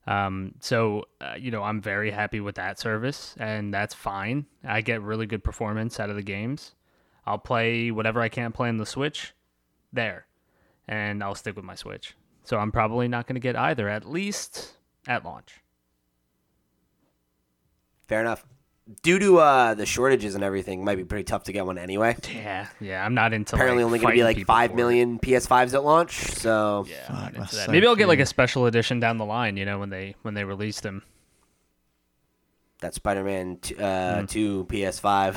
Um, 0.06 0.54
so, 0.62 1.04
uh, 1.20 1.34
you 1.38 1.52
know, 1.52 1.64
I'm 1.64 1.82
very 1.82 2.12
happy 2.12 2.40
with 2.40 2.56
that 2.56 2.80
service, 2.80 3.36
and 3.40 3.74
that's 3.74 3.94
fine. 3.94 4.46
I 4.64 4.80
get 4.80 5.02
really 5.02 5.26
good 5.26 5.44
performance 5.44 6.00
out 6.00 6.10
of 6.10 6.16
the 6.16 6.22
games. 6.24 6.76
I'll 7.28 7.38
play 7.38 7.92
whatever 7.92 8.22
I 8.22 8.30
can't 8.30 8.54
play 8.56 8.70
on 8.70 8.78
the 8.78 8.86
Switch 8.86 9.34
there, 9.94 10.26
and 10.88 11.24
I'll 11.24 11.36
stick 11.36 11.56
with 11.56 11.66
my 11.66 11.76
Switch. 11.76 12.16
So 12.44 12.58
I'm 12.58 12.72
probably 12.72 13.08
not 13.08 13.28
going 13.28 13.36
to 13.36 13.42
get 13.42 13.56
either, 13.58 13.90
at 13.90 14.10
least 14.10 14.74
at 15.08 15.26
launch. 15.26 15.62
Fair 18.08 18.22
enough. 18.22 18.46
Due 19.04 19.20
to 19.20 19.40
uh, 19.40 19.74
the 19.74 19.86
shortages 19.86 20.34
and 20.36 20.46
everything, 20.46 20.80
it 20.80 20.84
might 20.84 20.96
be 20.96 21.04
pretty 21.04 21.26
tough 21.26 21.44
to 21.44 21.52
get 21.52 21.66
one 21.66 21.78
anyway. 21.78 22.16
Yeah, 22.34 22.70
yeah, 22.80 23.06
I'm 23.06 23.14
not 23.14 23.34
into 23.34 23.56
Apparently, 23.56 23.84
like, 23.84 23.88
only 23.88 24.00
going 24.00 24.12
to 24.14 24.18
be 24.18 24.24
like 24.24 24.38
people 24.38 24.56
five 24.56 24.70
for 24.70 24.76
it. 24.76 24.78
million 24.78 25.20
PS5s 25.20 25.74
at 25.74 25.84
launch. 25.84 26.14
So 26.36 26.86
Yeah, 26.88 26.96
Fuck, 27.02 27.10
I'm 27.10 27.16
not 27.18 27.28
into 27.28 27.40
that's 27.42 27.52
that. 27.52 27.66
so 27.66 27.72
Maybe 27.74 27.86
I'll 27.86 27.98
get 27.98 28.08
like 28.08 28.20
a 28.20 28.26
special 28.26 28.66
edition 28.66 29.02
down 29.02 29.18
the 29.18 29.26
line. 29.26 29.58
You 29.58 29.66
know, 29.66 29.78
when 29.80 29.90
they 29.90 30.16
when 30.22 30.36
they 30.36 30.46
release 30.46 30.80
them. 30.80 31.04
That's 32.80 32.96
Spider-Man 32.98 33.58
t- 33.62 33.76
uh, 33.76 33.82
Mm-hmm. 33.82 34.26
two 34.28 34.66
PS5. 34.70 35.34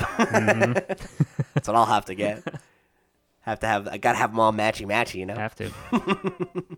that's 1.53 1.67
what 1.67 1.75
I'll 1.75 1.85
have 1.85 2.05
to 2.05 2.15
get. 2.15 2.43
Have 3.41 3.59
to 3.61 3.67
have. 3.67 3.87
I 3.87 3.97
gotta 3.97 4.17
have 4.17 4.31
them 4.31 4.39
all 4.39 4.53
matchy 4.53 4.85
matchy. 4.85 5.15
You 5.15 5.25
know. 5.25 5.35
Have 5.35 5.55
to. 5.55 5.71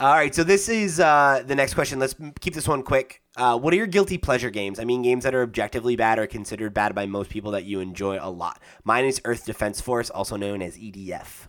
All 0.00 0.12
right, 0.14 0.32
so 0.32 0.44
this 0.44 0.68
is 0.68 1.00
uh, 1.00 1.42
the 1.44 1.56
next 1.56 1.74
question. 1.74 1.98
Let's 1.98 2.14
keep 2.38 2.54
this 2.54 2.68
one 2.68 2.84
quick. 2.84 3.20
Uh, 3.36 3.58
what 3.58 3.74
are 3.74 3.76
your 3.76 3.88
guilty 3.88 4.16
pleasure 4.16 4.48
games? 4.48 4.78
I 4.78 4.84
mean, 4.84 5.02
games 5.02 5.24
that 5.24 5.34
are 5.34 5.42
objectively 5.42 5.96
bad 5.96 6.20
or 6.20 6.28
considered 6.28 6.72
bad 6.72 6.94
by 6.94 7.06
most 7.06 7.30
people 7.30 7.50
that 7.50 7.64
you 7.64 7.80
enjoy 7.80 8.16
a 8.20 8.30
lot. 8.30 8.62
Mine 8.84 9.06
is 9.06 9.20
Earth 9.24 9.44
Defense 9.44 9.80
Force, 9.80 10.08
also 10.08 10.36
known 10.36 10.62
as 10.62 10.78
EDF. 10.78 11.48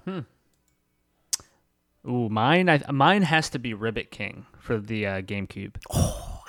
Ooh, 2.07 2.27
mine. 2.29 2.69
I, 2.69 2.81
mine 2.91 3.21
has 3.21 3.51
to 3.51 3.59
be 3.59 3.75
Ribbit 3.75 4.09
King 4.09 4.47
for 4.59 4.79
the 4.79 5.05
uh, 5.05 5.21
GameCube. 5.21 5.75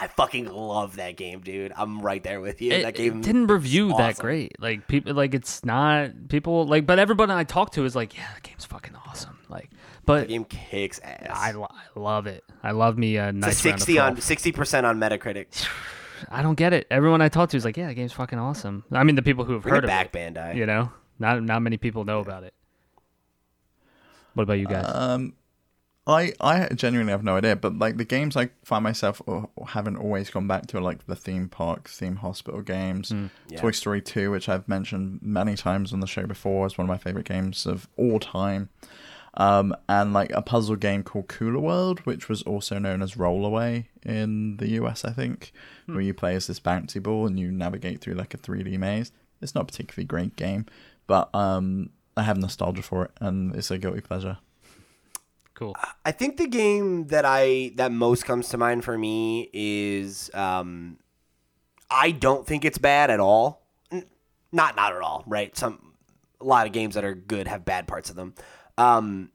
I 0.02 0.06
fucking 0.06 0.46
love 0.46 0.96
that 0.96 1.16
game, 1.16 1.40
dude. 1.40 1.72
I'm 1.76 2.00
right 2.00 2.22
there 2.22 2.40
with 2.40 2.62
you. 2.62 2.72
It, 2.72 2.82
that 2.84 2.94
game 2.94 3.18
it 3.18 3.22
didn't 3.22 3.48
review 3.48 3.90
is 3.90 3.96
that 3.98 4.16
great. 4.16 4.58
Like 4.58 4.88
people, 4.88 5.12
like 5.12 5.34
it's 5.34 5.62
not 5.64 6.28
people 6.28 6.66
like, 6.66 6.86
but 6.86 6.98
everybody 6.98 7.32
I 7.32 7.44
talk 7.44 7.72
to 7.72 7.84
is 7.84 7.94
like, 7.94 8.16
yeah, 8.16 8.26
the 8.34 8.40
game's 8.40 8.64
fucking 8.64 8.94
awesome. 9.06 9.38
Like, 9.50 9.68
but 10.06 10.22
The 10.22 10.26
game 10.28 10.44
kicks 10.44 11.00
ass. 11.00 11.28
I, 11.34 11.52
lo- 11.52 11.68
I 11.70 11.98
love 12.00 12.26
it. 12.26 12.44
I 12.62 12.70
love 12.70 12.96
me 12.96 13.16
a 13.16 13.28
It's 13.28 13.36
nice 13.36 13.52
a 13.52 13.56
sixty 13.56 13.98
round 13.98 14.16
on 14.16 14.22
sixty 14.22 14.52
percent 14.52 14.86
on 14.86 14.98
Metacritic. 14.98 15.66
I 16.30 16.42
don't 16.42 16.54
get 16.54 16.72
it. 16.72 16.86
Everyone 16.90 17.20
I 17.20 17.28
talk 17.28 17.50
to 17.50 17.56
is 17.58 17.64
like, 17.64 17.76
yeah, 17.76 17.88
the 17.88 17.94
game's 17.94 18.12
fucking 18.12 18.38
awesome. 18.38 18.84
I 18.92 19.04
mean, 19.04 19.16
the 19.16 19.22
people 19.22 19.44
who 19.44 19.52
have 19.54 19.62
Bring 19.62 19.74
heard 19.74 19.84
it 19.84 19.86
of 19.86 19.88
back, 19.88 20.14
it, 20.14 20.34
Bandai. 20.34 20.54
you 20.56 20.64
know, 20.66 20.90
not 21.18 21.42
not 21.42 21.60
many 21.60 21.76
people 21.76 22.04
know 22.04 22.20
about 22.20 22.44
it. 22.44 22.54
What 24.34 24.44
about 24.44 24.58
you 24.58 24.66
guys? 24.66 24.84
Um, 24.88 25.34
I 26.10 26.32
I 26.40 26.68
genuinely 26.74 27.12
have 27.12 27.24
no 27.24 27.36
idea, 27.36 27.56
but 27.56 27.78
like 27.78 27.96
the 27.96 28.04
games 28.04 28.36
I 28.36 28.50
find 28.64 28.82
myself 28.84 29.22
or, 29.26 29.48
or 29.56 29.68
haven't 29.68 29.96
always 29.96 30.30
gone 30.30 30.46
back 30.46 30.66
to 30.68 30.78
are 30.78 30.82
like 30.82 31.06
the 31.06 31.16
theme 31.16 31.48
parks, 31.48 31.96
theme 31.98 32.16
hospital 32.16 32.62
games, 32.62 33.12
Yeah. 33.48 33.60
Toy 33.60 33.70
Story 33.70 34.00
Two, 34.02 34.30
which 34.30 34.48
I've 34.48 34.68
mentioned 34.68 35.20
many 35.22 35.56
times 35.56 35.92
on 35.92 36.00
the 36.00 36.06
show 36.06 36.26
before, 36.26 36.66
is 36.66 36.76
one 36.76 36.84
of 36.84 36.88
my 36.88 36.98
favorite 36.98 37.26
games 37.26 37.66
of 37.66 37.88
all 37.96 38.18
time. 38.18 38.68
Um, 39.34 39.76
and 39.88 40.12
like 40.12 40.32
a 40.32 40.42
puzzle 40.42 40.74
game 40.76 41.04
called 41.04 41.28
Kula 41.28 41.60
World, 41.60 42.00
which 42.00 42.28
was 42.28 42.42
also 42.42 42.78
known 42.80 43.00
as 43.00 43.14
Rollaway 43.14 43.86
in 44.04 44.56
the 44.56 44.70
US, 44.70 45.04
I 45.04 45.12
think, 45.12 45.52
where 45.86 46.00
you 46.00 46.12
play 46.12 46.34
as 46.34 46.48
this 46.48 46.58
bouncy 46.58 47.00
ball 47.00 47.26
and 47.28 47.38
you 47.38 47.52
navigate 47.52 48.00
through 48.00 48.14
like 48.14 48.34
a 48.34 48.38
3D 48.38 48.76
maze. 48.78 49.12
It's 49.40 49.54
not 49.54 49.62
a 49.62 49.66
particularly 49.66 50.06
great 50.06 50.34
game, 50.34 50.66
but 51.06 51.32
um, 51.34 51.90
I 52.16 52.24
have 52.24 52.38
nostalgia 52.38 52.82
for 52.82 53.04
it, 53.04 53.12
and 53.20 53.54
it's 53.54 53.70
a 53.70 53.78
guilty 53.78 54.00
pleasure. 54.00 54.38
Cool. 55.60 55.76
I 56.04 56.10
think 56.10 56.36
the 56.38 56.48
game 56.48 57.06
that 57.08 57.24
I 57.24 57.72
that 57.76 57.92
most 57.92 58.24
comes 58.24 58.48
to 58.48 58.58
mind 58.58 58.82
for 58.82 58.98
me 58.98 59.48
is 59.52 60.30
um, 60.34 60.98
I 61.90 62.10
don't 62.10 62.44
think 62.46 62.64
it's 62.64 62.78
bad 62.78 63.10
at 63.10 63.20
all. 63.20 63.62
N- 63.92 64.06
Not 64.50 64.74
not 64.74 64.92
at 64.96 65.02
all, 65.02 65.22
right? 65.26 65.56
Some 65.56 65.94
a 66.40 66.44
lot 66.44 66.66
of 66.66 66.72
games 66.72 66.94
that 66.96 67.04
are 67.04 67.14
good 67.14 67.46
have 67.46 67.64
bad 67.64 67.86
parts 67.86 68.10
of 68.10 68.16
them. 68.16 68.34
Um, 68.78 69.30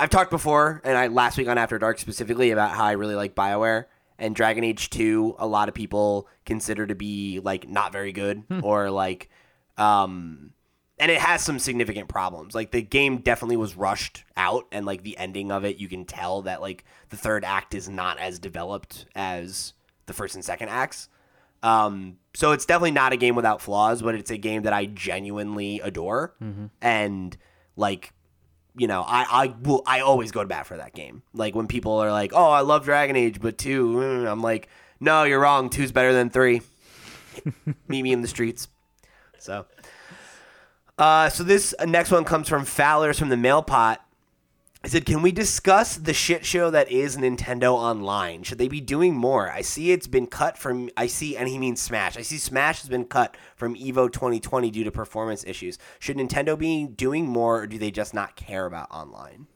I've 0.00 0.10
talked 0.10 0.30
before, 0.30 0.80
and 0.84 0.96
I 0.98 1.06
last 1.08 1.36
week 1.38 1.46
on 1.48 1.58
After 1.58 1.78
Dark 1.78 1.98
specifically 1.98 2.50
about 2.50 2.70
how 2.70 2.84
I 2.84 2.92
really 2.92 3.14
like 3.14 3.34
Bioware 3.36 3.84
and 4.18 4.34
Dragon 4.34 4.64
Age 4.64 4.90
Two. 4.90 5.36
A 5.38 5.46
lot 5.46 5.68
of 5.68 5.74
people 5.74 6.26
consider 6.46 6.86
to 6.86 6.94
be 6.94 7.38
like 7.40 7.68
not 7.68 7.92
very 7.92 8.12
good 8.12 8.42
or 8.62 8.90
like, 8.90 9.28
um, 9.76 10.54
and 11.02 11.10
it 11.10 11.18
has 11.18 11.42
some 11.42 11.58
significant 11.58 12.08
problems. 12.08 12.54
Like 12.54 12.70
the 12.70 12.80
game 12.80 13.18
definitely 13.18 13.56
was 13.56 13.76
rushed 13.76 14.22
out, 14.36 14.66
and 14.70 14.86
like 14.86 15.02
the 15.02 15.18
ending 15.18 15.50
of 15.50 15.64
it, 15.64 15.78
you 15.78 15.88
can 15.88 16.04
tell 16.04 16.42
that 16.42 16.60
like 16.60 16.84
the 17.08 17.16
third 17.16 17.44
act 17.44 17.74
is 17.74 17.88
not 17.88 18.20
as 18.20 18.38
developed 18.38 19.06
as 19.16 19.72
the 20.06 20.12
first 20.12 20.36
and 20.36 20.44
second 20.44 20.68
acts. 20.68 21.08
Um, 21.60 22.18
so 22.34 22.52
it's 22.52 22.64
definitely 22.66 22.92
not 22.92 23.12
a 23.12 23.16
game 23.16 23.34
without 23.34 23.60
flaws, 23.60 24.00
but 24.00 24.14
it's 24.14 24.30
a 24.30 24.36
game 24.36 24.62
that 24.62 24.72
I 24.72 24.86
genuinely 24.86 25.80
adore, 25.80 26.34
and 26.80 27.36
like 27.74 28.12
you 28.76 28.86
know, 28.86 29.02
I 29.02 29.26
I 29.28 29.54
will 29.60 29.82
I 29.84 30.02
always 30.02 30.30
go 30.30 30.42
to 30.42 30.48
bat 30.48 30.68
for 30.68 30.76
that 30.76 30.94
game. 30.94 31.24
Like 31.34 31.56
when 31.56 31.66
people 31.66 31.98
are 31.98 32.12
like, 32.12 32.30
"Oh, 32.32 32.50
I 32.50 32.60
love 32.60 32.84
Dragon 32.84 33.16
Age, 33.16 33.40
but 33.40 33.58
two, 33.58 33.88
mm," 33.96 34.30
I'm 34.30 34.40
like, 34.40 34.68
"No, 35.00 35.24
you're 35.24 35.40
wrong. 35.40 35.68
Two's 35.68 35.90
better 35.90 36.12
than 36.12 36.30
three. 36.30 36.62
Meet 37.88 38.02
me 38.02 38.12
in 38.12 38.22
the 38.22 38.28
streets." 38.28 38.68
So, 39.40 39.66
uh, 40.98 41.28
so 41.28 41.42
this 41.42 41.74
uh, 41.78 41.84
next 41.84 42.10
one 42.10 42.24
comes 42.24 42.48
from 42.48 42.64
Fowler's 42.64 43.18
from 43.18 43.28
the 43.28 43.36
Mail 43.36 43.62
Pot. 43.62 44.04
I 44.84 44.88
said, 44.88 45.06
"Can 45.06 45.22
we 45.22 45.30
discuss 45.30 45.96
the 45.96 46.12
shit 46.12 46.44
show 46.44 46.68
that 46.70 46.90
is 46.90 47.16
Nintendo 47.16 47.72
Online? 47.72 48.42
Should 48.42 48.58
they 48.58 48.66
be 48.66 48.80
doing 48.80 49.14
more? 49.14 49.48
I 49.50 49.60
see 49.60 49.92
it's 49.92 50.08
been 50.08 50.26
cut 50.26 50.58
from. 50.58 50.90
I 50.96 51.06
see, 51.06 51.36
and 51.36 51.48
he 51.48 51.56
means 51.58 51.80
Smash. 51.80 52.16
I 52.16 52.22
see 52.22 52.36
Smash 52.38 52.80
has 52.80 52.88
been 52.88 53.04
cut 53.04 53.36
from 53.54 53.76
Evo 53.76 54.12
2020 54.12 54.70
due 54.72 54.82
to 54.84 54.90
performance 54.90 55.44
issues. 55.46 55.78
Should 56.00 56.16
Nintendo 56.16 56.58
be 56.58 56.86
doing 56.86 57.26
more, 57.28 57.60
or 57.62 57.66
do 57.68 57.78
they 57.78 57.92
just 57.92 58.12
not 58.12 58.34
care 58.34 58.66
about 58.66 58.90
online? 58.90 59.46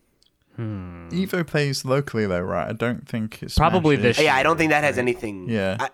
Evo 0.58 1.46
plays 1.46 1.84
locally 1.84 2.26
though, 2.26 2.40
right? 2.40 2.68
I 2.68 2.72
don't 2.72 3.06
think 3.08 3.42
it's 3.42 3.56
Probably 3.58 3.96
Smash 3.96 4.02
this 4.04 4.18
is. 4.18 4.24
Yeah, 4.24 4.36
I 4.36 4.42
don't 4.42 4.56
think 4.56 4.70
that 4.70 4.84
has 4.84 4.96
anything. 4.96 5.48
Yeah. 5.48 5.76
I- 5.78 5.90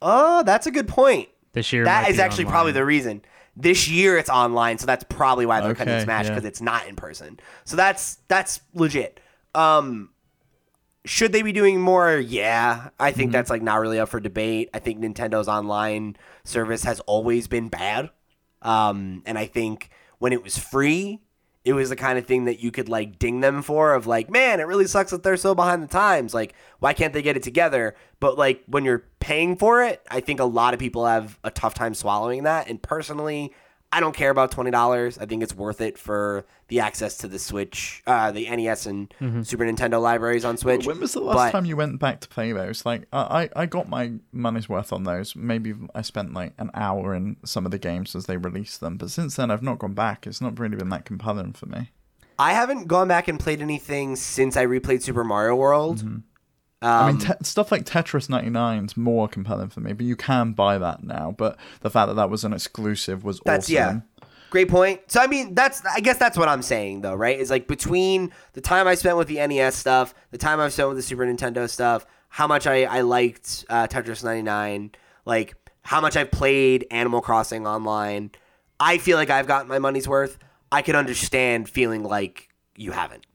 oh, 0.00 0.42
that's 0.44 0.66
a 0.66 0.70
good 0.70 0.88
point. 0.88 1.28
This 1.52 1.72
year 1.72 1.84
That 1.84 2.04
might 2.04 2.10
is 2.12 2.16
be 2.16 2.22
actually 2.22 2.44
online. 2.44 2.52
probably 2.52 2.72
the 2.72 2.84
reason. 2.84 3.22
This 3.56 3.88
year 3.88 4.16
it's 4.16 4.30
online, 4.30 4.78
so 4.78 4.86
that's 4.86 5.04
probably 5.04 5.44
why 5.46 5.60
they're 5.60 5.74
cutting 5.74 5.94
Okay, 5.94 6.04
Smash 6.04 6.26
yeah. 6.26 6.30
because 6.30 6.44
it's 6.44 6.60
not 6.60 6.86
in 6.88 6.96
person. 6.96 7.38
So 7.64 7.76
that's 7.76 8.18
that's 8.28 8.60
legit. 8.74 9.20
Um, 9.54 10.10
should 11.04 11.32
they 11.32 11.42
be 11.42 11.52
doing 11.52 11.80
more? 11.80 12.16
Yeah, 12.16 12.90
I 12.98 13.10
Mm-hmm. 13.10 13.18
think 13.18 13.32
that's 13.32 13.50
like 13.50 13.62
not 13.62 13.80
really 13.80 13.98
up 13.98 14.08
for 14.08 14.20
debate. 14.20 14.70
I 14.72 14.78
think 14.78 15.00
Nintendo's 15.00 15.48
online 15.48 16.16
service 16.44 16.84
has 16.84 17.00
always 17.00 17.48
been 17.48 17.68
bad, 17.68 18.10
um, 18.62 19.22
and 19.26 19.36
I 19.38 19.46
think 19.46 19.90
when 20.18 20.32
it 20.32 20.42
was 20.42 20.56
free, 20.58 21.20
it 21.64 21.74
was 21.74 21.90
the 21.90 21.96
kind 21.96 22.18
of 22.18 22.26
thing 22.26 22.46
that 22.46 22.60
you 22.60 22.70
could 22.70 22.88
like 22.88 23.18
ding 23.18 23.40
them 23.40 23.62
for 23.62 23.94
of 23.94 24.06
like, 24.06 24.30
man, 24.30 24.60
it 24.60 24.66
really 24.66 24.86
sucks 24.86 25.10
that 25.10 25.22
they're 25.22 25.36
so 25.36 25.54
behind 25.54 25.82
the 25.82 25.86
times. 25.88 26.32
Like, 26.32 26.54
why 26.78 26.94
can't 26.94 27.12
they 27.12 27.22
get 27.22 27.36
it 27.36 27.42
together? 27.42 27.94
But 28.18 28.38
like 28.38 28.62
when 28.66 28.84
you're 28.84 29.04
paying 29.18 29.56
for 29.56 29.84
it, 29.84 30.02
I 30.10 30.20
think 30.20 30.40
a 30.40 30.44
lot 30.44 30.72
of 30.72 30.80
people 30.80 31.04
have 31.04 31.38
a 31.44 31.50
tough 31.50 31.74
time 31.74 31.92
swallowing 31.94 32.44
that. 32.44 32.68
And 32.68 32.80
personally, 32.80 33.52
I 33.92 33.98
don't 33.98 34.14
care 34.14 34.30
about 34.30 34.52
twenty 34.52 34.70
dollars. 34.70 35.18
I 35.18 35.26
think 35.26 35.42
it's 35.42 35.54
worth 35.54 35.80
it 35.80 35.98
for 35.98 36.46
the 36.68 36.78
access 36.78 37.16
to 37.18 37.28
the 37.28 37.40
Switch, 37.40 38.02
uh, 38.06 38.30
the 38.30 38.48
NES 38.48 38.86
and 38.86 39.12
Super 39.42 39.64
Nintendo 39.64 40.00
libraries 40.00 40.44
on 40.44 40.56
Switch. 40.56 40.86
When 40.86 41.00
was 41.00 41.12
the 41.14 41.20
last 41.20 41.34
But- 41.36 41.50
time 41.50 41.64
you 41.64 41.76
went 41.76 41.98
back 41.98 42.20
to 42.20 42.28
play 42.28 42.52
those? 42.52 42.86
Like, 42.86 43.08
I, 43.12 43.48
I 43.56 43.62
I 43.62 43.66
got 43.66 43.88
my 43.88 44.12
money's 44.32 44.68
worth 44.68 44.92
on 44.92 45.02
those. 45.02 45.34
Maybe 45.34 45.74
I 45.94 46.02
spent 46.02 46.32
like 46.32 46.52
an 46.58 46.70
hour 46.72 47.14
in 47.16 47.36
some 47.44 47.64
of 47.64 47.72
the 47.72 47.78
games 47.78 48.14
as 48.14 48.26
they 48.26 48.36
released 48.36 48.80
them, 48.80 48.96
but 48.96 49.10
since 49.10 49.34
then 49.34 49.50
I've 49.50 49.62
not 49.62 49.80
gone 49.80 49.94
back. 49.94 50.24
It's 50.26 50.40
not 50.40 50.58
really 50.60 50.76
been 50.76 50.90
that 50.90 51.04
compelling 51.04 51.52
for 51.54 51.66
me. 51.66 51.90
I 52.38 52.52
haven't 52.52 52.86
gone 52.86 53.08
back 53.08 53.26
and 53.28 53.38
played 53.40 53.60
anything 53.60 54.14
since 54.16 54.56
I 54.56 54.64
replayed 54.66 55.02
Super 55.02 55.24
Mario 55.24 55.56
World. 55.56 55.98
Mm-hmm. 55.98 56.16
Um, 56.82 56.90
I 56.90 57.12
mean, 57.12 57.18
te- 57.20 57.32
stuff 57.42 57.70
like 57.70 57.84
Tetris 57.84 58.30
99 58.30 58.86
is 58.86 58.96
more 58.96 59.28
compelling 59.28 59.68
for 59.68 59.80
me, 59.80 59.92
but 59.92 60.06
you 60.06 60.16
can 60.16 60.52
buy 60.52 60.78
that 60.78 61.02
now. 61.04 61.34
But 61.36 61.58
the 61.80 61.90
fact 61.90 62.08
that 62.08 62.14
that 62.14 62.30
was 62.30 62.42
an 62.44 62.52
exclusive 62.54 63.22
was 63.22 63.40
That's 63.44 63.66
awesome. 63.66 63.74
yeah. 63.74 64.00
Great 64.50 64.68
point. 64.68 65.00
So 65.06 65.20
I 65.20 65.28
mean, 65.28 65.54
that's 65.54 65.84
I 65.84 66.00
guess 66.00 66.16
that's 66.18 66.36
what 66.36 66.48
I'm 66.48 66.62
saying 66.62 67.02
though, 67.02 67.14
right? 67.14 67.38
Is 67.38 67.50
like 67.50 67.68
between 67.68 68.32
the 68.54 68.60
time 68.60 68.88
I 68.88 68.96
spent 68.96 69.16
with 69.16 69.28
the 69.28 69.46
NES 69.46 69.76
stuff, 69.76 70.12
the 70.32 70.38
time 70.38 70.58
I've 70.58 70.72
spent 70.72 70.88
with 70.88 70.96
the 70.96 71.02
Super 71.02 71.24
Nintendo 71.24 71.68
stuff, 71.70 72.04
how 72.30 72.48
much 72.48 72.66
I 72.66 72.82
I 72.84 73.02
liked 73.02 73.64
uh, 73.68 73.86
Tetris 73.86 74.24
99, 74.24 74.90
like 75.24 75.54
how 75.82 76.00
much 76.00 76.16
I've 76.16 76.32
played 76.32 76.86
Animal 76.90 77.20
Crossing 77.20 77.64
online. 77.66 78.32
I 78.80 78.98
feel 78.98 79.16
like 79.16 79.30
I've 79.30 79.46
gotten 79.46 79.68
my 79.68 79.78
money's 79.78 80.08
worth. 80.08 80.38
I 80.72 80.82
can 80.82 80.96
understand 80.96 81.68
feeling 81.68 82.02
like 82.02 82.48
you 82.74 82.90
haven't. 82.90 83.26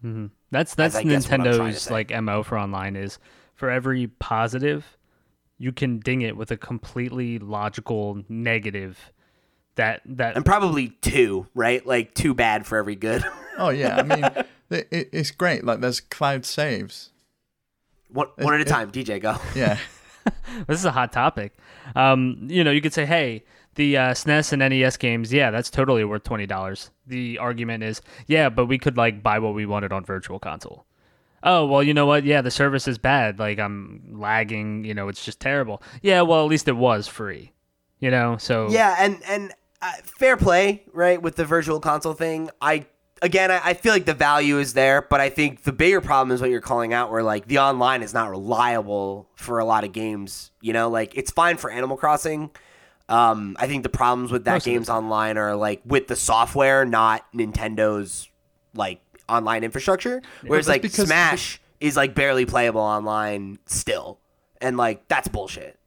That's 0.52 0.76
that's 0.76 0.96
I 0.96 1.04
guess 1.04 1.30
what 1.30 1.40
I'm 1.40 1.44
trying 1.44 1.54
to 1.54 1.60
Nintendo's 1.60 1.92
like 1.92 2.22
mo 2.24 2.44
for 2.44 2.58
online 2.60 2.96
is 2.98 3.20
for 3.56 3.70
every 3.70 4.08
positive, 4.08 4.98
you 5.58 5.72
can 5.72 6.00
ding 6.00 6.22
it 6.22 6.38
with 6.38 6.52
a 6.52 6.58
completely 6.58 7.40
logical 7.40 8.24
negative. 8.30 9.12
That 9.76 10.02
that 10.06 10.36
And 10.36 10.46
probably 10.46 10.90
two, 11.02 11.48
right? 11.54 11.86
Like 11.86 12.14
too 12.14 12.34
bad 12.34 12.66
for 12.66 12.78
every 12.78 12.96
good. 12.96 13.24
Oh 13.58 13.70
yeah, 13.70 13.96
I 13.96 14.04
mean, 14.04 14.24
it, 14.70 14.88
it, 14.92 15.10
it's 15.14 15.32
great. 15.32 15.64
Like 15.64 15.80
there's 15.80 16.02
cloud 16.02 16.44
saves. 16.46 17.12
one, 18.10 18.28
one 18.36 18.54
at 18.54 18.60
a 18.60 18.64
it- 18.64 18.68
time. 18.68 18.92
DJ, 18.92 19.22
go. 19.22 19.38
Yeah. 19.56 19.78
this 20.68 20.78
is 20.80 20.84
a 20.84 20.92
hot 20.92 21.14
topic. 21.14 21.56
Um, 21.96 22.48
you 22.50 22.66
know, 22.66 22.72
you 22.72 22.82
could 22.82 22.94
say, 22.94 23.06
hey, 23.06 23.46
the 23.76 23.96
uh, 23.96 24.12
SNES 24.12 24.52
and 24.52 24.60
NES 24.60 24.98
games, 24.98 25.32
yeah, 25.32 25.52
that's 25.52 25.70
totally 25.70 26.04
worth 26.04 26.24
twenty 26.24 26.46
dollars. 26.46 26.92
The 27.08 27.38
argument 27.38 27.84
is, 27.84 28.02
yeah, 28.28 28.50
but 28.50 28.66
we 28.66 28.78
could 28.78 28.98
like 28.98 29.24
buy 29.24 29.40
what 29.40 29.54
we 29.54 29.66
wanted 29.66 29.94
on 29.94 30.04
Virtual 30.04 30.38
Console. 30.40 30.86
Oh 31.46 31.66
well, 31.68 31.84
you 31.84 31.94
know 31.94 32.08
what? 32.08 32.26
Yeah, 32.26 32.42
the 32.42 32.52
service 32.52 32.88
is 32.88 32.98
bad. 32.98 33.40
Like 33.40 33.60
I'm 33.60 34.02
lagging. 34.12 34.84
You 34.84 34.94
know, 34.96 35.08
it's 35.08 35.24
just 35.24 35.40
terrible. 35.40 35.82
Yeah, 36.02 36.22
well, 36.22 36.44
at 36.44 36.50
least 36.50 36.68
it 36.68 36.76
was 36.76 37.08
free. 37.08 37.54
You 38.00 38.12
know, 38.12 38.38
so 38.38 38.68
Yeah, 38.70 38.96
and 39.00 39.22
and 39.28 39.54
uh, 39.82 39.92
fair 40.04 40.36
play, 40.36 40.84
right? 40.92 41.22
With 41.22 41.36
the 41.36 41.46
virtual 41.46 41.80
console 41.80 42.14
thing, 42.14 42.50
I 42.62 42.88
again, 43.22 43.52
I, 43.52 43.62
I 43.64 43.74
feel 43.76 43.94
like 43.94 44.06
the 44.06 44.14
value 44.14 44.58
is 44.60 44.74
there, 44.74 45.02
but 45.04 45.22
I 45.22 45.30
think 45.30 45.64
the 45.64 45.72
bigger 45.72 46.02
problem 46.02 46.34
is 46.34 46.42
what 46.42 46.50
you're 46.50 46.62
calling 46.62 46.94
out, 46.94 47.12
where 47.12 47.24
like 47.24 47.48
the 47.48 47.60
online 47.60 48.02
is 48.02 48.14
not 48.14 48.30
reliable 48.30 49.30
for 49.36 49.60
a 49.60 49.66
lot 49.66 49.84
of 49.84 49.92
games. 49.92 50.52
You 50.62 50.74
know, 50.74 50.90
like 50.90 51.16
it's 51.16 51.32
fine 51.32 51.58
for 51.58 51.70
Animal 51.70 51.96
Crossing. 51.96 52.50
Um, 53.08 53.56
I 53.60 53.68
think 53.68 53.84
the 53.84 53.90
problems 53.90 54.32
with 54.32 54.46
that 54.46 54.54
Most 54.54 54.66
game's 54.66 54.90
online 54.90 55.38
are 55.38 55.56
like 55.56 55.82
with 55.86 56.08
the 56.08 56.16
software, 56.16 56.86
not 56.86 57.24
Nintendo's 57.34 58.30
like 58.74 59.00
online 59.30 59.64
infrastructure. 59.64 60.22
Whereas 60.46 60.68
like 60.68 60.86
Smash 60.86 61.60
is 61.80 61.96
like 61.96 62.16
barely 62.16 62.46
playable 62.46 62.82
online 62.82 63.60
still, 63.66 64.20
and 64.62 64.78
like 64.78 65.08
that's 65.08 65.28
bullshit. 65.28 65.80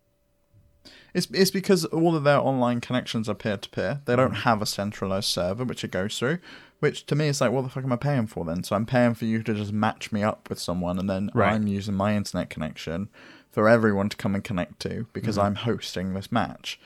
It's, 1.14 1.26
it's 1.32 1.50
because 1.50 1.84
all 1.86 2.14
of 2.14 2.24
their 2.24 2.38
online 2.38 2.80
connections 2.80 3.28
are 3.28 3.34
peer 3.34 3.56
to 3.56 3.68
peer. 3.70 4.02
They 4.04 4.14
don't 4.14 4.34
have 4.34 4.60
a 4.60 4.66
centralized 4.66 5.28
server 5.28 5.64
which 5.64 5.82
it 5.82 5.90
goes 5.90 6.18
through, 6.18 6.38
which 6.80 7.06
to 7.06 7.14
me 7.16 7.28
is 7.28 7.40
like, 7.40 7.50
what 7.50 7.62
the 7.62 7.70
fuck 7.70 7.82
am 7.84 7.92
I 7.92 7.96
paying 7.96 8.26
for 8.26 8.44
then? 8.44 8.62
So 8.62 8.76
I'm 8.76 8.84
paying 8.86 9.14
for 9.14 9.24
you 9.24 9.42
to 9.42 9.54
just 9.54 9.72
match 9.72 10.12
me 10.12 10.22
up 10.22 10.48
with 10.50 10.58
someone, 10.60 10.98
and 10.98 11.08
then 11.08 11.30
Right. 11.34 11.54
I'm 11.54 11.66
using 11.66 11.94
my 11.94 12.14
internet 12.14 12.50
connection 12.50 13.08
for 13.50 13.68
everyone 13.68 14.10
to 14.10 14.16
come 14.18 14.34
and 14.34 14.44
connect 14.44 14.80
to 14.80 15.06
because 15.14 15.36
Mm-hmm. 15.38 15.46
I'm 15.46 15.54
hosting 15.56 16.12
this 16.14 16.30
match. 16.30 16.78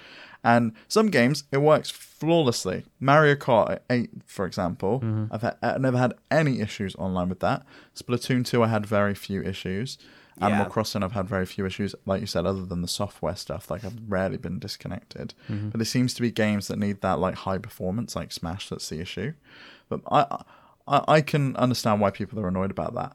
And 0.44 0.72
some 0.88 1.08
games 1.08 1.44
it 1.52 1.58
works 1.58 1.90
flawlessly. 1.90 2.84
Mario 2.98 3.34
Kart 3.36 3.78
8, 3.88 4.10
for 4.26 4.44
example, 4.44 5.00
mm-hmm. 5.00 5.32
I've, 5.32 5.42
had, 5.42 5.56
I've 5.62 5.80
never 5.80 5.98
had 5.98 6.14
any 6.30 6.60
issues 6.60 6.96
online 6.96 7.28
with 7.28 7.40
that. 7.40 7.64
Splatoon 7.94 8.44
2, 8.44 8.62
I 8.62 8.68
had 8.68 8.84
very 8.84 9.14
few 9.14 9.42
issues. 9.42 9.98
Animal 10.40 10.66
Crossing, 10.66 11.02
I've 11.02 11.12
had 11.12 11.28
very 11.28 11.46
few 11.46 11.66
issues, 11.66 11.94
like 12.06 12.20
you 12.20 12.26
said, 12.26 12.46
other 12.46 12.64
than 12.64 12.82
the 12.82 12.88
software 12.88 13.36
stuff. 13.36 13.70
Like 13.70 13.84
I've 13.84 13.98
rarely 14.08 14.38
been 14.38 14.58
disconnected. 14.58 15.34
Mm-hmm. 15.48 15.70
But 15.70 15.78
there 15.78 15.84
seems 15.84 16.14
to 16.14 16.22
be 16.22 16.30
games 16.30 16.68
that 16.68 16.78
need 16.78 17.00
that 17.02 17.18
like 17.18 17.36
high 17.36 17.58
performance, 17.58 18.16
like 18.16 18.32
Smash. 18.32 18.68
That's 18.68 18.88
the 18.88 19.00
issue. 19.00 19.34
But 19.88 20.00
I, 20.10 20.42
I, 20.88 21.04
I 21.08 21.20
can 21.20 21.54
understand 21.56 22.00
why 22.00 22.10
people 22.10 22.40
are 22.40 22.48
annoyed 22.48 22.70
about 22.70 22.94
that. 22.94 23.14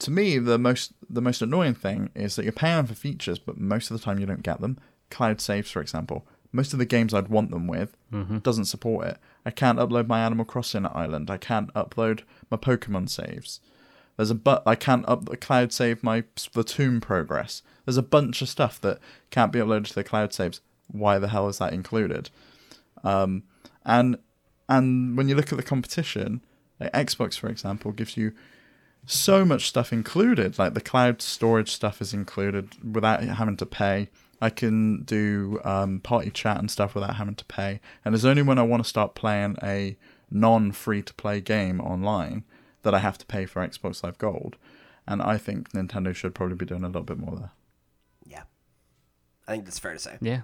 To 0.00 0.10
me, 0.10 0.38
the 0.38 0.58
most 0.58 0.92
the 1.08 1.22
most 1.22 1.42
annoying 1.42 1.74
thing 1.74 2.10
is 2.14 2.36
that 2.36 2.44
you're 2.44 2.52
paying 2.52 2.86
for 2.86 2.94
features, 2.94 3.38
but 3.38 3.58
most 3.58 3.90
of 3.90 3.98
the 3.98 4.02
time 4.02 4.18
you 4.18 4.26
don't 4.26 4.42
get 4.42 4.60
them. 4.60 4.78
Cloud 5.10 5.40
saves, 5.40 5.70
for 5.70 5.80
example, 5.80 6.26
most 6.52 6.72
of 6.72 6.78
the 6.78 6.84
games 6.86 7.12
I'd 7.12 7.28
want 7.28 7.50
them 7.50 7.66
with 7.66 7.96
doesn't 8.42 8.66
support 8.66 9.06
it. 9.06 9.18
I 9.44 9.50
can't 9.50 9.78
upload 9.78 10.06
my 10.06 10.20
Animal 10.20 10.44
Crossing 10.44 10.86
island. 10.86 11.30
I 11.30 11.36
can't 11.36 11.72
upload 11.74 12.22
my 12.50 12.56
Pokemon 12.56 13.10
saves. 13.10 13.60
There's 14.16 14.30
a 14.30 14.34
but 14.34 14.62
I 14.66 14.74
can't 14.74 15.06
up 15.08 15.26
the 15.28 15.36
cloud 15.36 15.72
save 15.72 16.02
my 16.02 16.22
Splatoon 16.36 17.02
progress. 17.02 17.62
There's 17.84 17.96
a 17.98 18.02
bunch 18.02 18.40
of 18.42 18.48
stuff 18.48 18.80
that 18.80 18.98
can't 19.30 19.52
be 19.52 19.58
uploaded 19.58 19.88
to 19.88 19.94
the 19.94 20.04
cloud 20.04 20.32
saves. 20.32 20.60
Why 20.88 21.18
the 21.18 21.28
hell 21.28 21.48
is 21.48 21.58
that 21.58 21.72
included? 21.72 22.30
Um, 23.04 23.42
and 23.84 24.18
and 24.68 25.16
when 25.16 25.28
you 25.28 25.34
look 25.34 25.52
at 25.52 25.56
the 25.56 25.62
competition, 25.62 26.40
like 26.80 26.92
Xbox 26.92 27.38
for 27.38 27.48
example, 27.48 27.92
gives 27.92 28.16
you 28.16 28.32
so 29.06 29.44
much 29.44 29.68
stuff 29.68 29.92
included. 29.92 30.58
Like 30.58 30.74
the 30.74 30.80
cloud 30.80 31.22
storage 31.22 31.70
stuff 31.70 32.00
is 32.00 32.12
included 32.12 32.70
without 32.94 33.22
having 33.22 33.56
to 33.58 33.66
pay. 33.66 34.08
I 34.40 34.50
can 34.50 35.02
do 35.04 35.60
um, 35.64 36.00
party 36.00 36.30
chat 36.30 36.58
and 36.58 36.70
stuff 36.70 36.94
without 36.94 37.16
having 37.16 37.34
to 37.36 37.44
pay. 37.46 37.80
And 38.04 38.14
it's 38.14 38.24
only 38.24 38.42
when 38.42 38.58
I 38.58 38.62
want 38.62 38.82
to 38.82 38.88
start 38.88 39.14
playing 39.14 39.56
a 39.62 39.96
non 40.30 40.72
free 40.72 41.02
to 41.02 41.14
play 41.14 41.40
game 41.40 41.80
online 41.80 42.44
that 42.82 42.94
I 42.94 42.98
have 42.98 43.18
to 43.18 43.26
pay 43.26 43.46
for 43.46 43.66
Xbox 43.66 44.02
Live 44.02 44.18
Gold. 44.18 44.56
And 45.06 45.22
I 45.22 45.38
think 45.38 45.72
Nintendo 45.72 46.14
should 46.14 46.34
probably 46.34 46.56
be 46.56 46.66
doing 46.66 46.84
a 46.84 46.88
little 46.88 47.02
bit 47.02 47.18
more 47.18 47.36
there. 47.36 47.52
Yeah. 48.26 48.42
I 49.46 49.52
think 49.52 49.64
that's 49.64 49.78
fair 49.78 49.92
to 49.92 49.98
say. 49.98 50.18
Yeah. 50.20 50.42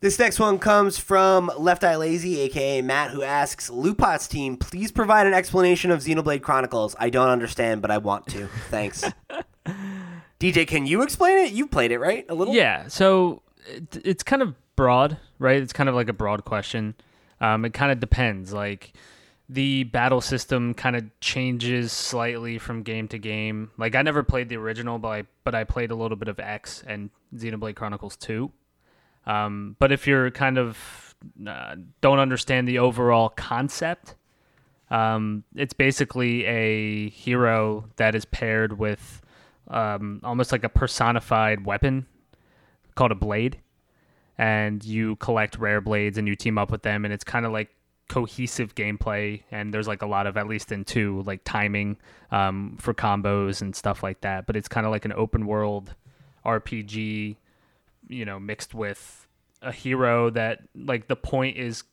This 0.00 0.18
next 0.18 0.40
one 0.40 0.58
comes 0.58 0.96
from 0.96 1.52
Left 1.58 1.84
Eye 1.84 1.96
Lazy, 1.96 2.40
aka 2.40 2.80
Matt, 2.80 3.10
who 3.10 3.22
asks 3.22 3.68
LootPots 3.68 4.30
team, 4.30 4.56
please 4.56 4.90
provide 4.90 5.26
an 5.26 5.34
explanation 5.34 5.90
of 5.90 6.00
Xenoblade 6.00 6.40
Chronicles. 6.40 6.96
I 6.98 7.10
don't 7.10 7.28
understand, 7.28 7.82
but 7.82 7.90
I 7.90 7.98
want 7.98 8.26
to. 8.28 8.48
Thanks. 8.70 9.04
DJ, 10.40 10.66
can 10.66 10.86
you 10.86 11.02
explain 11.02 11.36
it? 11.38 11.52
You 11.52 11.66
played 11.66 11.92
it, 11.92 11.98
right? 11.98 12.24
A 12.28 12.34
little? 12.34 12.54
Yeah, 12.54 12.88
so 12.88 13.42
it, 13.66 14.00
it's 14.04 14.22
kind 14.22 14.40
of 14.40 14.54
broad, 14.74 15.18
right? 15.38 15.60
It's 15.60 15.74
kind 15.74 15.88
of 15.88 15.94
like 15.94 16.08
a 16.08 16.14
broad 16.14 16.46
question. 16.46 16.94
Um, 17.42 17.66
it 17.66 17.74
kind 17.74 17.92
of 17.92 18.00
depends. 18.00 18.50
Like 18.50 18.94
the 19.50 19.84
battle 19.84 20.22
system 20.22 20.72
kind 20.72 20.96
of 20.96 21.04
changes 21.20 21.92
slightly 21.92 22.56
from 22.56 22.82
game 22.82 23.06
to 23.08 23.18
game. 23.18 23.70
Like 23.76 23.94
I 23.94 24.00
never 24.00 24.22
played 24.22 24.48
the 24.48 24.56
original, 24.56 24.98
but 24.98 25.08
I 25.08 25.22
but 25.44 25.54
I 25.54 25.64
played 25.64 25.90
a 25.90 25.94
little 25.94 26.16
bit 26.16 26.28
of 26.28 26.40
X 26.40 26.82
and 26.86 27.10
Xenoblade 27.36 27.76
Chronicles 27.76 28.16
Two. 28.16 28.50
Um, 29.26 29.76
but 29.78 29.92
if 29.92 30.06
you're 30.06 30.30
kind 30.30 30.56
of 30.56 31.14
uh, 31.46 31.76
don't 32.00 32.18
understand 32.18 32.66
the 32.66 32.78
overall 32.78 33.28
concept, 33.28 34.14
um, 34.90 35.44
it's 35.54 35.74
basically 35.74 36.46
a 36.46 37.10
hero 37.10 37.84
that 37.96 38.14
is 38.14 38.24
paired 38.24 38.78
with 38.78 39.20
um, 39.70 40.20
almost 40.24 40.52
like 40.52 40.64
a 40.64 40.68
personified 40.68 41.64
weapon 41.64 42.06
called 42.94 43.12
a 43.12 43.16
blade, 43.16 43.58
and 44.36 44.84
you 44.84 45.16
collect 45.16 45.58
rare 45.58 45.80
blades 45.80 46.18
and 46.18 46.28
you 46.28 46.36
team 46.36 46.58
up 46.58 46.70
with 46.70 46.82
them, 46.82 47.04
and 47.04 47.14
it's 47.14 47.24
kind 47.24 47.46
of 47.46 47.52
like 47.52 47.70
cohesive 48.08 48.74
gameplay. 48.74 49.42
And 49.50 49.72
there's 49.72 49.88
like 49.88 50.02
a 50.02 50.06
lot 50.06 50.26
of 50.26 50.36
at 50.36 50.48
least 50.48 50.72
in 50.72 50.84
two 50.84 51.22
like 51.22 51.42
timing 51.44 51.96
um, 52.30 52.76
for 52.78 52.92
combos 52.92 53.62
and 53.62 53.74
stuff 53.74 54.02
like 54.02 54.20
that. 54.22 54.46
But 54.46 54.56
it's 54.56 54.68
kind 54.68 54.84
of 54.84 54.92
like 54.92 55.04
an 55.04 55.12
open 55.12 55.46
world 55.46 55.94
RPG, 56.44 57.36
you 58.08 58.24
know, 58.24 58.38
mixed 58.40 58.74
with 58.74 59.26
a 59.62 59.72
hero 59.72 60.30
that 60.30 60.62
like 60.74 61.08
the 61.08 61.16
point 61.16 61.56
is 61.56 61.84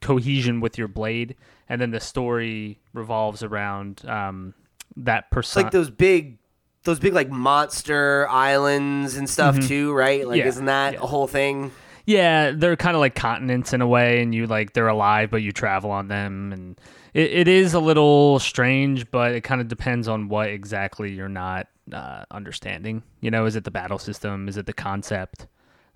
cohesion 0.00 0.60
with 0.60 0.78
your 0.78 0.88
blade, 0.88 1.34
and 1.68 1.80
then 1.80 1.90
the 1.90 2.00
story 2.00 2.78
revolves 2.92 3.42
around 3.42 4.02
um, 4.06 4.54
that 4.96 5.30
person. 5.30 5.62
like 5.62 5.72
those 5.72 5.90
big, 5.90 6.38
those 6.86 6.98
big 6.98 7.12
like 7.12 7.28
monster 7.28 8.26
islands 8.30 9.16
and 9.16 9.28
stuff 9.28 9.60
too, 9.60 9.92
right? 9.92 10.26
Like, 10.26 10.36
Mm-hmm. 10.38 10.44
Yeah, 10.46 10.48
isn't 10.48 10.64
that 10.66 10.92
yeah. 10.94 11.02
a 11.02 11.06
whole 11.06 11.26
thing? 11.26 11.72
Yeah, 12.06 12.52
they're 12.54 12.76
kind 12.76 12.94
of 12.94 13.00
like 13.00 13.14
continents 13.14 13.72
in 13.72 13.80
a 13.82 13.86
way, 13.86 14.22
and 14.22 14.34
you 14.34 14.46
like 14.46 14.72
they're 14.72 14.86
alive, 14.88 15.30
but 15.30 15.42
you 15.42 15.50
travel 15.52 15.90
on 15.90 16.06
them, 16.08 16.52
and 16.52 16.80
it, 17.14 17.32
it 17.32 17.48
is 17.48 17.74
a 17.74 17.80
little 17.80 18.38
strange, 18.38 19.10
but 19.10 19.32
it 19.32 19.40
kind 19.42 19.60
of 19.60 19.66
depends 19.68 20.06
on 20.06 20.28
what 20.28 20.48
exactly 20.48 21.12
you're 21.12 21.28
not 21.28 21.66
uh, 21.92 22.24
understanding. 22.30 23.02
You 23.20 23.30
know, 23.32 23.44
is 23.44 23.56
it 23.56 23.64
the 23.64 23.72
battle 23.72 23.98
system? 23.98 24.48
Is 24.48 24.56
it 24.56 24.66
the 24.66 24.72
concept? 24.72 25.46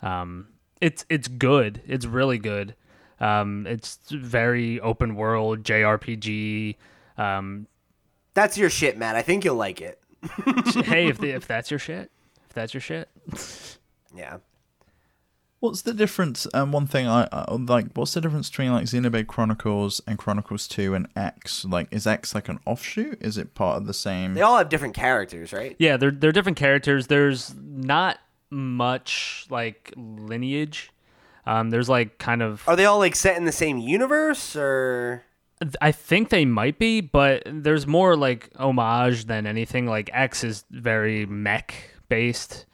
Um, 0.02 0.48
it's 0.80 1.04
it's 1.08 1.28
good. 1.28 1.80
It's 1.86 2.06
really 2.06 2.38
good. 2.38 2.74
Um, 3.20 3.66
it's 3.68 3.98
very 4.10 4.80
open 4.80 5.14
world 5.14 5.62
JRPG. 5.62 6.76
Um, 7.18 7.66
That's 8.34 8.56
your 8.58 8.70
shit, 8.70 8.98
Matt. 8.98 9.14
I 9.14 9.22
think 9.22 9.44
you'll 9.44 9.56
like 9.56 9.80
it. 9.80 9.99
Hey, 10.84 11.08
if 11.08 11.18
the, 11.18 11.30
if 11.30 11.46
that's 11.46 11.70
your 11.70 11.78
shit, 11.78 12.10
if 12.46 12.52
that's 12.54 12.74
your 12.74 12.80
shit, 12.80 13.08
Yeah. 14.14 14.38
What's 15.60 15.82
the 15.82 15.92
difference? 15.92 16.46
Um, 16.54 16.72
one 16.72 16.86
thing 16.86 17.06
I, 17.06 17.28
I 17.30 17.52
like. 17.52 17.88
What's 17.92 18.14
the 18.14 18.22
difference 18.22 18.48
between 18.48 18.72
like 18.72 18.86
Xenoblade 18.86 19.26
Chronicles 19.26 20.00
and 20.06 20.18
Chronicles 20.18 20.66
Two 20.66 20.94
and 20.94 21.06
X? 21.14 21.66
Like, 21.66 21.88
is 21.90 22.06
X 22.06 22.34
like 22.34 22.48
an 22.48 22.60
offshoot? 22.64 23.18
Is 23.20 23.36
it 23.36 23.54
part 23.54 23.76
of 23.76 23.86
the 23.86 23.92
same? 23.92 24.32
They 24.32 24.40
all 24.40 24.56
have 24.56 24.70
different 24.70 24.94
characters, 24.94 25.52
right? 25.52 25.76
Yeah, 25.78 25.98
they're 25.98 26.12
they're 26.12 26.32
different 26.32 26.56
characters. 26.56 27.08
There's 27.08 27.54
not 27.62 28.18
much 28.48 29.46
like 29.50 29.92
lineage. 29.98 30.90
Um, 31.46 31.68
there's 31.68 31.90
like 31.90 32.16
kind 32.16 32.40
of 32.42 32.66
Are 32.66 32.74
they 32.76 32.86
all 32.86 32.98
like 32.98 33.14
set 33.14 33.36
in 33.36 33.44
the 33.44 33.52
same 33.52 33.76
universe 33.78 34.56
or? 34.56 35.24
I 35.80 35.92
think 35.92 36.30
they 36.30 36.44
might 36.44 36.78
be, 36.78 37.00
but 37.00 37.42
there's 37.46 37.86
more 37.86 38.16
like 38.16 38.50
homage 38.56 39.26
than 39.26 39.46
anything. 39.46 39.86
Like 39.86 40.08
X 40.12 40.42
is 40.42 40.64
very 40.70 41.26
mech 41.26 41.74
based, 42.08 42.66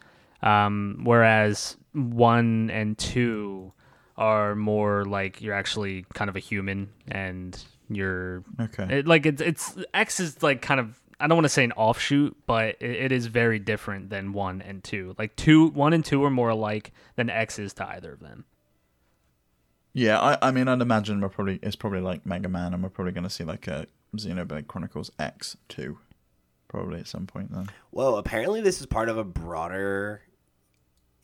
um, 0.43 1.01
whereas 1.03 1.77
one 1.93 2.71
and 2.71 2.97
two 2.97 3.73
are 4.17 4.55
more 4.55 5.05
like 5.05 5.43
you're 5.43 5.55
actually 5.55 6.07
kind 6.15 6.31
of 6.31 6.37
a 6.37 6.41
human 6.41 6.89
and 7.09 7.63
you're 7.89 8.43
Okay. 8.61 8.99
it, 8.99 9.07
like 9.07 9.27
it's 9.27 9.43
it's 9.43 9.77
X 9.93 10.21
is 10.21 10.43
like 10.43 10.63
kind 10.63 10.81
of 10.81 11.01
I 11.19 11.27
don't 11.27 11.37
want 11.37 11.47
to 11.47 11.51
say 11.51 11.65
an 11.65 11.73
offshoot, 11.73 12.37
but 12.47 12.77
it, 12.81 12.91
it 12.91 13.13
is 13.13 13.27
very 13.27 13.59
different 13.59 14.11
than 14.11 14.33
one 14.33 14.61
and 14.63 14.85
two. 14.85 15.15
Like 15.19 15.35
two, 15.35 15.69
one 15.69 15.93
and 15.93 16.05
two 16.05 16.23
are 16.25 16.31
more 16.31 16.51
alike 16.51 16.93
than 17.17 17.31
X 17.31 17.59
is 17.59 17.73
to 17.75 17.89
either 17.89 18.13
of 18.13 18.21
them. 18.21 18.45
Yeah, 19.99 20.21
I, 20.21 20.49
I 20.49 20.51
mean, 20.51 20.69
I'd 20.69 20.83
imagine 20.83 21.23
we're 21.23 21.31
probably 21.31 21.59
it's 21.63 21.75
probably 21.75 22.01
like 22.01 22.27
Mega 22.27 22.49
Man, 22.51 22.75
and 22.75 22.83
we're 22.83 22.91
probably 22.91 23.13
going 23.13 23.25
to 23.25 23.31
see 23.31 23.45
like 23.45 23.67
a 23.67 23.87
Xenoblade 24.15 24.67
Chronicles 24.67 25.11
X 25.19 25.57
two, 25.69 25.99
probably 26.69 27.01
at 27.01 27.09
some 27.09 27.27
point 27.27 27.51
then. 27.51 27.69
Whoa! 27.93 28.17
Apparently, 28.17 28.61
this 28.61 28.79
is 28.81 28.87
part 28.87 29.09
of 29.09 29.17
a 29.17 29.25
broader 29.25 30.21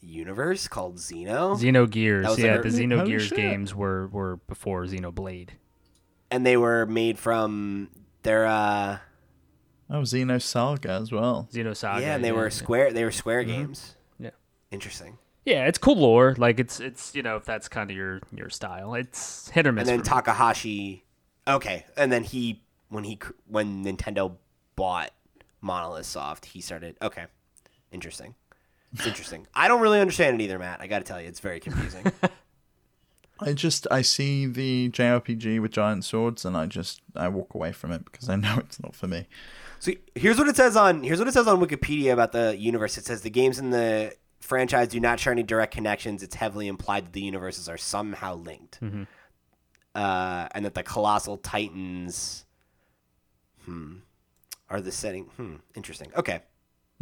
universe 0.00 0.68
called 0.68 0.96
Xeno, 0.96 1.56
Xenogears, 1.60 2.22
That 2.22 2.30
was 2.30 2.38
yeah, 2.38 2.52
like 2.54 2.62
the 2.62 2.68
a- 2.68 2.72
Xenogears 2.72 2.98
Holy 2.98 3.18
shit. 3.18 3.36
games 3.36 3.74
were 3.74 4.08
were 4.08 4.36
before 4.48 4.84
Xenoblade. 4.86 5.50
and 6.30 6.44
they 6.46 6.56
were 6.56 6.86
made 6.86 7.18
from 7.18 7.90
their 8.22 8.46
uh 8.46 8.98
Oh, 9.90 10.00
Xenosaga 10.00 11.02
as 11.02 11.12
well. 11.12 11.46
Xenosaga. 11.52 12.00
yeah, 12.00 12.14
and 12.14 12.24
they 12.24 12.32
were 12.32 12.48
Square. 12.48 12.94
They 12.94 13.04
were 13.04 13.10
Square 13.12 13.44
games. 13.44 13.96
Yeah. 14.18 14.30
Interesting. 14.70 15.18
Yeah, 15.45 15.66
it's 15.66 15.78
cool 15.78 15.97
lore. 15.97 16.34
Like 16.38 16.61
it's 16.61 16.78
it's 16.78 17.14
you 17.14 17.22
know 17.22 17.36
if 17.36 17.45
that's 17.45 17.68
kind 17.68 17.90
of 17.90 17.97
your 17.97 18.20
your 18.34 18.51
style, 18.51 18.95
it's 18.95 19.49
hit 19.51 19.66
or 19.66 19.72
miss. 19.72 19.82
And 19.82 19.88
then 19.88 19.99
for 19.99 20.05
me. 20.05 20.09
Takahashi. 20.09 21.05
Okay, 21.49 21.86
and 21.97 22.12
then 22.12 22.22
he 22.24 22.62
when 22.88 23.05
he 23.05 23.18
when 23.49 23.84
Nintendo 23.84 24.36
bought 24.76 25.11
Monolith 25.61 26.07
Soft, 26.07 26.47
he 26.47 26.61
started. 26.61 26.97
Okay, 27.03 27.24
interesting. 27.90 28.34
It's 28.93 29.07
interesting. 29.07 29.47
I 29.55 29.68
don't 29.68 29.80
really 29.80 30.01
understand 30.01 30.40
it 30.40 30.45
either, 30.45 30.59
Matt. 30.59 30.80
I 30.82 30.86
got 30.86 30.99
to 30.99 31.05
tell 31.05 31.20
you, 31.20 31.26
it's 31.26 31.40
very 31.40 31.61
confusing. 31.61 32.12
I 33.40 33.55
just 33.55 33.86
I 33.90 34.03
see 34.03 34.47
the 34.47 34.90
JRPG 34.90 35.61
with 35.61 35.72
giant 35.72 36.05
swords, 36.05 36.45
and 36.45 36.57
I 36.57 36.66
just 36.66 37.01
I 37.16 37.28
walk 37.28 37.55
away 37.55 37.72
from 37.72 37.90
it 37.90 38.05
because 38.05 38.28
I 38.28 38.36
know 38.36 38.57
it's 38.59 38.80
not 38.80 38.95
for 38.95 39.09
me. 39.09 39.26
So 39.80 39.93
here's 40.14 40.38
what 40.38 40.47
it 40.47 40.57
says 40.57 40.76
on 40.76 41.03
here's 41.03 41.18
what 41.18 41.26
it 41.26 41.34
says 41.34 41.49
on 41.49 41.61
Wikipedia 41.61 42.12
about 42.12 42.32
the 42.32 42.57
universe. 42.57 42.97
It 42.99 43.05
says 43.05 43.22
the 43.22 43.30
games 43.30 43.59
in 43.59 43.70
the 43.70 44.14
franchise 44.53 44.88
do 44.88 45.00
not 45.00 45.18
share 45.18 45.32
any 45.32 45.42
direct 45.42 45.72
connections. 45.72 46.22
It's 46.22 46.34
heavily 46.34 46.68
implied 46.68 47.07
that 47.07 47.12
the 47.14 47.22
universes 47.22 47.70
are 47.70 47.78
somehow 47.78 48.34
linked, 48.34 48.80
uh, 49.94 50.48
and 50.55 50.64
that 50.66 50.74
the 50.74 50.82
colossal 50.82 51.38
titans, 51.38 52.44
hmm, 53.64 53.94
are 54.68 54.82
the 54.82 54.92
setting. 54.92 55.24
Hmm, 55.36 55.57
interesting. 55.74 56.12
Okay, 56.14 56.40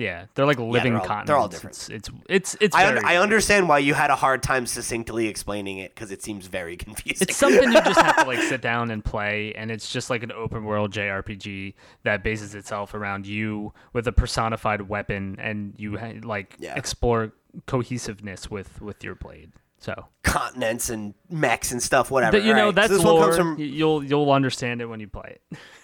Yeah, 0.00 0.24
they're 0.34 0.46
like 0.46 0.58
living 0.58 0.94
all- 0.94 1.00
continents. 1.04 1.26
they're 1.28 1.36
all 1.36 1.48
different. 1.48 1.76
It's 1.76 1.88
it's 1.90 2.10
it's, 2.28 2.56
it's 2.60 2.74
I, 2.76 2.86
un- 2.86 3.04
I 3.04 3.16
understand 3.16 3.68
why 3.68 3.80
you 3.80 3.92
had 3.92 4.10
a 4.10 4.16
hard 4.16 4.42
time 4.42 4.64
succinctly 4.64 5.28
explaining 5.28 5.76
it 5.78 5.94
because 5.94 6.10
it 6.10 6.22
seems 6.22 6.46
very 6.46 6.76
confusing. 6.84 7.26
It's 7.28 7.36
something 7.36 7.70
you 7.70 7.80
just 7.82 8.00
have 8.00 8.16
to 8.16 8.24
like 8.26 8.40
sit 8.40 8.62
down 8.70 8.90
and 8.90 9.04
play, 9.04 9.52
and 9.54 9.70
it's 9.70 9.92
just 9.92 10.08
like 10.08 10.22
an 10.22 10.32
open 10.32 10.64
world 10.64 10.90
JRPG 10.92 11.74
that 12.04 12.24
bases 12.24 12.54
itself 12.54 12.94
around 12.94 13.26
you 13.26 13.74
with 13.92 14.06
a 14.08 14.12
personified 14.12 14.82
weapon, 14.88 15.36
and 15.38 15.74
you 15.76 15.98
ha- 15.98 16.14
like 16.22 16.56
Yeah. 16.58 16.74
explore 16.76 17.32
cohesiveness 17.66 18.50
with 18.50 18.80
with 18.80 19.04
your 19.04 19.14
blade. 19.16 19.52
So 19.80 20.06
continents 20.22 20.88
and 20.90 21.14
mechs 21.30 21.72
and 21.72 21.82
stuff, 21.82 22.10
whatever. 22.10 22.38
but 22.38 22.44
you 22.44 22.52
know 22.54 22.68
Alright, 22.68 22.74
so 22.74 22.80
that's 22.80 22.92
this 22.92 23.02
lore. 23.04 23.18
one 23.20 23.28
comes 23.28 23.36
from 23.36 23.58
You'll 23.58 24.02
you'll 24.04 24.30
understand 24.32 24.80
it 24.80 24.86
when 24.86 25.00
you 25.00 25.08
play 25.08 25.38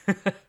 it. 0.09 0.35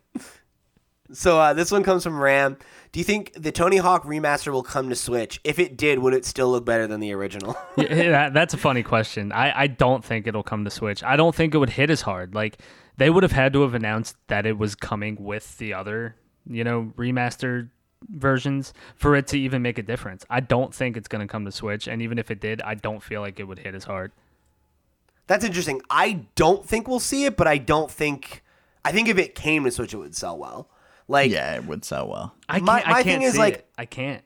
So 1.13 1.39
uh, 1.39 1.53
this 1.53 1.71
one 1.71 1.83
comes 1.83 2.03
from 2.03 2.19
Ram. 2.19 2.57
Do 2.97 3.01
you 3.01 3.05
think 3.05 3.33
the 3.33 3.51
Tony 3.51 3.77
Hawk 3.77 4.05
remaster 4.05 4.51
will 4.51 4.63
come 4.63 4.89
to 4.89 4.95
Switch? 4.95 5.39
If 5.43 5.59
it 5.59 5.77
did, 5.77 5.99
would 5.99 6.15
it 6.15 6.25
still 6.25 6.49
look 6.49 6.65
better 6.65 6.87
than 6.87 6.99
the 6.99 7.13
original? 7.13 7.55
Yeah, 7.77 8.09
that, 8.09 8.33
that's 8.33 8.55
a 8.55 8.57
funny 8.57 8.81
question. 8.81 9.31
I, 9.31 9.53
I 9.55 9.67
don't 9.67 10.03
think 10.03 10.25
it'll 10.25 10.41
come 10.41 10.65
to 10.65 10.71
Switch. 10.71 11.03
I 11.03 11.15
don't 11.15 11.35
think 11.35 11.53
it 11.53 11.59
would 11.59 11.69
hit 11.69 11.91
as 11.91 12.01
hard. 12.01 12.33
Like 12.33 12.57
they 12.97 13.11
would 13.11 13.21
have 13.21 13.33
had 13.33 13.53
to 13.53 13.61
have 13.61 13.75
announced 13.75 14.15
that 14.29 14.47
it 14.47 14.57
was 14.57 14.73
coming 14.73 15.15
with 15.19 15.59
the 15.59 15.75
other, 15.75 16.15
you 16.49 16.63
know, 16.63 16.91
remastered 16.97 17.69
versions 18.09 18.73
for 18.95 19.15
it 19.15 19.27
to 19.27 19.37
even 19.37 19.61
make 19.61 19.77
a 19.77 19.83
difference. 19.83 20.25
I 20.27 20.39
don't 20.39 20.73
think 20.73 20.97
it's 20.97 21.07
going 21.07 21.21
to 21.21 21.31
come 21.31 21.45
to 21.45 21.51
Switch, 21.51 21.87
and 21.87 22.01
even 22.01 22.17
if 22.17 22.31
it 22.31 22.41
did, 22.41 22.63
I 22.63 22.73
don't 22.73 23.03
feel 23.03 23.21
like 23.21 23.39
it 23.39 23.43
would 23.43 23.59
hit 23.59 23.75
as 23.75 23.83
hard. 23.83 24.11
That's 25.27 25.45
interesting. 25.45 25.83
I 25.91 26.25
don't 26.33 26.67
think 26.67 26.87
we'll 26.87 26.99
see 26.99 27.25
it, 27.25 27.37
but 27.37 27.45
I 27.45 27.59
don't 27.59 27.91
think. 27.91 28.43
I 28.83 28.91
think 28.91 29.07
if 29.07 29.19
it 29.19 29.35
came 29.35 29.65
to 29.65 29.71
Switch, 29.71 29.93
it 29.93 29.97
would 29.97 30.15
sell 30.15 30.35
well. 30.35 30.71
Like, 31.07 31.31
Yeah, 31.31 31.55
it 31.55 31.65
would 31.65 31.85
sell 31.85 32.07
well. 32.07 32.35
I 32.49 32.53
can't. 32.55 32.65
My- 32.65 32.83
I 32.83 32.89
my 32.91 33.03
can't 33.03 33.05
thing 33.05 33.21
is, 33.23 33.37
like- 33.37 33.53
it. 33.55 33.67
I 33.77 33.85
can't. 33.85 34.23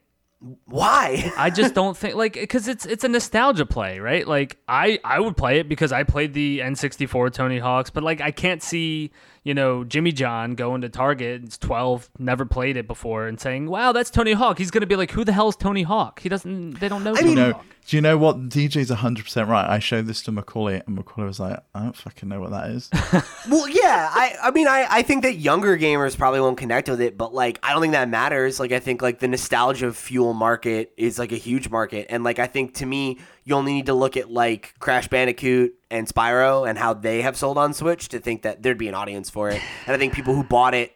why? 0.66 1.32
I 1.38 1.52
just 1.52 1.76
don't 1.76 1.96
think 1.96 2.16
like 2.16 2.34
because 2.34 2.68
it's 2.68 2.86
it's 2.88 3.04
a 3.04 3.08
nostalgia 3.08 3.66
play, 3.66 4.00
right? 4.00 4.28
Like 4.28 4.58
I 4.68 5.00
I 5.04 5.20
would 5.20 5.38
play 5.38 5.60
it 5.60 5.70
because 5.70 5.92
I 5.92 6.02
played 6.04 6.34
the 6.34 6.60
N64 6.60 7.32
Tony 7.32 7.60
Hawks, 7.60 7.92
but 7.92 8.02
like 8.02 8.22
I 8.22 8.32
can't 8.32 8.64
see 8.64 9.12
you 9.44 9.54
know 9.54 9.84
Jimmy 9.84 10.12
John 10.12 10.56
going 10.56 10.82
to 10.82 10.90
Target, 10.90 11.44
it's 11.44 11.58
12, 11.58 12.10
never 12.20 12.46
played 12.46 12.78
it 12.78 12.88
before, 12.88 13.28
and 13.28 13.40
saying, 13.40 13.70
"Wow, 13.70 13.92
that's 13.92 14.10
Tony 14.10 14.34
Hawk." 14.34 14.58
He's 14.58 14.72
gonna 14.72 14.86
be 14.86 14.96
like, 14.96 15.12
"Who 15.12 15.24
the 15.24 15.32
hell 15.34 15.50
is 15.50 15.56
Tony 15.56 15.84
Hawk?" 15.84 16.20
He 16.22 16.30
doesn't. 16.30 16.80
They 16.80 16.88
don't 16.90 17.04
know. 17.04 17.14
Tony 17.16 17.28
mean- 17.28 17.36
No, 17.36 17.54
Hawk. 17.54 17.66
do 17.88 17.98
you 17.98 18.02
know 18.02 18.18
what? 18.18 18.50
DJ's 18.50 18.92
100% 18.92 19.48
right. 19.48 19.68
I 19.68 19.80
showed 19.80 20.06
this 20.06 20.22
to 20.24 20.32
Macaulay, 20.32 20.82
and 20.86 20.96
Macaulay 20.96 21.26
was 21.28 21.40
like, 21.40 21.60
I 21.74 21.82
don't 21.84 21.96
fucking 21.96 22.30
know 22.30 22.40
what 22.40 22.52
that 22.52 22.70
is. 22.70 22.90
well, 23.50 23.68
yeah. 23.68 24.10
I, 24.14 24.36
I 24.44 24.52
mean, 24.52 24.68
I, 24.68 24.86
I 24.90 25.02
think 25.02 25.24
that 25.24 25.36
younger 25.36 25.78
gamers 25.78 26.16
probably 26.18 26.40
won't 26.42 26.58
connect 26.58 26.88
with 26.90 27.02
it, 27.02 27.18
but 27.18 27.34
like, 27.34 27.60
I 27.64 27.72
don't 27.74 27.82
think 27.82 27.94
that 27.94 28.08
matters. 28.10 28.60
Like, 28.60 28.72
I 28.72 28.80
think 28.80 29.02
like 29.02 29.20
the 29.20 29.28
nostalgia 29.28 29.92
fuel 29.94 30.34
market 30.34 30.94
is 30.98 31.18
like 31.18 31.32
a 31.32 31.36
huge 31.38 31.70
market, 31.70 32.06
and 32.10 32.24
like, 32.24 32.38
I 32.40 32.46
think 32.48 32.76
to 32.76 32.86
me, 32.86 33.18
you 33.44 33.56
only 33.56 33.74
need 33.74 33.88
to 33.88 33.94
look 33.94 34.18
at 34.18 34.30
like 34.30 34.76
Crash 34.80 35.08
Bandicoot 35.08 35.74
and 35.90 36.08
Spyro 36.08 36.68
and 36.68 36.78
how 36.78 36.94
they 36.94 37.22
have 37.22 37.36
sold 37.36 37.58
on 37.58 37.74
Switch 37.74 38.10
to 38.10 38.20
think 38.20 38.44
that 38.44 38.62
there'd 38.62 38.78
be 38.78 38.88
an 38.88 38.96
audience 38.96 39.30
for 39.30 39.50
it. 39.50 39.62
And 39.88 39.96
I 39.96 39.98
think 39.98 40.14
people 40.14 40.36
who 40.36 40.44
bought 40.44 40.74
it 40.74 40.96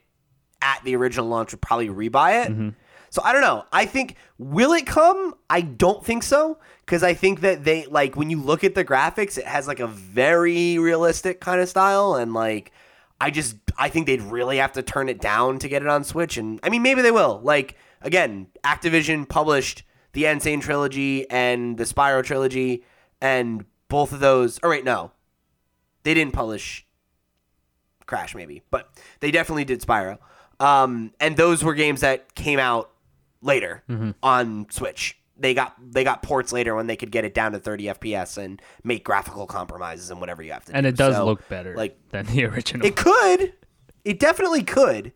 at 0.61 0.81
the 0.83 0.95
original 0.95 1.27
launch 1.27 1.51
would 1.51 1.61
probably 1.61 1.89
rebuy 1.89 2.45
it. 2.45 2.51
Mm-hmm. 2.51 2.69
So 3.09 3.21
I 3.23 3.31
don't 3.31 3.41
know. 3.41 3.63
I 3.71 3.85
think 3.85 4.15
will 4.37 4.73
it 4.73 4.85
come? 4.85 5.35
I 5.49 5.61
don't 5.61 6.05
think 6.05 6.23
so 6.23 6.57
because 6.85 7.01
I 7.01 7.13
think 7.13 7.41
that 7.41 7.63
they 7.63 7.85
like 7.85 8.15
when 8.15 8.29
you 8.29 8.41
look 8.41 8.63
at 8.63 8.75
the 8.75 8.83
graphics, 8.83 9.37
it 9.37 9.45
has 9.45 9.67
like 9.67 9.79
a 9.79 9.87
very 9.87 10.77
realistic 10.77 11.39
kind 11.39 11.61
of 11.61 11.69
style, 11.69 12.15
and 12.15 12.33
like 12.33 12.71
I 13.21 13.31
just 13.31 13.55
I 13.77 13.89
think 13.89 14.05
they'd 14.07 14.21
really 14.21 14.57
have 14.57 14.73
to 14.73 14.83
turn 14.83 15.07
it 15.07 15.21
down 15.21 15.59
to 15.59 15.69
get 15.69 15.81
it 15.81 15.87
on 15.87 16.03
Switch. 16.03 16.37
And 16.37 16.59
I 16.61 16.69
mean, 16.69 16.81
maybe 16.81 17.01
they 17.01 17.11
will. 17.11 17.39
Like 17.41 17.77
again, 18.01 18.47
Activision 18.63 19.27
published 19.27 19.83
the 20.15 20.25
N. 20.25 20.39
Sane 20.39 20.59
trilogy 20.61 21.29
and 21.29 21.77
the 21.77 21.83
Spyro 21.83 22.23
trilogy, 22.23 22.83
and 23.21 23.65
both 23.87 24.11
of 24.11 24.19
those. 24.19 24.59
Or 24.63 24.71
wait, 24.71 24.83
no, 24.83 25.11
they 26.03 26.13
didn't 26.15 26.33
publish 26.33 26.85
Crash, 28.05 28.35
maybe, 28.35 28.61
but 28.69 28.89
they 29.19 29.31
definitely 29.31 29.65
did 29.65 29.81
Spyro. 29.81 30.17
Um, 30.59 31.11
and 31.19 31.35
those 31.37 31.63
were 31.63 31.73
games 31.73 32.01
that 32.01 32.35
came 32.35 32.59
out 32.59 32.91
later 33.41 33.83
Mm-hmm. 33.89 34.11
on 34.21 34.67
Switch. 34.69 35.17
They 35.37 35.53
got 35.53 35.75
they 35.91 36.03
got 36.05 36.23
ports 36.23 36.53
later 36.53 36.75
when 36.75 36.87
they 36.87 36.95
could 36.95 37.11
get 37.11 37.25
it 37.25 37.33
down 37.33 37.51
to 37.51 37.59
30 37.59 37.85
FPS 37.85 38.37
and 38.37 38.61
make 38.85 39.03
graphical 39.03 39.45
compromises 39.47 40.09
and 40.09 40.19
whatever 40.21 40.41
you 40.41 40.53
have 40.53 40.63
to 40.65 40.71
do. 40.71 40.77
and 40.77 40.85
it 40.85 40.95
does 40.95 41.15
So, 41.15 41.25
look 41.25 41.47
better 41.49 41.75
like 41.75 41.97
than 42.11 42.25
the 42.27 42.45
original. 42.51 42.85
it 42.87 42.95
could. 42.95 43.53
It 44.05 44.19
definitely 44.19 44.63
could. 44.63 45.11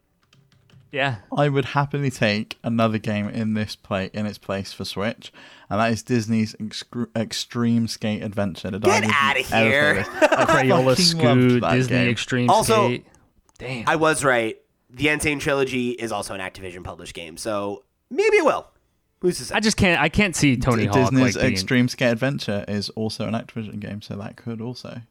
Yeah, 0.92 1.18
I 1.36 1.50
would 1.50 1.66
happily 1.66 2.10
take 2.10 2.58
another 2.64 2.98
game 2.98 3.30
in 3.30 3.54
this 3.54 3.76
play 3.76 4.10
in 4.14 4.26
its 4.26 4.38
place 4.40 4.74
for 4.74 4.86
Switch, 4.86 5.32
and 5.70 5.80
that 5.80 5.92
is 5.92 6.02
Disney's 6.02 6.56
Excru- 6.56 7.08
Extreme 7.16 7.88
Skate 7.90 8.24
Adventure. 8.24 8.72
Did 8.72 8.86
I 8.86 8.88
Get 8.88 9.04
even 9.04 9.16
outta 9.16 9.56
ever 9.56 9.94
here. 9.96 10.04
play? 10.04 10.28
I 10.32 10.46
Crayola 10.46 10.48
fucking 10.48 10.86
loved 10.86 11.00
Scoot, 11.02 11.64
Disney 11.64 11.96
game. 11.98 12.10
Extreme 12.10 12.50
Also- 12.50 12.88
Skate. 12.88 13.06
Damn. 13.60 13.88
I 13.90 13.96
was 13.98 14.24
right. 14.24 14.58
The 14.90 15.10
N. 15.10 15.20
Sane 15.20 15.38
trilogy 15.40 15.90
is 15.92 16.12
also 16.12 16.34
an 16.34 16.40
Activision 16.42 16.84
published 16.84 17.14
game, 17.14 17.38
so 17.38 17.84
maybe 18.10 18.38
it 18.38 18.46
will. 18.46 18.68
Who's 19.22 19.38
to 19.38 19.44
say? 19.46 19.54
I 19.56 19.60
just 19.60 19.78
can't. 19.78 20.02
I 20.02 20.10
can't 20.10 20.36
see 20.36 20.56
Tony 20.58 20.84
D- 20.84 20.88
Hawk 20.88 21.12
Disney's 21.12 21.36
like 21.36 21.42
being. 21.44 21.54
Extreme 21.54 21.90
Skate 21.90 22.12
Adventure 22.14 22.66
is 22.68 22.90
also 22.92 23.28
an 23.28 23.34
Activision 23.36 23.80
game, 23.80 24.02
so 24.02 24.16
that 24.16 24.38
could 24.38 24.62
also. 24.62 25.02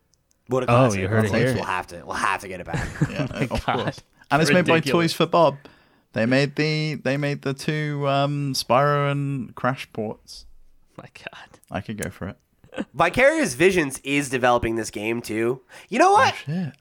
What 0.49 0.64
a 0.64 0.66
Oh, 0.70 0.93
you 0.95 1.07
heard 1.09 1.26
it 1.26 1.31
We'll- 1.31 1.41
here. 1.41 1.55
We'll 1.55 1.64
have 1.64 1.87
to. 1.89 2.03
We'll 2.05 2.16
have 2.16 2.41
to 2.41 2.49
get 2.49 2.59
it 2.61 2.66
back. 2.66 2.89
Yeah, 3.11 3.24
of 3.24 3.49
God. 3.66 3.85
course. 3.85 4.01
And 4.31 4.43
it's 4.43 4.53
made 4.53 4.66
by 4.66 4.81
Toys 4.81 5.12
for 5.12 5.26
Bob. 5.26 5.57
They 6.12 6.26
made 6.26 6.57
the 6.57 6.95
they 6.97 7.16
made 7.16 7.43
the 7.43 7.55
two 7.55 8.07
um, 8.09 8.53
Spyro 8.55 9.11
and 9.11 9.55
Crash 9.55 9.91
ports. 9.93 10.47
My 10.97 11.09
God. 11.14 11.61
I 11.70 11.81
could 11.81 11.97
go 11.97 12.11
for 12.11 12.29
it. 12.29 12.37
Vicarious 12.95 13.55
Visions 13.55 14.01
is 14.05 14.29
developing 14.31 14.76
this 14.76 14.91
game 14.91 15.20
too. 15.20 15.62
You 15.89 15.99
know 15.99 16.12
what? 16.12 16.35
Shit. 16.35 16.72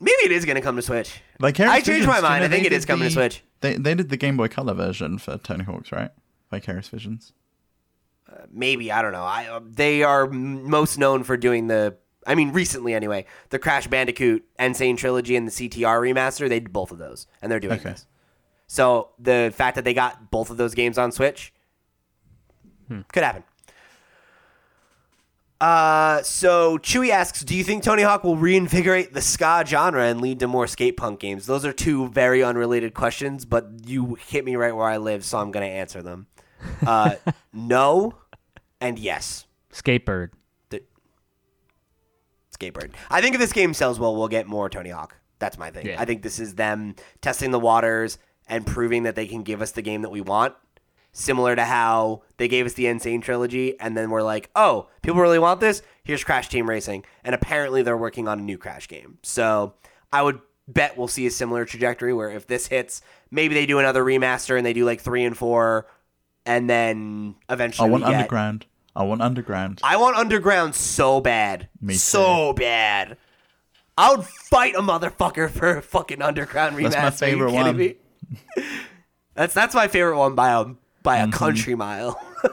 Maybe 0.00 0.16
it 0.24 0.32
is 0.32 0.44
going 0.44 0.54
to 0.56 0.60
come 0.62 0.76
to 0.76 0.82
Switch. 0.82 1.20
Vicarious 1.40 1.72
I 1.72 1.76
changed 1.80 1.86
Visions, 1.86 2.06
my 2.06 2.14
do 2.14 2.18
you 2.18 2.28
mind. 2.28 2.40
know 2.42 2.46
I 2.46 2.48
think 2.50 2.66
it 2.66 2.72
is 2.72 2.84
did 2.84 2.88
coming 2.88 3.08
to 3.08 3.14
Switch. 3.14 3.42
They 3.60 3.74
they 3.74 3.94
did 3.94 4.08
the 4.10 4.16
Game 4.16 4.36
Boy 4.36 4.48
Color 4.48 4.74
version 4.74 5.18
for 5.18 5.38
Tony 5.38 5.64
Hawk's, 5.64 5.90
right? 5.92 6.10
Vicarious 6.50 6.88
Visions. 6.88 7.32
Maybe 8.52 8.92
I 8.92 9.02
don't 9.02 9.12
know. 9.12 9.24
I 9.24 9.46
uh, 9.46 9.60
they 9.64 10.02
are 10.02 10.24
m- 10.24 10.68
most 10.68 10.98
known 10.98 11.24
for 11.24 11.36
doing 11.36 11.66
the. 11.68 11.96
I 12.28 12.34
mean, 12.34 12.52
recently 12.52 12.94
anyway, 12.94 13.24
the 13.50 13.58
Crash 13.58 13.86
Bandicoot 13.88 14.44
N. 14.58 14.74
Sane 14.74 14.96
trilogy 14.96 15.34
and 15.34 15.48
the 15.48 15.50
CTR 15.50 16.00
remaster. 16.00 16.48
They 16.48 16.60
did 16.60 16.72
both 16.72 16.92
of 16.92 16.98
those, 16.98 17.26
and 17.42 17.50
they're 17.50 17.58
doing 17.60 17.80
Okay. 17.80 17.90
this. 17.90 18.06
So 18.66 19.08
the 19.18 19.50
fact 19.54 19.76
that 19.76 19.84
they 19.84 19.94
got 19.94 20.30
both 20.30 20.50
of 20.50 20.56
those 20.58 20.74
games 20.74 20.98
on 20.98 21.10
Switch 21.10 21.52
could 23.12 23.22
happen. 23.24 23.42
Uh, 25.60 26.22
so 26.22 26.78
Chewy 26.78 27.10
asks, 27.10 27.42
"Do 27.42 27.56
you 27.56 27.64
think 27.64 27.82
Tony 27.82 28.02
Hawk 28.02 28.22
will 28.22 28.36
reinvigorate 28.36 29.12
the 29.12 29.20
ska 29.20 29.64
genre 29.66 30.04
and 30.04 30.20
lead 30.20 30.38
to 30.40 30.46
more 30.46 30.68
skate 30.68 30.96
punk 30.96 31.18
games?" 31.18 31.46
Those 31.46 31.64
are 31.64 31.72
two 31.72 32.08
very 32.10 32.44
unrelated 32.44 32.94
questions, 32.94 33.44
but 33.44 33.66
you 33.86 34.14
hit 34.28 34.44
me 34.44 34.54
right 34.54 34.74
where 34.74 34.86
I 34.86 34.98
live, 34.98 35.24
so 35.24 35.38
I'm 35.38 35.50
going 35.50 35.66
to 35.66 35.72
answer 35.72 36.00
them. 36.00 36.28
Uh, 36.86 37.16
no, 37.52 38.14
and 38.80 38.98
yes. 39.00 39.46
Skatebird. 39.72 40.30
Skatebird. 42.58 42.90
I 43.10 43.20
think 43.20 43.34
if 43.34 43.40
this 43.40 43.52
game 43.52 43.74
sells 43.74 43.98
well, 43.98 44.16
we'll 44.16 44.28
get 44.28 44.46
more 44.46 44.68
Tony 44.68 44.90
Hawk. 44.90 45.16
That's 45.38 45.58
my 45.58 45.70
thing. 45.70 45.86
Yeah. 45.86 46.00
I 46.00 46.04
think 46.04 46.22
this 46.22 46.38
is 46.40 46.54
them 46.56 46.96
testing 47.20 47.50
the 47.50 47.60
waters 47.60 48.18
and 48.48 48.66
proving 48.66 49.04
that 49.04 49.14
they 49.14 49.26
can 49.26 49.42
give 49.42 49.62
us 49.62 49.70
the 49.72 49.82
game 49.82 50.02
that 50.02 50.10
we 50.10 50.20
want. 50.20 50.54
Similar 51.12 51.56
to 51.56 51.64
how 51.64 52.22
they 52.36 52.48
gave 52.48 52.66
us 52.66 52.74
the 52.74 52.86
N. 52.86 53.00
Sane 53.00 53.20
trilogy, 53.20 53.78
and 53.80 53.96
then 53.96 54.10
we're 54.10 54.22
like, 54.22 54.50
oh, 54.54 54.88
people 55.02 55.20
really 55.20 55.38
want 55.38 55.60
this? 55.60 55.82
Here's 56.04 56.22
Crash 56.22 56.48
Team 56.48 56.68
Racing. 56.68 57.04
And 57.24 57.34
apparently 57.34 57.82
they're 57.82 57.96
working 57.96 58.28
on 58.28 58.38
a 58.38 58.42
new 58.42 58.58
Crash 58.58 58.88
game. 58.88 59.18
So 59.22 59.74
I 60.12 60.22
would 60.22 60.40
bet 60.68 60.96
we'll 60.98 61.08
see 61.08 61.26
a 61.26 61.30
similar 61.30 61.64
trajectory 61.64 62.12
where 62.12 62.30
if 62.30 62.46
this 62.46 62.66
hits, 62.66 63.00
maybe 63.30 63.54
they 63.54 63.64
do 63.66 63.78
another 63.78 64.04
remaster 64.04 64.56
and 64.56 64.66
they 64.66 64.72
do 64.74 64.84
like 64.84 65.00
three 65.00 65.24
and 65.24 65.36
four, 65.36 65.86
and 66.44 66.68
then 66.68 67.34
eventually. 67.48 67.48
I 67.48 67.54
eventually 67.54 67.90
want 67.90 68.04
we 68.04 68.10
get- 68.10 68.16
Underground. 68.20 68.66
I 68.98 69.04
want 69.04 69.22
Underground. 69.22 69.80
I 69.84 69.96
want 69.96 70.16
Underground 70.16 70.74
so 70.74 71.20
bad. 71.20 71.68
Me 71.80 71.94
too. 71.94 71.98
so 71.98 72.52
bad. 72.52 73.16
I 73.96 74.10
would 74.14 74.24
fight 74.26 74.74
a 74.74 74.80
motherfucker 74.80 75.48
for 75.58 75.76
a 75.78 75.82
fucking 75.82 76.20
Underground 76.20 76.76
remaster. 76.76 76.90
That's 76.92 77.20
my 77.22 77.26
Are 77.26 77.30
you 77.30 77.36
favorite 77.36 77.50
kidding 77.52 77.66
one. 77.66 77.76
me? 77.76 77.94
that's 79.34 79.54
that's 79.54 79.74
my 79.74 79.86
favorite 79.88 80.18
one 80.18 80.34
by 80.34 80.50
a 80.50 80.64
by 81.04 81.18
a 81.18 81.22
Mm-hmm. 81.22 81.30
country 81.30 81.74
mile. 81.76 82.20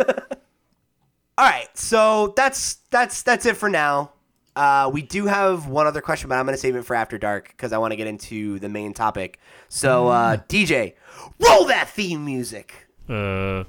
All 1.37 1.45
right, 1.45 1.67
so 1.77 2.33
that's 2.37 2.75
that's 2.91 3.23
that's 3.23 3.45
it 3.45 3.57
for 3.57 3.67
now. 3.69 4.11
Uh, 4.55 4.89
we 4.93 5.01
do 5.01 5.25
have 5.25 5.67
one 5.67 5.85
other 5.85 5.99
question, 5.99 6.29
but 6.29 6.35
I'm 6.37 6.45
going 6.45 6.53
to 6.55 6.61
save 6.61 6.77
it 6.77 6.83
for 6.85 6.95
after 6.95 7.17
dark 7.17 7.49
because 7.49 7.73
I 7.73 7.77
want 7.77 7.91
to 7.91 7.97
get 7.97 8.07
into 8.07 8.57
the 8.59 8.69
main 8.69 8.93
topic. 8.93 9.37
So, 9.67 10.07
uh, 10.07 10.37
DJ, 10.47 10.93
roll 11.39 11.65
that 11.65 11.89
theme 11.89 12.23
music. 12.23 12.87
Uh. 13.09 13.65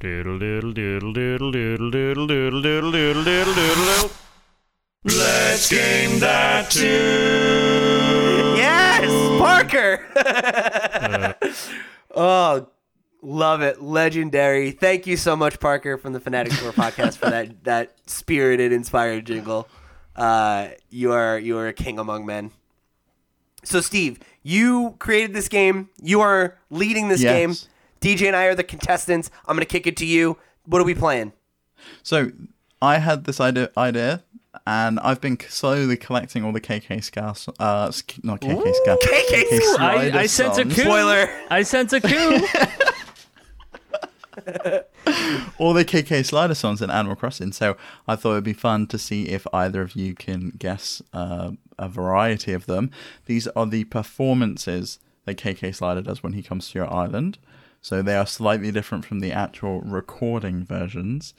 Doodle 0.00 0.38
doodle 0.38 0.72
doodle 0.72 1.12
doodle 1.12 1.50
doodle 1.50 1.90
doodle 1.90 2.26
doodle 2.28 2.62
doodle 2.62 2.92
doodle 2.92 3.24
doodle 3.24 3.54
doodle. 3.54 4.10
Let's 5.04 5.68
game 5.68 6.20
that 6.20 6.70
too. 6.70 6.84
Yes, 8.56 9.08
Parker. 9.40 10.04
oh, 12.14 12.68
Love 13.20 13.62
it. 13.62 13.82
Legendary. 13.82 14.70
Thank 14.70 15.08
you 15.08 15.16
so 15.16 15.34
much, 15.34 15.58
Parker, 15.58 15.98
from 15.98 16.12
the 16.12 16.20
Fanatic 16.20 16.52
Store 16.52 16.70
podcast 16.70 17.16
for 17.16 17.28
that 17.30 17.64
that 17.64 17.96
spirited, 18.06 18.70
inspired 18.72 19.26
jingle. 19.26 19.68
Uh, 20.14 20.68
you 20.90 21.10
are 21.10 21.36
you 21.38 21.58
are 21.58 21.66
a 21.66 21.72
king 21.72 21.98
among 21.98 22.24
men. 22.24 22.52
So, 23.64 23.80
Steve, 23.80 24.20
you 24.44 24.94
created 25.00 25.34
this 25.34 25.48
game. 25.48 25.88
You 26.00 26.20
are 26.20 26.56
leading 26.70 27.08
this 27.08 27.20
Yes. 27.20 27.32
game. 27.34 27.54
DJ 28.00 28.26
and 28.26 28.36
I 28.36 28.44
are 28.46 28.54
the 28.54 28.64
contestants. 28.64 29.30
I'm 29.46 29.56
gonna 29.56 29.64
kick 29.66 29.86
it 29.86 29.96
to 29.98 30.06
you. 30.06 30.38
What 30.64 30.80
are 30.80 30.84
we 30.84 30.94
playing? 30.94 31.32
So 32.02 32.30
I 32.82 32.98
had 32.98 33.24
this 33.24 33.40
idea, 33.40 33.70
idea, 33.76 34.22
and 34.66 35.00
I've 35.00 35.20
been 35.20 35.38
slowly 35.48 35.96
collecting 35.96 36.44
all 36.44 36.52
the 36.52 36.60
KK 36.60 37.02
Ska, 37.02 37.34
so- 37.36 37.54
uh, 37.58 37.90
not 38.22 38.40
KK 38.40 38.74
Ska, 38.74 38.96
KK 39.02 39.46
Ska. 39.46 39.54
I, 39.54 39.76
Slider 39.76 40.18
I 40.18 40.26
sense 40.26 40.58
a 40.58 40.62
songs. 40.62 40.74
coup. 40.74 40.82
Spoiler. 40.82 41.30
I 41.50 41.62
sense 41.62 41.92
a 41.92 42.00
coup. 42.00 42.38
all 45.58 45.72
the 45.72 45.84
KK 45.84 46.24
Slider 46.24 46.54
songs 46.54 46.80
in 46.82 46.90
Animal 46.90 47.16
Crossing. 47.16 47.52
So 47.52 47.76
I 48.06 48.16
thought 48.16 48.32
it'd 48.32 48.44
be 48.44 48.52
fun 48.52 48.86
to 48.88 48.98
see 48.98 49.28
if 49.28 49.46
either 49.52 49.82
of 49.82 49.96
you 49.96 50.14
can 50.14 50.52
guess 50.58 51.02
uh, 51.12 51.52
a 51.78 51.88
variety 51.88 52.52
of 52.52 52.66
them. 52.66 52.90
These 53.26 53.46
are 53.48 53.66
the 53.66 53.84
performances 53.84 54.98
that 55.24 55.36
KK 55.38 55.74
Slider 55.74 56.02
does 56.02 56.22
when 56.22 56.32
he 56.34 56.42
comes 56.42 56.70
to 56.70 56.78
your 56.78 56.92
island. 56.92 57.38
So 57.88 58.02
they 58.02 58.16
are 58.16 58.26
slightly 58.26 58.70
different 58.70 59.06
from 59.06 59.20
the 59.20 59.32
actual 59.32 59.80
recording 59.80 60.62
versions. 60.62 61.32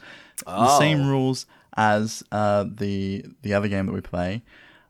The 0.48 0.80
same 0.80 1.08
rules 1.08 1.46
as 1.78 2.24
uh, 2.32 2.66
the 2.68 3.24
the 3.44 3.54
other 3.54 3.68
game 3.68 3.86
that 3.86 3.92
we 3.92 4.02
play. 4.02 4.42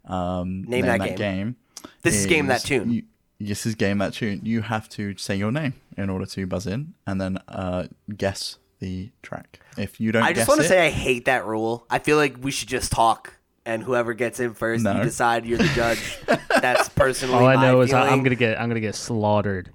Um, 0.05 0.63
Name 0.63 0.85
that 0.85 1.17
game. 1.17 1.57
This 2.01 2.15
is 2.15 2.27
Game 2.27 2.47
That 2.47 2.61
Tune. 2.61 2.89
You, 2.91 3.03
this 3.41 3.65
is 3.65 3.75
game 3.75 3.97
that 3.97 4.13
tune. 4.13 4.39
You 4.43 4.61
have 4.61 4.87
to 4.91 5.17
say 5.17 5.35
your 5.35 5.51
name 5.51 5.73
in 5.97 6.09
order 6.09 6.25
to 6.27 6.47
buzz 6.47 6.65
in, 6.65 6.93
and 7.05 7.19
then 7.19 7.39
uh, 7.49 7.87
guess 8.15 8.57
the 8.79 9.09
track. 9.21 9.59
If 9.77 9.99
you 9.99 10.13
don't, 10.13 10.23
I 10.23 10.31
just 10.31 10.47
want 10.47 10.61
to 10.61 10.67
say 10.67 10.87
I 10.87 10.89
hate 10.89 11.25
that 11.25 11.45
rule. 11.45 11.85
I 11.89 11.99
feel 11.99 12.15
like 12.15 12.37
we 12.41 12.51
should 12.51 12.69
just 12.69 12.89
talk, 12.89 13.33
and 13.65 13.83
whoever 13.83 14.13
gets 14.13 14.39
in 14.39 14.53
first, 14.53 14.85
No. 14.85 14.95
you 14.95 15.03
decide. 15.03 15.45
You're 15.45 15.57
the 15.57 15.67
judge. 15.75 16.19
That's 16.61 16.87
personally. 16.87 17.35
All 17.35 17.47
I 17.47 17.57
my 17.57 17.63
know 17.63 17.81
is 17.81 17.91
I- 17.91 18.07
I'm 18.07 18.23
gonna 18.23 18.35
get 18.35 18.57
I'm 18.61 18.69
gonna 18.69 18.79
get 18.79 18.95
slaughtered. 18.95 19.73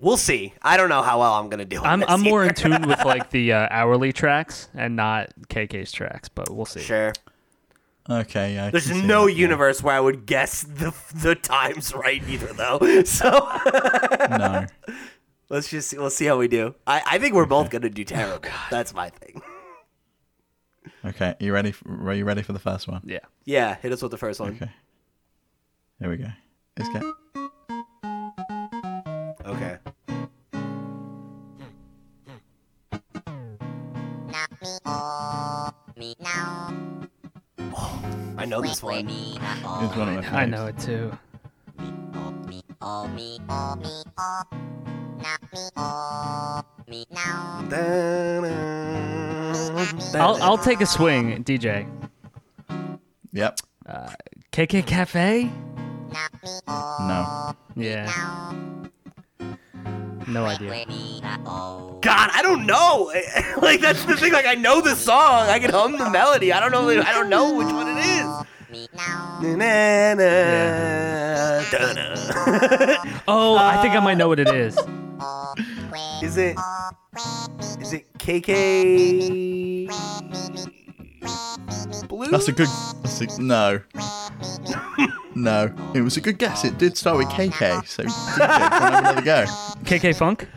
We'll 0.00 0.16
see. 0.16 0.54
I 0.62 0.76
don't 0.78 0.88
know 0.88 1.02
how 1.02 1.20
well 1.20 1.34
I'm 1.34 1.48
gonna 1.50 1.64
do. 1.66 1.82
I'm 1.82 2.00
this 2.00 2.08
I'm 2.08 2.22
more 2.22 2.42
in 2.44 2.54
tune 2.54 2.88
with 2.88 3.04
like 3.04 3.30
the 3.30 3.52
uh, 3.52 3.68
hourly 3.70 4.12
tracks 4.12 4.68
and 4.74 4.96
not 4.96 5.30
KK's 5.48 5.92
tracks, 5.92 6.28
but 6.28 6.48
we'll 6.50 6.64
see. 6.66 6.80
Sure. 6.80 7.12
Okay, 8.08 8.54
yeah. 8.54 8.66
I 8.66 8.70
There's 8.70 8.88
can 8.88 9.06
no 9.06 9.26
that, 9.26 9.32
yeah. 9.32 9.38
universe 9.38 9.82
where 9.82 9.94
I 9.94 10.00
would 10.00 10.24
guess 10.26 10.62
the 10.62 10.94
the 11.14 11.34
times 11.34 11.94
right 11.94 12.22
either, 12.26 12.46
though. 12.54 12.78
So 13.04 13.28
No. 14.30 14.66
let's 15.50 15.68
just 15.68 15.90
see, 15.90 15.98
we'll 15.98 16.08
see 16.10 16.24
how 16.24 16.38
we 16.38 16.48
do. 16.48 16.74
I, 16.86 17.02
I 17.06 17.18
think 17.18 17.34
we're 17.34 17.44
both 17.46 17.68
gonna 17.70 17.90
do 17.90 18.02
terrible. 18.04 18.48
That's 18.70 18.94
my 18.94 19.10
thing. 19.10 19.42
Okay, 21.04 21.34
you 21.40 21.52
ready? 21.52 21.72
For, 21.72 22.08
are 22.08 22.14
you 22.14 22.24
ready 22.24 22.42
for 22.42 22.52
the 22.54 22.58
first 22.58 22.88
one? 22.88 23.02
Yeah. 23.04 23.18
Yeah, 23.44 23.76
hit 23.76 23.92
us 23.92 24.00
with 24.02 24.10
the 24.10 24.18
first 24.18 24.40
one. 24.40 24.54
Okay. 24.56 24.70
Here 26.00 26.08
we 26.10 26.16
go. 26.16 26.28
Let's 26.78 26.88
go. 26.98 27.14
Okay. 27.36 27.39
I 38.38 38.44
know 38.46 38.62
this 38.62 38.82
one. 38.82 39.06
It's 39.08 39.96
one 39.96 40.16
of 40.16 40.24
my 40.24 40.42
I 40.42 40.46
know 40.46 40.66
it 40.66 40.78
too. 40.78 41.12
I'll 50.14 50.42
I'll 50.42 50.58
take 50.58 50.80
a 50.80 50.86
swing, 50.86 51.44
DJ. 51.44 51.86
Yep. 53.32 53.60
KK 54.52 54.86
Cafe? 54.86 55.50
No. 56.66 57.54
Yeah. 57.76 58.10
No 60.26 60.44
idea. 60.44 60.84
God, 62.02 62.30
I 62.32 62.40
don't 62.42 62.66
know. 62.66 63.12
like 63.62 63.80
that's 63.80 64.04
the 64.04 64.16
thing. 64.16 64.32
Like 64.32 64.46
I 64.46 64.54
know 64.54 64.80
the 64.80 64.94
song. 64.94 65.48
I 65.48 65.58
can 65.58 65.70
hum 65.70 65.98
the 65.98 66.08
melody. 66.10 66.52
I 66.52 66.60
don't 66.60 66.70
know. 66.70 66.88
I 66.88 67.12
don't 67.12 67.28
know 67.28 67.54
which 67.54 67.66
one 67.66 67.88
it 67.88 67.98
is. 67.98 68.26
Na, 69.42 70.14
na. 70.14 70.24
Oh, 73.28 73.56
I 73.56 73.82
think 73.82 73.94
I 73.94 74.00
might 74.00 74.16
know 74.16 74.28
what 74.28 74.38
it 74.38 74.48
is. 74.48 74.78
Is 76.22 76.36
it? 76.36 76.56
Is 77.80 77.92
it 77.92 78.12
KK? 78.18 79.88
Blue? 82.08 82.30
That's 82.30 82.48
a 82.48 82.52
good. 82.52 82.68
That's 83.02 83.20
a, 83.20 83.42
no. 83.42 83.80
No. 85.34 85.72
It 85.94 86.00
was 86.02 86.16
a 86.16 86.20
good 86.20 86.38
guess. 86.38 86.64
It 86.64 86.78
did 86.78 86.96
start 86.96 87.16
with 87.18 87.28
KK. 87.28 87.86
So 87.86 88.04
DJ, 88.04 88.36
can 88.36 88.48
have 88.82 88.98
another 89.04 89.22
go? 89.22 89.44
KK 89.84 90.14
Funk? 90.16 90.48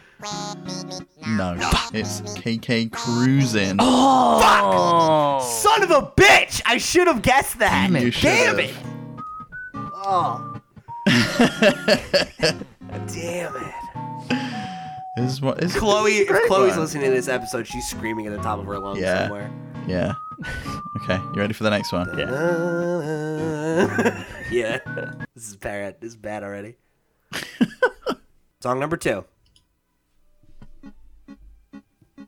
No. 1.28 1.56
It's 1.94 2.22
KK 2.38 2.92
Cruising. 2.92 3.78
Oh, 3.80 5.40
Son 5.62 5.84
of 5.84 5.92
a 5.92 6.02
bitch! 6.16 6.62
I 6.66 6.78
should 6.78 7.08
have 7.08 7.22
guessed 7.22 7.60
that. 7.60 7.90
You 7.90 8.12
Damn 8.12 8.56
should've. 8.56 8.60
it! 8.60 8.74
Oh. 9.76 10.60
Damn 13.08 13.56
it. 13.56 13.74
This 15.18 15.32
is 15.34 15.42
what 15.42 15.62
is 15.64 15.76
Chloe, 15.76 16.12
this 16.12 16.30
is 16.30 16.36
if 16.38 16.48
Chloe's 16.48 16.72
one. 16.72 16.80
listening 16.80 17.04
to 17.06 17.12
this 17.12 17.28
episode, 17.28 17.68
she's 17.68 17.86
screaming 17.88 18.26
at 18.28 18.32
the 18.36 18.42
top 18.42 18.58
of 18.60 18.66
her 18.66 18.80
lungs 18.80 19.00
Yeah. 19.00 19.24
somewhere. 19.24 19.52
Yeah. 19.88 20.14
Okay, 21.04 21.18
you 21.18 21.34
ready 21.36 21.54
for 21.54 21.64
the 21.64 21.70
next 21.70 21.92
one? 21.92 22.10
yeah. 22.18 22.26
yeah. 24.54 24.80
This 25.36 25.50
is 25.50 25.56
bad. 25.56 26.00
This 26.00 26.10
is 26.12 26.16
bad 26.16 26.44
already. 26.44 26.76
Song 28.62 28.80
number 28.80 28.98
two. 28.98 29.26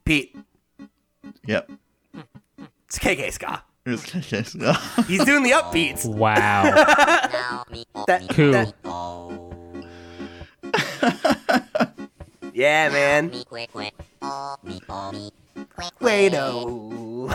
Pete, 0.03 0.36
Yep. 1.47 1.71
it's 2.88 2.99
KK 2.99 3.32
Ska. 3.32 3.63
It 3.86 3.91
was 3.91 4.03
KK. 4.03 5.05
He's 5.07 5.23
doing 5.26 5.43
the 5.43 5.51
upbeats. 5.51 6.05
Wow. 6.05 6.63
That, 8.07 8.28
Cool. 8.30 8.51
that- 8.51 8.73
yeah, 12.53 12.89
man. 12.89 13.32
Play-Doh. 15.99 16.91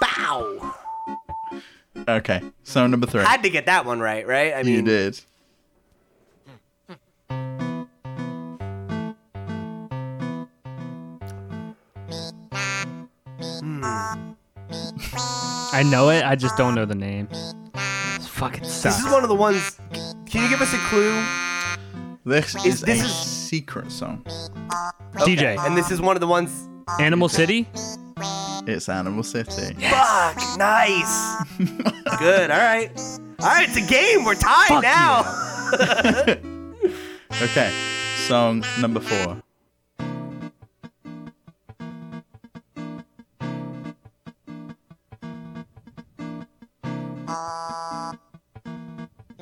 Bow. 0.00 0.74
Okay, 2.08 2.42
so 2.62 2.86
number 2.86 3.06
three. 3.06 3.22
I 3.22 3.28
had 3.28 3.42
to 3.42 3.50
get 3.50 3.66
that 3.66 3.84
one 3.84 4.00
right, 4.00 4.26
right? 4.26 4.54
I 4.54 4.62
mean, 4.62 4.74
you 4.74 4.82
did. 4.82 5.20
Hmm. 13.60 13.84
I 15.72 15.82
know 15.84 16.10
it. 16.10 16.24
I 16.24 16.34
just 16.36 16.56
don't 16.56 16.74
know 16.74 16.84
the 16.84 16.94
name. 16.94 17.28
Fucking 18.20 18.64
sucks. 18.64 18.96
This 18.96 19.06
is 19.06 19.12
one 19.12 19.22
of 19.22 19.28
the 19.28 19.34
ones. 19.34 19.78
Can 20.26 20.42
you 20.42 20.48
give 20.48 20.60
us 20.60 20.72
a 20.72 20.78
clue? 20.88 21.24
This 22.24 22.54
is 22.66 22.80
this 22.82 23.02
a 23.02 23.04
is- 23.06 23.12
secret 23.14 23.90
song. 23.90 24.24
DJ. 25.14 25.56
And 25.58 25.76
this 25.76 25.90
is 25.90 26.00
one 26.00 26.16
of 26.16 26.20
the 26.20 26.26
ones. 26.26 26.68
Animal 26.98 27.28
City? 27.28 27.68
It's 28.66 28.88
Animal 28.88 29.22
City. 29.22 29.74
Fuck, 29.74 30.36
nice. 30.58 31.36
Good. 32.18 32.50
All 32.50 32.58
right. 32.58 32.90
All 33.40 33.46
right, 33.46 33.68
it's 33.68 33.76
a 33.76 33.80
game. 33.88 34.24
We're 34.24 34.34
tied 34.34 34.68
Fuck 34.68 34.82
now. 34.82 36.36
Okay, 37.42 37.72
song 38.26 38.62
number 38.80 38.98
four. 39.00 39.40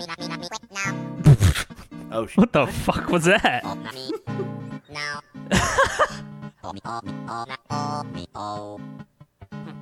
Oh 2.10 2.26
shit. 2.26 2.38
What 2.38 2.52
the 2.52 2.66
fuck 2.66 3.08
was 3.08 3.24
that? 3.24 3.62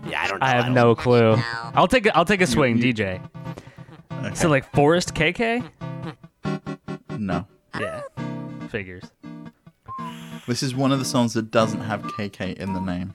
Yeah, 0.09 0.23
I 0.23 0.29
don't 0.29 0.39
know. 0.41 0.47
I 0.47 0.51
have 0.51 0.65
don't- 0.67 0.75
no 0.75 0.95
clue. 0.95 1.37
I'll 1.75 1.89
take 1.89 2.07
a, 2.07 2.17
I'll 2.17 2.25
take 2.25 2.41
a 2.41 2.47
swing, 2.47 2.79
DJ. 2.79 3.21
Okay. 4.13 4.35
So 4.35 4.49
like 4.49 4.71
Forest 4.73 5.15
KK? 5.15 5.69
no. 7.19 7.47
Yeah. 7.79 8.03
Figures. 8.69 9.05
This 10.47 10.63
is 10.63 10.75
one 10.75 10.93
of 10.93 10.99
the 11.01 11.05
songs 11.05 11.35
that 11.35 11.51
doesn't 11.51 11.81
have 11.81 12.03
KK 12.03 12.55
in 12.55 12.73
the 12.73 12.81
name. 12.81 13.15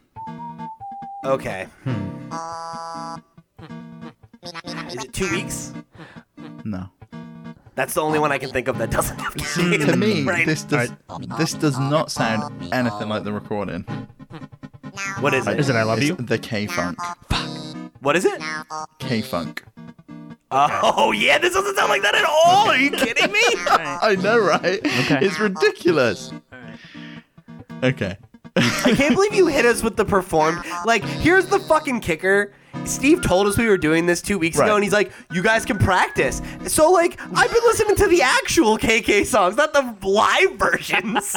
Okay. 1.26 1.68
Hmm. 1.84 2.30
Is 4.88 5.04
it 5.06 5.14
two 5.14 5.30
weeks? 5.32 5.74
No. 6.66 6.90
That's 7.82 7.96
the 7.96 8.02
only 8.04 8.20
one 8.20 8.32
I 8.32 8.38
can 8.38 8.52
think 8.52 8.68
of 8.68 8.78
that 8.78 8.92
doesn't 8.92 9.18
have 9.18 9.34
See, 9.42 9.64
KK 9.64 9.70
to 9.72 9.82
in 9.82 9.88
the 9.88 9.98
me, 9.98 10.24
brain. 10.24 10.46
this 10.46 10.64
does 10.64 10.94
this 11.40 11.56
does 11.56 11.80
not 11.80 12.12
sound 12.12 12.72
anything 12.72 13.10
like 13.10 13.24
the 13.24 13.34
recording. 13.34 13.82
What 15.20 15.34
is 15.34 15.48
it? 15.48 15.60
Is 15.60 15.68
it 15.68 15.76
I 15.76 15.82
love 15.82 15.98
It's 15.98 16.10
you? 16.10 16.16
the 16.16 16.38
K 16.38 16.68
funk. 16.68 17.00
Fuck. 17.28 17.50
What 18.02 18.16
is 18.16 18.26
it? 18.26 18.40
K 19.00 19.24
funk. 19.24 19.64
Oh 20.52 21.12
yeah, 21.16 21.40
this 21.40 21.56
doesn't 21.56 21.76
sound 21.76 21.90
like 21.90 22.04
that 22.04 22.14
at 22.14 22.24
all. 22.24 22.70
Are 22.70 22.78
you 22.78 22.92
kidding 22.92 23.32
me? 23.32 23.42
I 23.66 24.16
know, 24.22 24.38
right? 24.38 24.78
Okay. 24.86 25.26
It's 25.26 25.40
ridiculous. 25.40 26.32
Okay. 27.82 28.16
I 28.56 28.94
can't 28.96 29.16
believe 29.16 29.34
you 29.34 29.48
hit 29.48 29.66
us 29.66 29.82
with 29.82 29.96
the 29.98 30.06
performed. 30.06 30.60
Like, 30.86 31.04
here's 31.04 31.48
the 31.48 31.58
fucking 31.58 32.02
kicker. 32.02 32.54
Steve 32.86 33.22
told 33.22 33.48
us 33.48 33.58
we 33.58 33.68
were 33.68 33.78
doing 33.78 34.06
this 34.06 34.22
two 34.22 34.38
weeks 34.38 34.58
Right. 34.58 34.66
ago, 34.66 34.76
and 34.76 34.84
he's 34.84 34.94
like, 34.94 35.12
"You 35.32 35.42
guys 35.42 35.66
can 35.66 35.78
practice." 35.78 36.42
So, 36.68 36.92
like, 36.92 37.20
I've 37.36 37.52
been 37.52 37.64
listening 37.64 37.96
to 37.98 38.08
the 38.08 38.22
actual 38.22 38.78
KK 38.78 39.24
songs, 39.26 39.56
not 39.56 39.74
the 39.74 39.96
live 40.08 40.56
versions. 40.58 41.36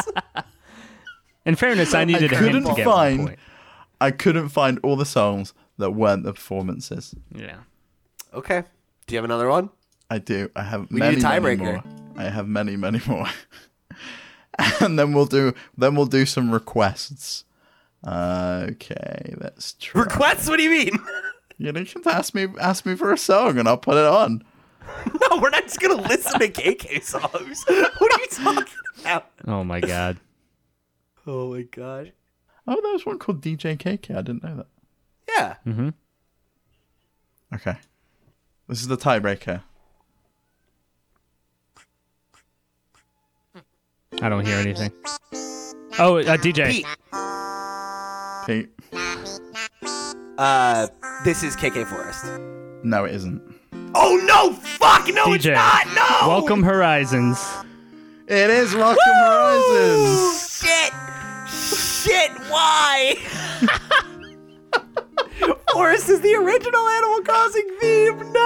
In 1.47 1.55
fairness, 1.57 1.95
I 1.95 2.05
needed 2.05 2.33
a 2.33 2.37
hint 2.37 2.47
couldn't 2.53 2.65
to 2.65 2.75
get 2.75 2.85
find- 2.85 3.19
one 3.19 3.27
point. 3.29 3.39
I 4.01 4.11
couldn't 4.11 4.49
find 4.49 4.81
all 4.83 4.97
the 4.97 5.05
songs 5.05 5.55
that 5.79 5.93
weren't 5.93 6.25
the 6.25 6.33
performances. 6.33 7.15
Yeah. 7.35 7.59
okay. 8.33 8.65
Do 9.07 9.15
you 9.15 9.19
have 9.19 9.25
another 9.25 9.49
one? 9.49 9.71
I 10.11 10.19
do. 10.19 10.51
I 10.57 10.63
have 10.63 10.91
We 10.91 10.99
many, 11.01 11.17
need 11.17 11.25
a 11.25 11.29
many 11.41 11.57
tiebreaker. 11.57 11.59
more. 11.85 11.85
I 12.17 12.25
have 12.31 12.49
many, 12.49 12.77
many 12.77 13.01
more. 13.07 13.27
and 14.81 14.99
then 14.99 15.13
we'll 15.13 15.27
do 15.27 15.53
then 15.77 15.95
we'll 15.95 16.07
do 16.07 16.27
some 16.27 16.51
requests. 16.51 17.45
Uh, 18.03 18.67
okay, 18.73 19.35
let's 19.39 19.75
try. 19.75 20.03
Requests? 20.03 20.49
What 20.49 20.57
do 20.59 20.63
you 20.63 20.71
mean? 20.71 20.99
You 21.65 21.73
know, 21.73 21.81
you 21.81 21.87
can 21.87 22.03
ask 22.07 22.35
me 22.35 22.47
ask 22.61 22.85
me 22.85 22.95
for 22.95 23.11
a 23.11 23.17
song 23.17 23.59
and 23.59 23.67
I'll 23.67 23.79
put 23.79 23.97
it 23.97 24.05
on. 24.05 24.45
no, 25.31 25.39
we're 25.41 25.49
not 25.49 25.63
just 25.63 25.81
gonna 25.81 25.95
listen 25.95 26.39
to 26.39 26.49
KK 26.49 27.03
songs. 27.03 27.65
What 27.67 28.13
are 28.13 28.21
you 28.21 28.27
talking 28.31 28.75
about? 29.01 29.31
Oh 29.47 29.65
my 29.65 29.81
god. 29.81 30.21
Oh 31.27 31.55
my 31.55 31.63
gosh. 31.63 32.09
Oh, 32.67 32.79
there 32.83 32.93
was 32.93 33.07
one 33.07 33.19
called 33.19 33.41
DJ 33.41 33.79
KK. 33.79 34.11
I 34.15 34.21
didn't 34.21 34.45
know 34.45 34.57
that. 34.57 34.67
Yeah. 35.27 35.55
Mm-hmm. 35.67 35.89
Okay. 37.55 37.79
This 38.69 38.83
is 38.83 38.89
the 38.89 38.99
tiebreaker. 38.99 39.63
I 44.21 44.29
don't 44.29 44.45
hear 44.45 44.59
anything. 44.59 44.93
Oh, 45.99 46.19
uh, 46.19 46.37
DJ. 46.37 46.85
Pete. 48.47 48.69
Pete. 48.91 49.41
Uh, 50.39 50.87
this 51.25 51.43
is 51.45 51.55
KK 51.55 51.87
Forest. 51.87 52.25
No, 52.83 53.05
it 53.05 53.15
isn't. 53.15 53.41
Oh 53.95 54.21
no! 54.27 54.53
Fuck 54.53 55.07
no! 55.09 55.33
It's 55.33 55.47
DJ. 55.47 55.55
not. 55.55 55.87
No. 55.95 56.29
Welcome 56.29 56.65
Horizons. 56.65 57.41
It 58.27 58.51
is 58.51 58.75
Welcome 58.75 59.15
Horizons. 59.15 60.61
Shit! 60.61 60.93
Shit! 61.49 62.33
Why? 62.51 63.15
Forest 65.73 66.09
is 66.09 66.21
the 66.21 66.35
original 66.35 66.89
Animal 66.89 67.21
Crossing 67.23 67.69
theme. 67.81 68.19
No! 68.33 68.35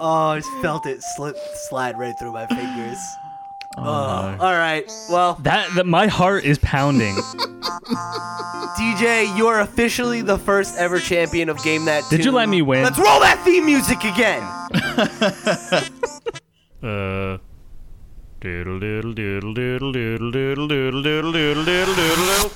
oh, 0.00 0.28
I 0.28 0.38
just 0.38 0.50
felt 0.62 0.86
it 0.86 1.02
slip, 1.02 1.36
slide 1.68 1.98
right 1.98 2.14
through 2.18 2.32
my 2.32 2.46
fingers. 2.46 2.98
Oh, 3.76 3.82
all 3.82 4.52
right. 4.52 4.84
Well, 5.10 5.34
That, 5.42 5.74
that 5.74 5.86
my 5.86 6.06
heart 6.06 6.44
is 6.44 6.58
pounding. 6.58 7.14
DJ, 8.76 9.36
you 9.36 9.48
are 9.48 9.60
officially 9.60 10.22
the 10.22 10.38
first 10.38 10.76
ever 10.78 10.98
champion 11.00 11.48
of 11.48 11.62
Game 11.64 11.84
That. 11.86 12.04
Did 12.10 12.24
you 12.24 12.32
let 12.32 12.48
me 12.48 12.62
win? 12.62 12.82
Let's 12.84 12.98
roll 12.98 13.20
that 13.20 13.40
theme 13.44 13.66
music 13.66 13.98
again. 14.04 14.42
Uh. 16.82 17.38
Doodle 18.40 18.78
doodle 18.78 19.14
doodle 19.14 19.54
doodle 19.54 19.92
doodle 19.92 20.28
doodle 20.32 20.68
doodle 20.68 21.02
doodle 21.02 21.32
doodle 21.32 21.64
doodle 21.64 21.94
doodle 21.94 21.94
doodle. 21.94 22.50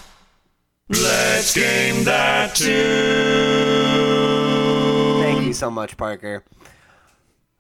Let's 0.91 1.55
game 1.55 2.05
that 2.05 2.55
tune. 2.55 2.75
Thank 5.23 5.47
you 5.47 5.53
so 5.55 5.71
much, 5.71 5.97
Parker. 5.97 6.45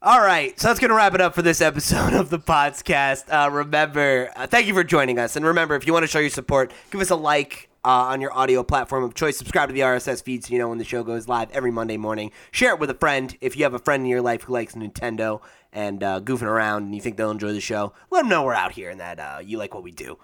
All 0.00 0.20
right, 0.20 0.58
so 0.60 0.68
that's 0.68 0.78
going 0.78 0.90
to 0.90 0.94
wrap 0.94 1.14
it 1.14 1.20
up 1.20 1.34
for 1.34 1.42
this 1.42 1.60
episode 1.60 2.14
of 2.14 2.30
the 2.30 2.38
podcast. 2.38 3.24
Uh, 3.32 3.50
remember, 3.50 4.30
uh, 4.36 4.46
thank 4.46 4.68
you 4.68 4.74
for 4.74 4.84
joining 4.84 5.18
us. 5.18 5.34
And 5.34 5.44
remember, 5.44 5.74
if 5.74 5.88
you 5.88 5.92
want 5.92 6.04
to 6.04 6.06
show 6.06 6.20
your 6.20 6.30
support, 6.30 6.72
give 6.92 7.00
us 7.00 7.10
a 7.10 7.16
like 7.16 7.68
uh, 7.84 7.88
on 7.88 8.20
your 8.20 8.32
audio 8.32 8.62
platform 8.62 9.02
of 9.02 9.14
choice. 9.14 9.36
Subscribe 9.36 9.70
to 9.70 9.72
the 9.72 9.80
RSS 9.80 10.22
feed 10.22 10.44
so 10.44 10.52
you 10.52 10.60
know 10.60 10.68
when 10.68 10.78
the 10.78 10.84
show 10.84 11.02
goes 11.02 11.26
live 11.26 11.50
every 11.50 11.72
Monday 11.72 11.96
morning. 11.96 12.30
Share 12.52 12.74
it 12.74 12.78
with 12.78 12.90
a 12.90 12.94
friend. 12.94 13.36
If 13.40 13.56
you 13.56 13.64
have 13.64 13.74
a 13.74 13.80
friend 13.80 14.04
in 14.04 14.08
your 14.08 14.22
life 14.22 14.42
who 14.42 14.52
likes 14.52 14.76
Nintendo 14.76 15.40
and 15.72 16.00
uh, 16.04 16.20
goofing 16.20 16.42
around 16.42 16.84
and 16.84 16.94
you 16.94 17.00
think 17.00 17.16
they'll 17.16 17.32
enjoy 17.32 17.52
the 17.52 17.60
show, 17.60 17.92
let 18.12 18.20
them 18.20 18.28
know 18.28 18.44
we're 18.44 18.54
out 18.54 18.70
here 18.70 18.90
and 18.90 19.00
that 19.00 19.18
uh, 19.18 19.40
you 19.42 19.58
like 19.58 19.74
what 19.74 19.82
we 19.82 19.90
do. 19.90 20.16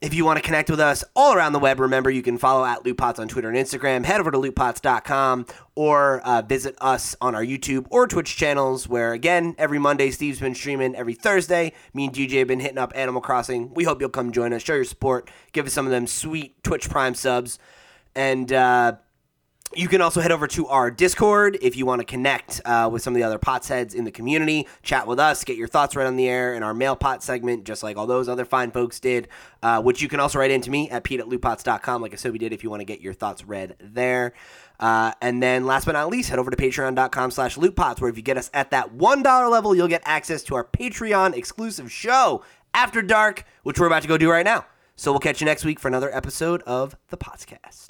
If 0.00 0.14
you 0.14 0.24
want 0.24 0.38
to 0.38 0.42
connect 0.42 0.70
with 0.70 0.80
us 0.80 1.04
all 1.14 1.34
around 1.34 1.52
the 1.52 1.58
web, 1.58 1.78
remember 1.78 2.10
you 2.10 2.22
can 2.22 2.38
follow 2.38 2.64
at 2.64 2.84
LootPots 2.84 3.18
on 3.18 3.28
Twitter 3.28 3.50
and 3.50 3.58
Instagram. 3.58 4.06
Head 4.06 4.18
over 4.18 4.30
to 4.30 4.38
lootpots.com 4.38 5.44
or 5.74 6.20
uh, 6.20 6.40
visit 6.40 6.74
us 6.80 7.14
on 7.20 7.34
our 7.34 7.44
YouTube 7.44 7.86
or 7.90 8.06
Twitch 8.06 8.34
channels, 8.34 8.88
where 8.88 9.12
again, 9.12 9.54
every 9.58 9.78
Monday 9.78 10.10
Steve's 10.10 10.40
been 10.40 10.54
streaming. 10.54 10.94
Every 10.94 11.12
Thursday, 11.12 11.74
me 11.92 12.06
and 12.06 12.14
DJ 12.14 12.38
have 12.38 12.48
been 12.48 12.60
hitting 12.60 12.78
up 12.78 12.92
Animal 12.94 13.20
Crossing. 13.20 13.74
We 13.74 13.84
hope 13.84 14.00
you'll 14.00 14.08
come 14.08 14.32
join 14.32 14.54
us, 14.54 14.62
show 14.62 14.74
your 14.74 14.84
support, 14.84 15.30
give 15.52 15.66
us 15.66 15.74
some 15.74 15.84
of 15.84 15.92
them 15.92 16.06
sweet 16.06 16.64
Twitch 16.64 16.88
Prime 16.88 17.14
subs. 17.14 17.58
And 18.14 18.50
uh, 18.54 18.94
you 19.74 19.86
can 19.86 20.00
also 20.00 20.20
head 20.20 20.32
over 20.32 20.48
to 20.48 20.66
our 20.66 20.90
Discord 20.90 21.56
if 21.62 21.76
you 21.76 21.86
want 21.86 22.00
to 22.00 22.04
connect 22.04 22.60
uh, 22.64 22.88
with 22.90 23.02
some 23.02 23.14
of 23.14 23.16
the 23.16 23.22
other 23.22 23.38
pots 23.38 23.68
heads 23.68 23.94
in 23.94 24.04
the 24.04 24.10
community, 24.10 24.66
chat 24.82 25.06
with 25.06 25.20
us, 25.20 25.44
get 25.44 25.56
your 25.56 25.68
thoughts 25.68 25.94
right 25.94 26.06
on 26.06 26.16
the 26.16 26.28
air 26.28 26.54
in 26.54 26.64
our 26.64 26.74
mail 26.74 26.96
pot 26.96 27.22
segment, 27.22 27.64
just 27.64 27.82
like 27.82 27.96
all 27.96 28.06
those 28.06 28.28
other 28.28 28.44
fine 28.44 28.72
folks 28.72 28.98
did, 28.98 29.28
uh, 29.62 29.80
which 29.80 30.02
you 30.02 30.08
can 30.08 30.18
also 30.18 30.40
write 30.40 30.50
into 30.50 30.70
me 30.70 30.90
at 30.90 31.04
pete 31.04 31.20
at 31.20 31.26
lootpots.com, 31.26 32.02
like 32.02 32.12
I 32.12 32.16
said 32.16 32.32
we 32.32 32.38
did, 32.38 32.52
if 32.52 32.64
you 32.64 32.70
want 32.70 32.80
to 32.80 32.84
get 32.84 33.00
your 33.00 33.12
thoughts 33.12 33.44
read 33.44 33.76
there. 33.78 34.32
Uh, 34.80 35.12
and 35.20 35.40
then 35.42 35.66
last 35.66 35.84
but 35.84 35.92
not 35.92 36.08
least, 36.08 36.30
head 36.30 36.38
over 36.40 36.50
to 36.50 36.56
patreon.com 36.56 37.30
slash 37.30 37.56
lootpots, 37.56 38.00
where 38.00 38.10
if 38.10 38.16
you 38.16 38.22
get 38.22 38.36
us 38.36 38.50
at 38.52 38.72
that 38.72 38.96
$1 38.96 39.50
level, 39.50 39.76
you'll 39.76 39.88
get 39.88 40.02
access 40.04 40.42
to 40.44 40.56
our 40.56 40.64
Patreon 40.64 41.36
exclusive 41.36 41.92
show, 41.92 42.42
After 42.74 43.02
Dark, 43.02 43.44
which 43.62 43.78
we're 43.78 43.86
about 43.86 44.02
to 44.02 44.08
go 44.08 44.18
do 44.18 44.30
right 44.30 44.44
now. 44.44 44.64
So 44.96 45.12
we'll 45.12 45.20
catch 45.20 45.40
you 45.40 45.44
next 45.44 45.64
week 45.64 45.78
for 45.78 45.88
another 45.88 46.14
episode 46.14 46.62
of 46.62 46.96
the 47.08 47.16
Potscast. 47.16 47.89